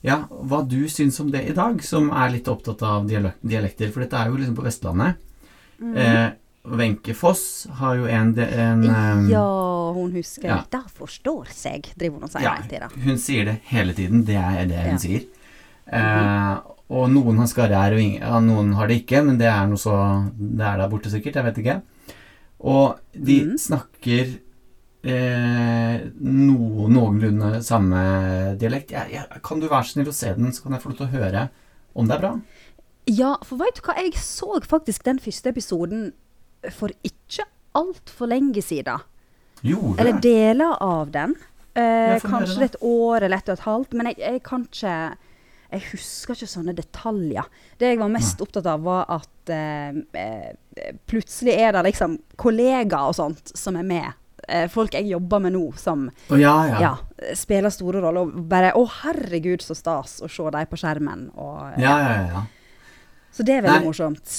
ja, 0.02 0.24
hva 0.28 0.64
du 0.66 0.80
syns 0.90 1.20
om 1.22 1.30
det 1.32 1.44
i 1.46 1.56
dag, 1.56 1.78
som 1.86 2.10
er 2.10 2.32
litt 2.34 2.48
opptatt 2.50 2.82
av 2.84 3.06
dialekter. 3.08 3.92
For 3.94 4.04
dette 4.04 4.18
er 4.18 4.32
jo 4.32 4.40
liksom 4.40 4.58
på 4.58 4.66
Vestlandet. 4.66 5.20
Mm. 5.82 5.94
Eh, 5.96 6.26
Wenche 6.64 7.14
Foss 7.18 7.68
har 7.80 7.96
jo 7.98 8.06
en, 8.06 8.36
en 8.38 8.84
eh, 8.84 9.32
ja, 9.32 9.46
hun 9.96 10.12
husker 10.14 10.48
ja. 10.48 10.60
Det 10.70 10.84
forstår 10.94 11.50
seg, 11.50 11.88
driver 11.98 12.20
hun 12.20 12.28
og 12.28 12.34
sier 12.34 12.46
ja, 12.46 12.54
hele 12.60 12.70
tida. 12.70 12.90
hun 13.08 13.18
sier 13.22 13.48
det 13.50 13.56
hele 13.72 13.96
tiden. 13.98 14.22
Det 14.28 14.38
er 14.38 14.70
det 14.70 14.84
hun 14.86 14.94
Ja. 14.94 15.00
sier. 15.02 15.26
Eh, 15.92 16.54
og 16.92 17.10
noen 17.10 17.40
har 17.40 17.48
skarre-r, 17.48 17.96
og 17.96 18.20
ja, 18.20 18.40
noen 18.44 18.74
har 18.78 18.92
det 18.92 19.02
ikke, 19.02 19.24
men 19.26 19.40
det 19.40 19.48
er 19.50 19.66
noe 19.72 19.80
så 19.80 19.96
Det 20.36 20.66
er 20.68 20.78
der 20.78 20.92
borte 20.92 21.10
sikkert, 21.10 21.40
jeg 21.40 21.48
vet 21.50 21.60
ikke. 21.64 21.82
Og 22.62 23.00
de 23.16 23.38
mm. 23.48 23.58
snakker 23.58 24.34
eh, 25.02 26.02
no, 26.22 26.88
noenlunde 26.92 27.64
samme 27.66 28.02
dialekt. 28.62 28.92
Jeg, 28.94 29.16
jeg, 29.18 29.42
kan 29.44 29.60
du 29.64 29.70
være 29.72 29.90
snill 29.96 30.12
å 30.12 30.16
se 30.16 30.36
den, 30.38 30.52
så 30.54 30.68
kan 30.68 30.78
jeg 30.78 30.84
få 30.84 30.92
lov 30.94 31.00
til 31.00 31.10
å 31.10 31.16
høre 31.16 31.48
om 31.98 32.08
det 32.08 32.16
er 32.16 32.22
bra? 32.22 32.36
Ja, 33.10 33.36
for 33.44 33.58
veit 33.58 33.80
du 33.80 33.86
hva, 33.88 33.98
jeg 33.98 34.14
så 34.22 34.60
faktisk 34.62 35.08
den 35.08 35.20
første 35.20 35.50
episoden 35.50 36.12
for 36.70 36.94
ikke 37.08 37.46
altfor 37.78 38.30
lenge 38.30 38.62
siden. 38.62 39.02
Gjorde 39.62 40.02
Eller 40.02 40.22
deler 40.22 40.78
av 40.84 41.12
den. 41.14 41.36
Eh, 41.74 42.20
kanskje 42.20 42.60
det 42.60 42.70
et 42.74 42.82
år 42.84 43.24
eller 43.24 43.40
et 43.40 43.50
og 43.50 43.54
et 43.56 43.68
halvt, 43.68 43.94
men 43.96 44.10
jeg, 44.12 44.18
jeg 44.20 44.42
kan 44.44 44.66
ikke 44.68 44.96
Jeg 45.72 45.84
husker 45.94 46.36
ikke 46.36 46.52
sånne 46.52 46.74
detaljer. 46.76 47.46
Det 47.80 47.94
jeg 47.94 48.00
var 48.02 48.10
mest 48.12 48.42
opptatt 48.44 48.66
av, 48.68 48.82
var 48.84 49.06
at 49.08 49.52
eh, 49.56 50.02
eh, 50.20 50.90
plutselig 51.08 51.54
er 51.56 51.72
det 51.78 51.86
liksom 51.88 52.18
kollegaer 52.36 53.08
og 53.08 53.16
sånt 53.16 53.54
som 53.56 53.78
er 53.80 53.88
med. 53.88 54.18
Eh, 54.50 54.66
folk 54.68 54.98
jeg 54.98 55.08
jobber 55.08 55.40
med 55.46 55.56
nå, 55.56 55.64
som 55.80 56.10
oh, 56.10 56.36
ja, 56.36 56.56
ja. 56.68 56.82
ja. 56.84 57.36
spiller 57.40 57.72
store 57.72 58.02
roller. 58.04 58.28
Og 58.28 58.50
bare 58.52 58.74
Å, 58.76 58.84
herregud, 59.06 59.64
så 59.64 59.78
stas 59.78 60.20
å 60.20 60.28
se 60.28 60.52
dem 60.58 60.68
på 60.68 60.82
skjermen. 60.82 61.30
Og, 61.38 61.80
Ja, 61.80 61.96
ja, 62.04 62.12
ja, 62.18 62.26
ja. 62.36 62.44
Så 63.32 63.48
det 63.48 63.62
er 63.62 63.64
veldig 63.64 63.80
Nei, 63.80 63.88
morsomt. 63.88 64.34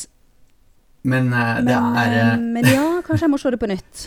Men 1.08 1.32
uh, 1.34 1.58
det 1.66 1.74
er 1.74 2.12
eh, 2.18 2.34
men 2.38 2.68
ja, 2.68 2.84
kanskje 3.06 3.26
jeg 3.26 3.32
må 3.32 3.40
se 3.42 3.52
det 3.54 3.60
på 3.62 3.70
nytt. 3.70 4.04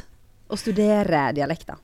Og 0.51 0.61
studere 0.61 1.27
dialekter. 1.35 1.79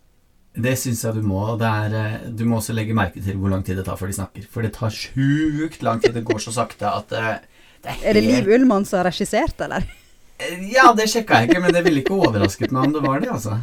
Det 0.52 0.74
syns 0.80 1.02
jeg 1.06 1.16
du 1.16 1.26
må. 1.26 1.42
Er, 1.56 2.28
du 2.28 2.44
må 2.48 2.60
også 2.60 2.76
legge 2.76 2.96
merke 2.96 3.24
til 3.24 3.40
hvor 3.40 3.52
lang 3.52 3.64
tid 3.68 3.80
det 3.80 3.86
tar 3.88 4.00
før 4.00 4.12
de 4.12 4.18
snakker. 4.20 4.46
For 4.52 4.66
det 4.66 4.74
tar 4.76 4.92
sjukt 4.94 5.84
lang 5.84 6.02
tid. 6.04 6.16
Det 6.16 6.26
går 6.28 6.44
så 6.44 6.54
sakte 6.56 6.92
at 6.92 7.12
det 7.12 7.22
er 7.22 7.98
helt 7.98 8.08
Er 8.10 8.20
det 8.20 8.24
Liv 8.26 8.50
Ullmann 8.52 8.86
som 8.86 9.02
har 9.02 9.10
regissert, 9.10 9.60
eller? 9.64 9.88
Ja, 10.72 10.90
det 10.98 11.08
sjekka 11.12 11.42
jeg 11.42 11.52
ikke, 11.52 11.62
men 11.64 11.74
det 11.76 11.84
ville 11.86 12.02
ikke 12.02 12.18
overrasket 12.18 12.74
meg 12.74 12.90
om 12.90 12.96
det 12.96 13.04
var 13.06 13.22
det, 13.22 13.30
altså. 13.34 13.60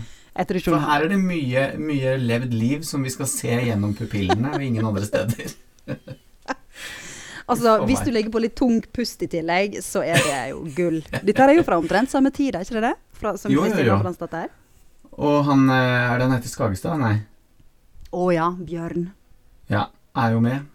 For 0.62 0.78
her 0.78 1.02
er 1.02 1.10
det 1.10 1.18
mye, 1.18 1.64
mye 1.82 2.14
levd 2.22 2.52
liv 2.54 2.84
som 2.86 3.02
vi 3.02 3.10
skal 3.10 3.26
se 3.30 3.56
gjennom 3.68 3.96
pupillene, 3.98 4.52
og 4.54 4.62
ingen 4.62 4.86
andre 4.86 5.06
steder. 5.08 5.56
Altså, 7.48 7.78
hvis 7.88 8.00
du 8.04 8.10
legger 8.12 8.30
på 8.34 8.40
litt 8.44 8.54
tung 8.56 8.80
pust 8.92 9.22
i 9.24 9.28
tillegg, 9.32 9.78
så 9.82 10.02
er 10.04 10.20
det 10.20 10.40
jo 10.50 10.58
gull. 10.76 10.98
Dette 11.24 11.44
er 11.46 11.54
jo 11.56 11.62
fra 11.64 11.78
omtrent 11.80 12.10
samme 12.12 12.30
tid, 12.34 12.54
er 12.54 12.66
ikke 12.66 12.76
det 12.80 12.82
det? 12.90 12.94
Fra, 13.18 13.32
som 13.40 13.50
Jo, 13.50 13.64
jo, 13.64 13.84
jo. 13.88 13.96
Og 15.18 15.44
han 15.48 15.64
eh, 15.70 16.12
Er 16.12 16.18
det 16.20 16.26
han 16.28 16.34
heter 16.36 16.48
Skagestad? 16.52 16.98
Nei. 17.00 17.16
Å 18.14 18.26
ja, 18.32 18.50
Bjørn. 18.54 19.08
Ja, 19.72 19.86
er 20.16 20.34
jo 20.36 20.40
med. 20.44 20.66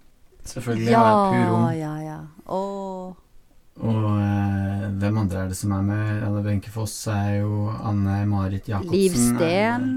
Selvfølgelig. 0.46 0.90
Ja, 0.92 1.04
Ja. 1.04 1.20
Purom. 1.32 1.68
ja, 1.80 1.94
ja. 2.04 2.18
Å. 2.52 3.16
Og 3.84 4.10
eh, 4.22 4.90
hvem 5.02 5.18
andre 5.24 5.46
er 5.46 5.48
det 5.54 5.58
som 5.58 5.72
er 5.78 5.86
med? 5.88 6.10
Anne 6.28 6.42
Wenche 6.46 6.70
Foss 6.74 6.98
er 7.10 7.40
jo 7.40 7.70
Anne-Marit 7.74 8.68
Jacobsen. 8.70 8.94
Liv 8.94 9.16
Steen. 9.18 9.88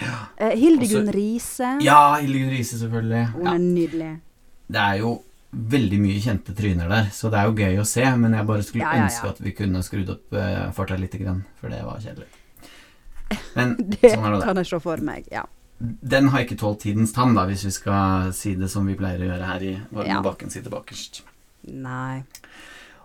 Ja. 0.00 0.16
Eh, 0.36 0.56
Hildegunn 0.58 1.08
Riise. 1.14 1.76
Ja, 1.84 2.16
Hildegunn 2.18 2.50
Riise, 2.56 2.80
selvfølgelig. 2.82 3.22
Hun 3.36 3.44
Ja. 3.46 3.54
er 3.54 3.62
nydelig. 3.62 4.10
Det 4.68 4.80
er 4.82 4.98
jo 5.04 5.14
veldig 5.54 5.98
mye 6.02 6.20
kjente 6.20 6.54
tryner 6.56 6.88
der, 6.88 7.10
så 7.12 7.30
det 7.30 7.38
er 7.40 7.48
jo 7.50 7.54
gøy 7.58 7.78
å 7.80 7.86
se. 7.86 8.04
Men 8.16 8.32
jeg 8.38 8.46
bare 8.46 8.62
skulle 8.66 8.84
Ja, 8.84 8.92
ja, 8.92 8.96
ja. 8.98 9.04
ønske 9.08 9.28
at 9.34 9.40
vi 9.40 9.52
kunne 9.52 9.82
skrudd 9.86 10.10
opp 10.10 10.32
uh, 10.38 10.70
farta 10.76 10.96
litt, 10.98 11.14
for 11.60 11.68
det 11.72 11.82
var 11.84 12.00
kjedelig. 12.00 12.30
Men 13.56 13.76
Det 13.94 14.10
sånn 14.14 14.24
er 14.28 14.36
det. 14.36 14.42
kan 14.44 14.56
jeg 14.62 14.66
se 14.72 14.80
for 14.84 14.96
meg, 15.04 15.28
ja. 15.32 15.44
Den 15.84 16.28
har 16.32 16.44
ikke 16.44 16.56
tålt 16.60 16.80
tidens 16.84 17.12
tann, 17.12 17.34
da, 17.34 17.46
hvis 17.50 17.64
vi 17.66 17.72
skal 17.74 18.30
si 18.32 18.54
det 18.54 18.68
som 18.70 18.86
vi 18.86 18.94
pleier 18.98 19.20
å 19.24 19.30
gjøre 19.32 19.48
her 19.52 19.62
i 19.66 19.74
Varme 19.90 20.08
Ja. 20.08 20.20
bakken 20.22 20.50
sitter 20.52 20.70
bakerst. 20.70 21.22
Nei. 21.66 22.22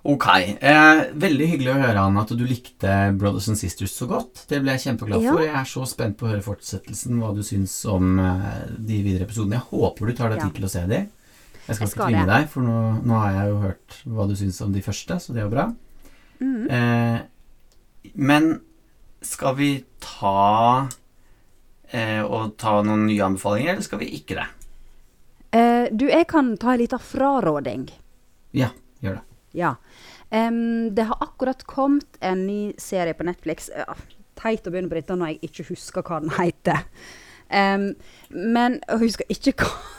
Ok. 0.08 0.26
Eh, 0.64 1.02
veldig 1.20 1.48
hyggelig 1.50 1.74
å 1.74 1.80
høre, 1.82 2.00
Anna, 2.06 2.22
at 2.24 2.30
du 2.38 2.46
likte 2.48 2.94
Brothers 3.20 3.50
and 3.52 3.58
Sisters 3.60 3.92
så 3.98 4.08
godt. 4.08 4.46
Det 4.48 4.62
ble 4.64 4.72
jeg 4.78 4.86
kjempeglad 4.86 5.24
Ja. 5.26 5.32
for. 5.34 5.42
Jeg 5.44 5.56
er 5.60 5.68
så 5.68 5.84
spent 5.90 6.16
på 6.18 6.28
å 6.28 6.32
høre 6.32 6.46
fortsettelsen, 6.46 7.18
hva 7.20 7.34
du 7.36 7.42
syns 7.44 7.74
om 7.90 8.20
eh, 8.20 8.68
de 8.78 9.02
videre 9.04 9.26
episodene. 9.28 9.58
Jeg 9.60 9.68
håper 9.74 10.08
du 10.08 10.14
tar 10.14 10.30
deg 10.30 10.40
Ja. 10.40 10.46
tid 10.48 10.56
til 10.56 10.66
å 10.70 10.70
se 10.72 10.86
de. 10.88 11.02
Jeg 11.70 11.78
skal 11.78 11.86
Jeg 11.86 11.92
skal 11.92 12.04
ikke 12.04 12.08
tvinge 12.10 12.30
deg, 12.32 12.48
for 12.50 12.66
nå, 12.66 12.78
nå 13.06 13.20
har 13.22 13.36
jeg 13.36 13.52
jo 13.52 13.60
hørt 13.64 14.00
hva 14.10 14.26
du 14.30 14.34
syns 14.40 14.62
om 14.66 14.74
de 14.74 14.82
første, 14.82 15.20
så 15.22 15.36
det 15.36 15.44
er 15.44 15.46
jo 15.46 15.54
bra. 15.54 15.68
Mm. 16.40 16.64
Eh, 16.74 17.20
men 18.18 18.50
skal 19.22 19.58
vi 19.60 19.72
ta 20.02 20.88
eh, 21.92 22.24
og 22.24 22.56
ta 22.58 22.80
noen 22.82 23.06
nye 23.10 23.26
anbefalinger, 23.28 23.76
eller 23.76 23.86
skal 23.86 24.02
vi 24.02 24.10
ikke 24.18 24.40
det? 24.40 24.48
Eh, 25.60 25.86
du, 25.94 26.08
jeg 26.10 26.26
kan 26.30 26.56
ta 26.62 26.74
en 26.74 26.82
liten 26.82 27.04
fraråding. 27.04 27.90
Ja, 28.58 28.72
gjør 29.06 29.20
det. 29.20 29.26
Ja. 29.58 29.76
Um, 30.30 30.96
det 30.96 31.08
har 31.10 31.18
akkurat 31.26 31.64
kommet 31.70 32.18
en 32.22 32.46
ny 32.48 32.74
serie 32.78 33.14
på 33.18 33.26
Netflix. 33.26 33.70
Ja, 33.74 33.96
teit 34.38 34.68
å 34.68 34.74
begynne 34.74 34.92
på 34.92 35.00
dette 35.00 35.18
når 35.18 35.34
jeg 35.34 35.50
ikke 35.50 35.72
husker 35.72 36.06
hva 36.06 36.20
den 36.22 36.34
heter. 36.38 36.86
Um, 37.50 37.92
men 38.30 38.78
jeg 38.84 39.02
husker 39.06 39.34
ikke 39.34 39.56
hva 39.64 39.99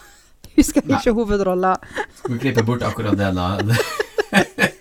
Husker 0.61 0.85
Nei. 0.85 0.99
ikke 1.01 1.15
hovedrolla. 1.17 1.75
Skal 2.19 2.35
vi 2.35 2.39
klippe 2.43 2.65
bort 2.69 2.83
akkurat 2.85 3.17
det, 3.17 3.33
da? 3.37 3.49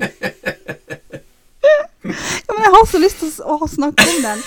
Ja, 2.10 2.54
men 2.56 2.64
jeg 2.64 2.72
har 2.74 2.86
så 2.88 3.00
lyst 3.02 3.20
til 3.22 3.30
å, 3.44 3.68
snakke 3.70 4.06
om 4.08 4.22
den. 4.24 4.40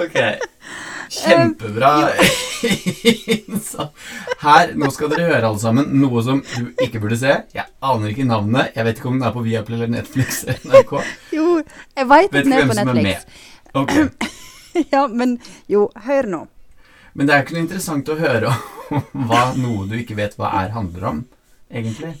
Ok. 0.00 0.16
Kjempebra. 1.10 1.92
Så 3.70 3.88
Her, 4.40 4.72
nå 4.78 4.88
skal 4.94 5.10
dere 5.12 5.26
høre 5.28 5.50
alle 5.50 5.60
sammen 5.60 5.90
noe 6.00 6.22
som 6.24 6.40
du 6.44 6.84
ikke 6.84 7.02
burde 7.02 7.18
se. 7.20 7.34
Jeg 7.56 7.66
aner 7.84 8.12
ikke 8.12 8.28
navnet. 8.28 8.70
Jeg 8.76 8.86
vet 8.86 9.00
ikke 9.00 9.10
om 9.12 9.18
den 9.18 9.28
er 9.28 9.34
på 9.34 9.44
Viaplay 9.44 9.80
eller 9.80 9.92
Netflix 9.98 10.44
eller 10.46 10.62
NRK. 10.70 10.94
Jo, 11.36 11.58
jeg 11.98 12.12
veit 12.14 12.38
den 12.38 12.54
er 12.54 12.70
på 12.70 12.78
Netflix. 12.78 13.26
er 13.74 13.82
Netflix. 13.82 14.46
Ja, 14.94 15.06
men 15.08 15.38
jo, 15.70 15.90
hør 16.06 16.26
nå. 16.30 16.46
Men 17.14 17.26
det 17.26 17.34
er 17.34 17.38
jo 17.40 17.44
ikke 17.46 17.56
noe 17.56 17.64
interessant 17.66 18.08
å 18.12 18.18
høre 18.20 18.48
om 18.94 19.02
hva 19.26 19.42
noe 19.58 19.86
du 19.90 19.94
ikke 19.98 20.18
vet 20.18 20.36
hva 20.38 20.48
er, 20.62 20.68
handler 20.74 21.02
om, 21.10 21.18
egentlig. 21.70 22.12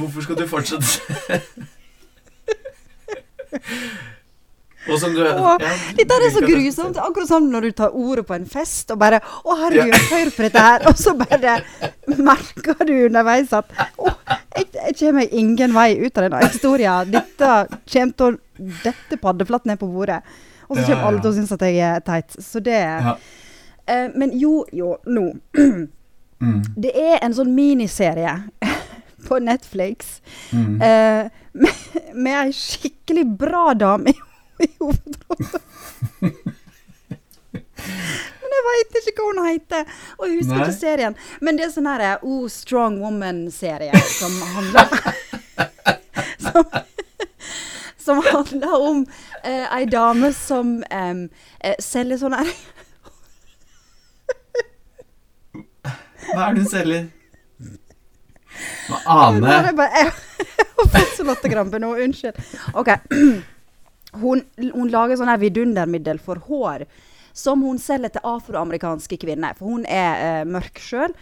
Hvorfor 0.00 0.20
skal 0.24 0.36
du 0.38 0.46
fortsette? 0.48 0.86
Og 4.88 5.00
du 5.12 5.20
ja, 5.20 5.56
Dette 5.98 6.16
er 6.16 6.30
så 6.32 6.40
grusomt. 6.40 6.96
Akkurat 6.96 7.28
som 7.28 7.48
når 7.52 7.66
du 7.68 7.70
tar 7.76 7.96
ordet 7.96 8.24
på 8.26 8.34
en 8.34 8.46
fest 8.48 8.90
og 8.90 8.98
bare 9.02 9.20
'Å, 9.20 9.56
herregud, 9.64 9.98
hør 10.10 10.30
på 10.36 10.46
dette 10.46 10.62
her.' 10.66 10.86
Og 10.88 10.96
så 10.96 11.12
bare 11.18 11.58
merker 12.16 12.84
du 12.88 12.94
underveis 13.06 13.52
at 13.52 13.68
'Å, 13.98 14.14
jeg, 14.56 14.70
jeg 14.74 14.96
kommer 15.02 15.28
ingen 15.42 15.74
vei 15.76 15.90
ut 16.00 16.16
av 16.16 16.24
denne 16.28 16.40
historien'. 16.48 17.12
Dette 17.12 17.50
kommer 17.92 18.16
til 18.16 18.26
å 18.26 18.38
dette 18.84 19.20
paddeflatt 19.20 19.68
ned 19.68 19.78
på 19.80 19.90
bordet. 19.90 20.22
Og 20.70 20.78
så 20.78 20.86
kommer 20.86 21.06
alle 21.10 21.20
til 21.20 21.30
å 21.30 21.36
synes 21.36 21.52
at 21.52 21.62
jeg 21.66 21.78
er 21.84 22.00
teit. 22.00 22.36
Så 22.40 22.60
det 22.60 22.80
Ja. 22.80 23.16
eh, 23.86 24.08
Men 24.14 24.38
jo, 24.38 24.64
jo, 24.72 24.96
nå. 25.06 25.34
Mm, 25.58 25.88
Det 26.82 26.92
er 26.96 27.18
en 27.22 27.34
sånn 27.34 27.54
miniserie 27.54 28.32
på 29.28 29.38
Netflix 29.38 30.22
mm. 30.52 30.80
eh, 30.82 31.28
med, 31.52 31.74
med 32.14 32.36
ei 32.46 32.52
skikkelig 32.52 33.26
bra 33.36 33.74
dame 33.74 34.14
i, 34.14 34.14
i 34.64 34.70
hovedrollen. 34.78 35.60
Men 37.80 38.54
jeg 38.56 38.64
veit 38.66 38.98
ikke 39.00 39.24
hva 39.24 39.28
hun 39.30 39.42
heter, 39.46 39.92
og 40.18 40.26
jeg 40.26 40.40
husker 40.40 40.56
Nei. 40.56 40.64
ikke 40.66 40.78
serien. 40.78 41.16
Men 41.40 41.58
det 41.58 41.66
er 41.66 41.72
sånn 41.74 41.88
her 41.90 42.24
Oh, 42.26 42.44
Strong 42.50 42.98
Woman-serie 43.02 44.00
som 44.16 44.34
handler 44.54 44.86
som, 46.44 46.64
som 48.00 48.20
handler 48.26 48.74
om 48.90 49.04
eh, 49.44 49.64
ei 49.78 49.86
dame 49.90 50.32
som 50.36 50.80
eh, 50.90 51.24
selger 51.80 52.20
sånn 52.20 52.36
her 52.36 52.52
Hva 56.30 56.50
er 56.50 56.54
det 56.54 56.62
hun 56.62 56.68
selger? 56.70 57.08
Hva 58.90 58.98
aner 59.30 59.70
jeg 59.70 59.74
Jeg 59.80 60.10
har 60.76 60.90
fått 60.92 61.16
så 61.16 61.24
latterkrampe 61.26 61.78
nå. 61.82 61.90
Unnskyld. 62.04 62.38
OK. 62.74 62.90
Hun, 64.18 64.42
lager 64.90 65.18
sånn 65.20 65.30
her 65.30 65.40
vidundermiddel 65.42 66.18
for 66.22 66.42
hår 66.48 66.86
som 67.36 67.62
hun 67.62 67.78
selger 67.78 68.16
til 68.16 68.26
afroamerikanske 68.26 69.20
kvinner. 69.22 69.54
For 69.58 69.70
hun 69.70 69.86
er 69.86 70.24
eh, 70.24 70.48
mørk 70.48 70.80
sjøl. 70.82 71.14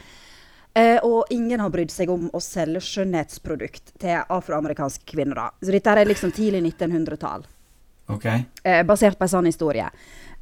Eh, 0.78 0.96
og 1.04 1.28
ingen 1.34 1.60
har 1.60 1.72
brydd 1.74 1.92
seg 1.92 2.10
om 2.12 2.28
å 2.32 2.40
selge 2.42 2.80
skjønnhetsprodukt 2.84 3.92
til 4.00 4.22
afroamerikanske 4.22 5.04
kvinner. 5.08 5.36
da. 5.36 5.50
Så 5.60 5.74
dette 5.74 5.94
er 5.94 6.08
liksom 6.08 6.32
tidlig 6.34 6.62
1900-tall. 6.64 7.46
Ok. 8.08 8.26
Eh, 8.64 8.82
basert 8.88 9.18
på 9.18 9.26
en 9.26 9.34
sann 9.34 9.48
historie. 9.48 9.88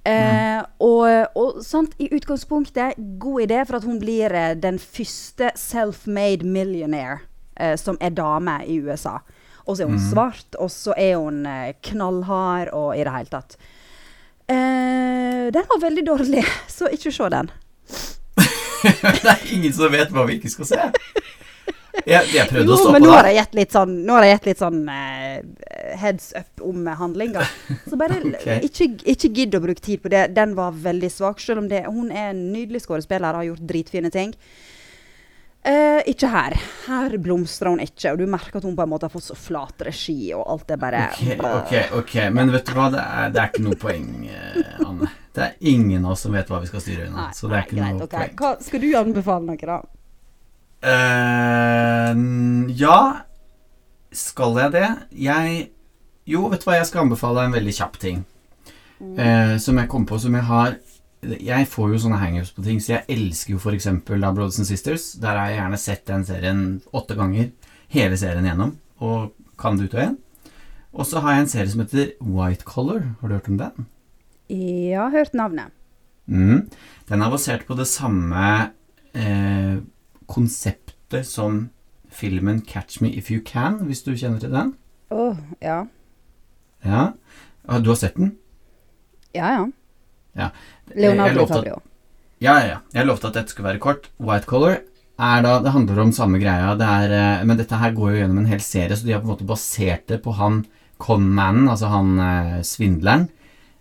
Eh, 0.06 0.60
og, 0.86 1.06
og 1.34 1.62
sant, 1.66 1.96
i 1.98 2.06
utgangspunktet, 2.14 2.98
god 3.18 3.46
idé 3.48 3.62
for 3.66 3.80
at 3.80 3.86
hun 3.88 3.98
blir 3.98 4.30
eh, 4.30 4.52
den 4.54 4.78
første 4.78 5.50
self-made 5.58 6.46
millionaire 6.46 7.24
eh, 7.58 7.74
som 7.80 7.98
er 8.00 8.14
dame 8.14 8.60
i 8.70 8.78
USA. 8.78 9.18
Og 9.66 9.76
så 9.76 9.82
er 9.82 9.90
hun 9.90 10.02
svart, 10.02 10.58
og 10.62 10.70
så 10.70 10.94
er 10.94 11.16
hun 11.18 11.42
eh, 11.50 11.74
knallhard 11.88 12.70
og 12.76 12.94
i 12.94 13.02
det 13.02 13.14
hele 13.14 13.32
tatt. 13.32 13.56
Uh, 14.46 15.50
den 15.50 15.66
var 15.66 15.80
veldig 15.82 16.04
dårlig, 16.06 16.44
så 16.76 16.90
ikke 16.94 17.10
se 17.10 17.30
den. 17.34 17.50
det 18.86 19.32
er 19.32 19.48
ingen 19.50 19.74
som 19.74 19.90
vet 19.90 20.12
hva 20.14 20.26
vi 20.28 20.38
ikke 20.38 20.52
skal 20.52 20.70
se. 20.70 20.84
Jeg, 22.06 22.28
jeg 22.30 22.46
prøvde 22.50 22.68
å 22.68 22.76
Jo, 22.76 22.78
stoppe 22.78 23.00
deg. 23.00 23.06
nå 23.08 23.14
har 23.16 23.26
jeg 23.26 23.38
gitt 23.40 23.56
litt 23.58 23.74
sånn, 23.74 23.94
gitt 24.06 24.46
litt 24.46 24.60
sånn 24.62 24.80
uh, 24.86 25.96
heads 25.98 26.28
up 26.38 26.62
om 26.62 26.86
handlinga. 27.00 27.42
Så 27.88 27.98
bare 27.98 28.20
okay. 28.30 28.62
ikke, 28.68 28.90
ikke 29.16 29.32
gidd 29.40 29.58
å 29.58 29.62
bruke 29.64 29.82
tid 29.82 30.04
på 30.04 30.12
det. 30.12 30.28
Den 30.36 30.54
var 30.58 30.76
veldig 30.86 31.10
svak, 31.10 31.42
selv 31.42 31.64
om 31.64 31.70
det, 31.72 31.82
hun 31.88 32.12
er 32.12 32.30
en 32.30 32.46
nydelig 32.52 32.84
skuespiller 32.86 33.32
og 33.32 33.42
har 33.42 33.50
gjort 33.50 33.66
dritfine 33.72 34.12
ting. 34.14 34.36
Eh, 35.66 36.00
ikke 36.12 36.28
her. 36.30 36.54
Her 36.86 37.14
blomstrer 37.18 37.72
hun 37.72 37.80
ikke, 37.82 38.12
og 38.12 38.20
du 38.20 38.28
merker 38.30 38.60
at 38.60 38.66
hun 38.68 38.76
på 38.78 38.84
en 38.84 38.90
måte 38.92 39.08
har 39.08 39.12
fått 39.12 39.26
så 39.26 39.36
flat 39.38 39.82
regi, 39.82 40.30
og 40.36 40.44
alt 40.52 40.70
er 40.70 40.78
bare 40.78 41.00
Ok, 41.10 41.32
ok, 41.42 41.74
ok. 42.00 42.14
Men 42.36 42.52
vet 42.54 42.68
du 42.68 42.76
hva, 42.76 42.86
det 42.94 43.02
er, 43.02 43.32
det 43.34 43.42
er 43.42 43.50
ikke 43.50 43.64
noe 43.64 43.80
poeng, 43.80 44.10
eh, 44.30 44.76
Anne. 44.86 45.10
Det 45.36 45.42
er 45.42 45.56
ingen 45.72 46.06
av 46.06 46.14
oss 46.14 46.22
som 46.24 46.36
vet 46.36 46.48
hva 46.48 46.62
vi 46.62 46.70
skal 46.70 46.84
styre 46.84 47.08
unna. 47.10 47.26
Så 47.34 47.50
det 47.50 47.58
er 47.58 47.66
ikke 47.66 47.80
greit, 47.80 47.98
noe 47.98 48.06
okay. 48.06 48.30
poeng. 48.30 48.38
Hva, 48.38 48.52
skal 48.68 48.84
du 48.84 48.88
anbefale 49.00 49.48
noe, 49.50 49.70
da? 49.72 49.80
Eh, 50.86 52.18
ja 52.76 52.98
Skal 54.12 54.58
jeg 54.60 54.74
det? 54.74 54.88
Jeg 55.16 55.70
Jo, 56.28 56.44
vet 56.52 56.62
du 56.62 56.66
hva, 56.68 56.76
jeg 56.78 56.88
skal 56.92 57.06
anbefale 57.06 57.46
en 57.46 57.56
veldig 57.56 57.74
kjapp 57.74 57.98
ting. 58.02 58.22
Eh, 59.02 59.56
som 59.62 59.76
jeg 59.82 59.90
kom 59.90 60.06
på, 60.08 60.18
som 60.22 60.34
jeg 60.38 60.46
har 60.46 60.78
Jeg 61.22 61.66
får 61.70 61.92
jo 61.94 61.98
sånne 62.04 62.18
hangups 62.20 62.52
på 62.54 62.62
ting, 62.62 62.78
så 62.82 62.98
jeg 62.98 63.08
elsker 63.16 63.54
jo 63.54 63.58
f.eks. 63.58 63.88
Brothers 64.06 64.58
and 64.60 64.68
Sisters. 64.68 65.12
Der 65.20 65.32
har 65.38 65.48
jeg 65.50 65.58
gjerne 65.60 65.80
sett 65.80 66.04
den 66.06 66.24
serien 66.28 66.60
åtte 66.94 67.16
ganger. 67.18 67.50
Hele 67.88 68.18
serien 68.20 68.46
gjennom. 68.46 68.76
Og 69.02 69.32
kan 69.58 69.78
det 69.78 69.88
ut 69.88 69.96
og 69.96 70.00
igjen. 70.02 70.18
Og 70.96 71.08
så 71.08 71.20
har 71.24 71.34
jeg 71.34 71.44
en 71.44 71.50
serie 71.52 71.72
som 71.72 71.82
heter 71.82 72.12
White 72.20 72.64
Collar. 72.68 73.02
Har 73.20 73.28
du 73.28 73.34
hørt 73.36 73.48
om 73.50 73.58
den? 73.60 73.86
Ja, 74.52 75.08
hørt 75.10 75.34
navnet. 75.34 75.72
Mm. 76.26 76.68
Den 77.08 77.22
er 77.22 77.30
basert 77.32 77.66
på 77.66 77.76
det 77.78 77.86
samme 77.90 78.44
eh, 79.14 79.78
konseptet 80.26 81.26
som 81.26 81.68
filmen 82.10 82.62
'Catch 82.62 83.02
Me 83.02 83.10
If 83.10 83.30
You 83.30 83.40
Can', 83.42 83.84
hvis 83.84 84.02
du 84.02 84.14
kjenner 84.16 84.40
til 84.40 84.50
den. 84.50 84.74
Å, 85.10 85.36
ja. 85.62 85.84
Ja. 86.84 87.12
Ah, 87.68 87.78
Du 87.80 87.90
har 87.90 87.96
sett 87.96 88.16
den? 88.16 88.36
Ja, 89.34 89.50
ja. 89.52 89.66
Ja. 90.36 90.50
Leonardo 90.94 91.46
DiCaprio. 91.46 91.80
Ja, 92.40 92.58
ja, 92.60 92.66
ja. 92.68 92.78
Jeg 92.92 93.06
lovte 93.08 93.28
at 93.30 93.34
dette 93.38 93.50
skulle 93.54 93.70
være 93.70 93.80
kort. 93.80 94.10
White 94.20 94.46
Color 94.46 94.78
er 95.18 95.42
da 95.42 95.54
Det 95.64 95.72
handler 95.72 95.98
om 96.02 96.12
samme 96.12 96.38
greia. 96.38 96.74
Det 96.76 96.84
er, 96.86 97.12
eh, 97.40 97.44
men 97.48 97.56
dette 97.56 97.78
her 97.80 97.92
går 97.96 98.10
jo 98.12 98.18
gjennom 98.20 98.38
en 98.42 98.50
hel 98.50 98.60
serie, 98.60 98.92
så 98.96 99.06
de 99.06 99.12
har 99.14 99.22
på 99.22 99.30
en 99.30 99.34
måte 99.34 99.46
basert 99.48 100.06
det 100.12 100.22
på 100.22 100.34
han 100.36 100.66
conmanen, 101.00 101.68
altså 101.68 101.88
han 101.88 102.18
eh, 102.20 102.60
svindleren, 102.64 103.28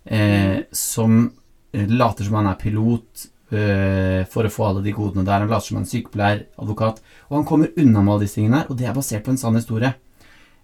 eh, 0.06 0.64
som 0.72 1.32
eh, 1.74 1.88
later 1.88 2.24
som 2.28 2.36
han 2.40 2.48
er 2.48 2.56
pilot 2.60 3.28
eh, 3.52 4.24
for 4.32 4.48
å 4.48 4.52
få 4.52 4.66
alle 4.70 4.84
de 4.86 4.94
godene 4.96 5.26
der. 5.28 5.44
Han 5.44 5.50
later 5.52 5.68
som 5.68 5.78
han 5.82 5.86
er 5.88 5.92
sykepleier, 5.92 6.46
advokat, 6.60 7.02
og 7.30 7.38
han 7.42 7.46
kommer 7.48 7.72
unna 7.78 8.02
med 8.02 8.14
alle 8.16 8.26
disse 8.28 8.40
tingene 8.40 8.62
her, 8.64 8.70
og 8.72 8.80
det 8.80 8.88
er 8.88 8.96
basert 8.98 9.24
på 9.28 9.32
en 9.36 9.38
sann 9.42 9.56
historie. 9.60 9.94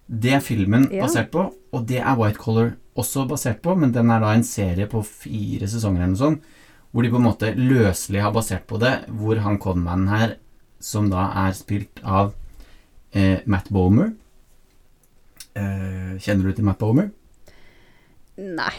Det 0.08 0.34
er 0.36 0.44
filmen 0.44 0.90
Ja. 0.92 1.06
basert 1.06 1.32
på, 1.32 1.50
og 1.74 1.86
det 1.88 2.00
er 2.00 2.16
White 2.20 2.40
Collar 2.40 2.74
også 3.00 3.24
basert 3.30 3.62
på, 3.64 3.76
men 3.80 3.92
den 3.96 4.10
er 4.12 4.20
da 4.24 4.34
en 4.36 4.44
serie 4.44 4.88
på 4.92 5.00
fire 5.08 5.68
sesonger 5.72 6.02
eller 6.04 6.14
noe 6.16 6.20
sånt, 6.22 6.44
hvor 6.92 7.06
de 7.06 7.12
på 7.14 7.20
en 7.22 7.28
måte 7.30 7.54
løselig 7.56 8.20
har 8.26 8.34
basert 8.36 8.66
på 8.68 8.80
det, 8.82 8.96
hvor 9.16 9.40
han 9.46 9.60
conmanen 9.64 10.10
her, 10.12 10.34
som 10.84 11.08
da 11.12 11.30
er 11.46 11.54
spilt 11.56 12.02
av 12.04 12.34
eh, 13.14 13.40
Matt 13.46 13.70
Bomer 13.72 14.10
eh, 15.56 16.18
Kjenner 16.20 16.50
du 16.50 16.56
til 16.58 16.66
Matt 16.68 16.80
Bomer? 16.82 17.12
Nei. 18.42 18.74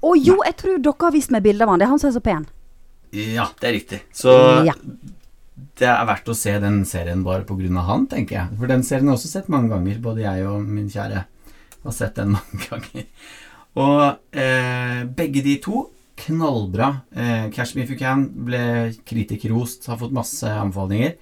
Å 0.00 0.14
jo, 0.16 0.38
jeg 0.46 0.56
tror 0.60 0.78
dere 0.80 1.04
har 1.04 1.12
vist 1.12 1.32
meg 1.34 1.42
bilde 1.44 1.66
av 1.66 1.72
han. 1.74 1.80
Det 1.82 1.86
er 1.88 1.92
han 1.92 2.00
som 2.00 2.08
er 2.10 2.16
så 2.16 2.22
pen. 2.24 2.46
Ja, 3.12 3.48
det 3.60 3.68
er 3.68 3.74
riktig. 3.76 3.98
Så 4.16 4.32
Ja. 4.64 4.72
det 5.80 5.88
er 5.90 6.06
verdt 6.08 6.28
å 6.30 6.36
se 6.38 6.54
den 6.62 6.84
serien 6.88 7.24
bare 7.26 7.44
på 7.44 7.56
grunn 7.58 7.76
av 7.76 7.88
han, 7.90 8.06
tenker 8.06 8.36
jeg. 8.38 8.58
For 8.60 8.70
den 8.70 8.82
serien 8.86 9.08
har 9.10 9.16
jeg 9.18 9.20
også 9.24 9.32
sett 9.34 9.48
mange 9.52 9.68
ganger. 9.74 9.98
Både 10.00 10.22
jeg 10.24 10.46
og 10.46 10.62
min 10.64 10.88
kjære 10.88 11.24
har 11.84 11.92
sett 11.96 12.14
den 12.16 12.32
mange 12.38 12.64
ganger. 12.70 13.04
Og 13.78 14.34
eh, 14.34 15.02
begge 15.16 15.42
de 15.46 15.56
to 15.62 15.84
knallbra. 16.20 16.90
Eh, 17.14 17.50
Cash 17.54 17.76
Me 17.76 17.84
If 17.84 17.92
You 17.92 17.98
Can 17.98 18.26
ble 18.46 18.62
kritikerrost, 19.06 19.86
har 19.86 20.00
fått 20.00 20.14
masse 20.14 20.48
anbefalinger. 20.48 21.14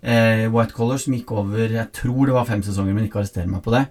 Eh, 0.00 0.46
White 0.48 0.72
Collar, 0.72 0.96
som 0.96 1.12
gikk 1.12 1.30
over 1.36 1.68
Jeg 1.68 1.92
tror 1.92 2.26
det 2.26 2.36
var 2.36 2.48
fem 2.48 2.62
sesonger, 2.64 2.96
men 2.96 3.06
ikke 3.06 3.20
arrester 3.20 3.48
meg 3.48 3.62
på 3.64 3.74
det. 3.74 3.84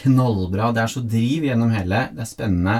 Knallbra. 0.00 0.70
Det 0.72 0.84
er 0.84 0.92
så 0.92 1.04
driv 1.04 1.46
gjennom 1.50 1.74
hele. 1.74 2.06
Det 2.14 2.24
er 2.24 2.30
spennende. 2.30 2.78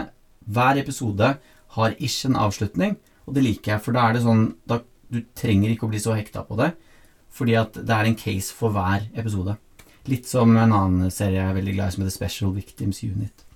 Hver 0.48 0.80
episode 0.80 1.34
har 1.76 1.98
ikke 1.98 2.30
en 2.30 2.40
avslutning, 2.40 2.96
og 3.26 3.34
det 3.36 3.44
liker 3.44 3.74
jeg, 3.74 3.82
for 3.84 3.94
da 3.94 4.08
er 4.08 4.16
det 4.16 4.24
sånn 4.24 4.46
da, 4.66 4.80
Du 5.10 5.24
trenger 5.34 5.72
ikke 5.72 5.88
å 5.88 5.90
bli 5.90 5.98
så 5.98 6.14
hekta 6.14 6.44
på 6.46 6.54
det, 6.54 6.68
fordi 7.34 7.56
at 7.58 7.74
det 7.74 7.90
er 7.90 8.06
en 8.06 8.14
case 8.14 8.54
for 8.54 8.70
hver 8.70 9.08
episode. 9.18 9.56
Litt 10.06 10.30
som 10.30 10.54
en 10.54 10.70
annen 10.70 11.10
serie 11.10 11.40
jeg 11.40 11.50
er 11.50 11.56
veldig 11.56 11.74
glad 11.74 11.90
i, 11.90 11.94
som 11.96 12.04
heter 12.04 12.14
Special 12.14 12.52
Victims 12.54 13.02
Unit. 13.02 13.49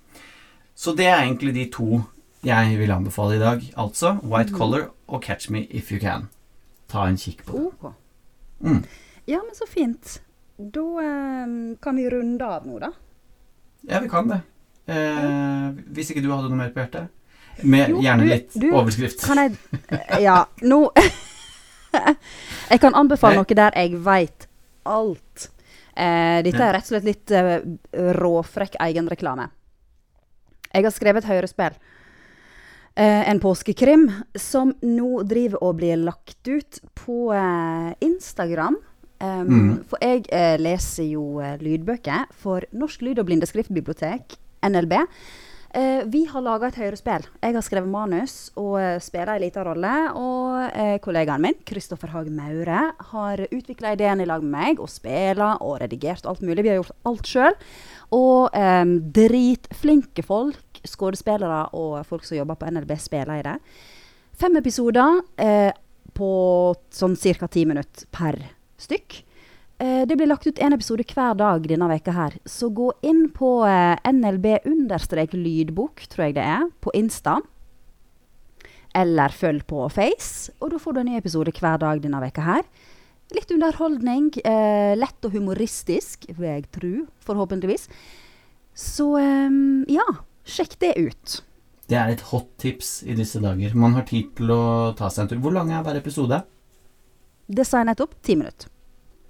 Så 0.75 0.93
det 0.95 1.07
er 1.07 1.21
egentlig 1.23 1.53
de 1.55 1.65
to 1.71 2.01
jeg 2.45 2.75
vil 2.77 2.91
anbefale 2.93 3.37
i 3.37 3.41
dag. 3.41 3.61
Altså 3.81 4.17
White 4.23 4.53
Collar 4.53 4.89
og 5.07 5.23
Catch 5.23 5.49
Me 5.51 5.63
If 5.69 5.91
You 5.91 5.99
Can. 5.99 6.27
Ta 6.91 7.07
en 7.09 7.17
kikk 7.17 7.41
på 7.47 7.57
det. 7.57 7.65
Ok. 7.65 7.93
Mm. 8.59 8.83
Ja, 9.27 9.39
men 9.41 9.55
så 9.57 9.65
fint. 9.67 10.19
Da 10.57 10.83
eh, 11.01 11.55
kan 11.81 11.97
vi 11.97 12.05
runde 12.11 12.45
av 12.45 12.67
nå, 12.67 12.77
da. 12.83 12.91
Ja, 13.89 13.99
vi 14.03 14.09
kan 14.11 14.29
det. 14.29 14.41
Eh, 14.85 15.71
hvis 15.95 16.11
ikke 16.13 16.21
du 16.21 16.29
hadde 16.31 16.51
noe 16.51 16.59
mer 16.59 16.69
på 16.75 16.83
hjertet? 16.83 17.09
Med 17.63 17.89
Jo, 17.89 18.01
gjerne 18.03 18.27
litt 18.29 18.53
du- 18.53 18.69
overskrift. 18.75 19.23
Kan 19.25 19.39
jeg 19.41 19.55
Ja, 20.21 20.43
nå 20.61 20.89
Jeg 22.69 22.79
kan 22.83 22.95
anbefale 22.99 23.39
noe 23.39 23.55
der 23.57 23.75
jeg 23.79 23.97
veit 24.03 24.47
alt. 24.85 25.49
Eh, 25.95 26.41
dette 26.43 26.59
er 26.61 26.73
rett 26.75 26.83
og 26.89 26.91
slett 26.93 27.07
litt 27.07 27.31
eh, 27.31 27.61
råfrekk 28.19 28.75
egenreklame. 28.83 29.47
Jeg 30.75 30.83
har 30.83 30.91
skrevet 30.91 31.23
et 31.23 31.31
hørespill. 31.31 31.77
Eh, 32.95 33.29
en 33.29 33.39
påskekrim 33.43 34.07
som 34.39 34.73
nå 34.83 35.23
driver 35.27 35.63
og 35.63 35.79
blir 35.81 35.99
lagt 35.99 36.47
ut 36.47 36.79
på 36.95 37.31
eh, 37.35 37.89
Instagram. 38.03 38.77
Um, 39.15 39.47
mm. 39.47 39.73
For 39.87 40.03
jeg 40.03 40.25
eh, 40.35 40.55
leser 40.59 41.07
jo 41.07 41.39
eh, 41.39 41.55
lydbøker 41.63 42.27
for 42.35 42.67
Norsk 42.75 43.03
lyd- 43.03 43.19
og 43.19 43.29
blindeskriftbibliotek, 43.29 44.35
NLB. 44.67 44.95
Eh, 45.75 46.03
vi 46.07 46.23
har 46.31 46.43
laga 46.43 46.69
et 46.69 46.79
hørespill. 46.79 47.27
Jeg 47.43 47.55
har 47.55 47.63
skrevet 47.67 47.91
manus 47.91 48.35
og 48.59 48.77
eh, 48.79 48.99
spiller 49.03 49.35
en 49.35 49.43
liten 49.43 49.67
rolle. 49.67 49.93
Og 50.15 50.99
kollegaen 51.03 51.43
min, 51.43 51.59
Kristoffer 51.67 52.11
Haag 52.15 52.31
Maure, 52.31 52.89
har 53.11 53.43
utvikla 53.49 53.95
ideen 53.95 54.23
i 54.23 54.27
lag 54.27 54.43
med 54.43 54.55
meg 54.55 54.83
og 54.83 54.91
spiller 54.91 55.59
og 55.59 55.81
redigert 55.83 56.27
alt 56.27 56.43
mulig. 56.43 56.63
Vi 56.63 56.71
har 56.71 56.79
gjort 56.79 56.95
alt 57.11 57.31
sjøl. 57.31 57.59
Og 58.15 58.55
eh, 58.55 58.85
dritflinke 59.19 60.23
folk, 60.23 60.63
skuespillere 60.89 61.61
og 61.77 62.01
folk 62.07 62.25
som 62.27 62.37
jobber 62.37 62.59
på 62.59 62.71
NLB, 62.71 62.95
spiller 63.01 63.39
i 63.39 63.45
det. 63.45 63.55
Fem 64.35 64.57
episoder 64.59 65.21
eh, 65.39 65.71
på 66.15 66.31
sånn 66.91 67.15
ca. 67.15 67.47
ti 67.51 67.63
minutter 67.67 68.09
per 68.11 68.39
stykk. 68.81 69.21
Eh, 69.77 70.07
det 70.07 70.15
blir 70.15 70.27
lagt 70.27 70.47
ut 70.47 70.59
en 70.59 70.73
episode 70.75 71.03
hver 71.09 71.35
dag 71.35 71.65
denne 71.67 71.89
veka 71.91 72.13
her, 72.15 72.37
så 72.47 72.69
gå 72.71 72.93
inn 73.03 73.25
på 73.35 73.65
eh, 73.67 73.99
NLB-lydbok, 74.07 76.05
tror 76.11 76.25
jeg 76.25 76.37
det 76.37 76.45
er, 76.47 76.69
på 76.79 76.93
Insta. 76.95 77.41
Eller 78.95 79.35
følg 79.35 79.65
på 79.67 79.89
Face, 79.91 80.53
og 80.63 80.71
da 80.71 80.79
får 80.79 80.95
du 80.95 81.01
en 81.01 81.09
ny 81.11 81.17
episode 81.19 81.51
hver 81.51 81.81
dag 81.81 81.99
denne 82.03 82.21
veka 82.23 82.45
her. 82.45 82.63
Litt 83.35 83.51
underholdning, 83.51 84.29
eh, 84.47 84.95
lett 84.95 85.27
og 85.27 85.35
humoristisk, 85.35 86.29
vil 86.29 86.47
jeg 86.47 86.69
tro, 86.71 86.93
forhåpentligvis. 87.27 87.89
Så 88.75 89.09
eh, 89.19 89.51
ja, 89.91 90.07
sjekk 90.45 90.77
det 90.81 90.93
ut. 90.97 91.41
Det 91.89 91.97
er 92.01 92.13
et 92.15 92.21
hot 92.31 92.47
tips 92.61 93.03
i 93.05 93.13
disse 93.17 93.39
dager. 93.43 93.75
Man 93.77 93.93
har 93.97 94.05
tid 94.09 94.31
til 94.37 94.49
å 94.53 94.93
ta 94.97 95.09
seg 95.13 95.25
en 95.25 95.33
tur. 95.33 95.41
Hvor 95.43 95.53
lang 95.53 95.69
er 95.73 95.83
hver 95.85 95.99
episode? 95.99 96.39
Det 97.45 97.65
sa 97.67 97.81
jeg 97.83 97.91
nettopp. 97.91 98.15
Ti 98.25 98.35
minutter. 98.39 98.71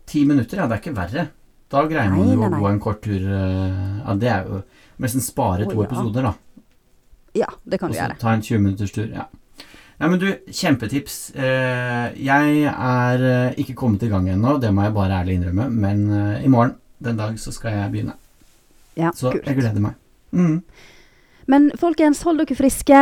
Ti 0.07 0.21
minutter, 0.29 0.61
ja, 0.61 0.67
det 0.69 0.77
er 0.77 0.83
ikke 0.83 0.95
verre. 0.95 1.25
Da 1.73 1.81
greier 1.89 2.11
man 2.13 2.29
jo 2.31 2.45
å 2.45 2.49
gå 2.61 2.69
en 2.69 2.79
kort 2.79 3.01
tur. 3.03 3.19
eh, 3.19 4.01
Ja, 4.05 4.13
det 4.21 4.29
er 4.31 4.45
jo 4.47 4.61
nesten 5.03 5.23
spare 5.25 5.65
to 5.67 5.81
ja. 5.81 5.87
episoder, 5.89 6.29
da. 6.29 6.33
Ja, 7.35 7.49
det 7.67 7.79
kan 7.81 7.89
Og 7.89 7.95
du 7.95 7.99
så 7.99 8.15
ta 8.21 8.31
en 8.31 8.41
20 8.45 8.61
minutters 8.63 8.93
tur. 8.95 9.09
Ja. 9.11 9.25
Nei, 9.99 10.07
men 10.11 10.19
du, 10.19 10.27
kjempetips. 10.47 11.17
Eh, 11.35 12.13
jeg 12.23 12.63
er 12.71 13.25
eh, 13.27 13.55
ikke 13.59 13.75
kommet 13.75 14.03
i 14.03 14.11
gang 14.11 14.29
ennå, 14.31 14.55
det 14.61 14.71
må 14.71 14.85
jeg 14.85 14.93
bare 14.95 15.19
ærlig 15.23 15.39
innrømme, 15.41 15.67
men 15.71 16.05
i 16.43 16.47
morgen, 16.47 16.75
den 17.03 17.17
dag, 17.19 17.35
så 17.39 17.51
skal 17.51 17.71
jeg 17.75 17.91
begynne. 17.91 18.15
Ja, 18.95 19.11
Så 19.11 19.31
kult. 19.33 19.43
jeg 19.49 19.57
gleder 19.59 19.81
meg. 19.83 19.95
Mm. 20.31 20.61
Men 21.47 21.71
folkens, 21.79 22.23
hold 22.25 22.41
dere 22.41 22.57
friske. 22.57 23.01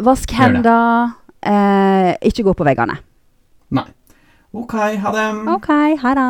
Vask 0.00 0.32
hendene. 0.32 1.14
Eh, 1.42 2.14
ikke 2.30 2.44
gå 2.46 2.54
på 2.56 2.66
veggene. 2.68 2.98
Nei. 3.70 3.86
Ok, 4.52 4.74
ha 4.74 5.12
det. 5.14 5.26
OK, 5.54 5.70
ha 6.02 6.14
det. 6.18 6.28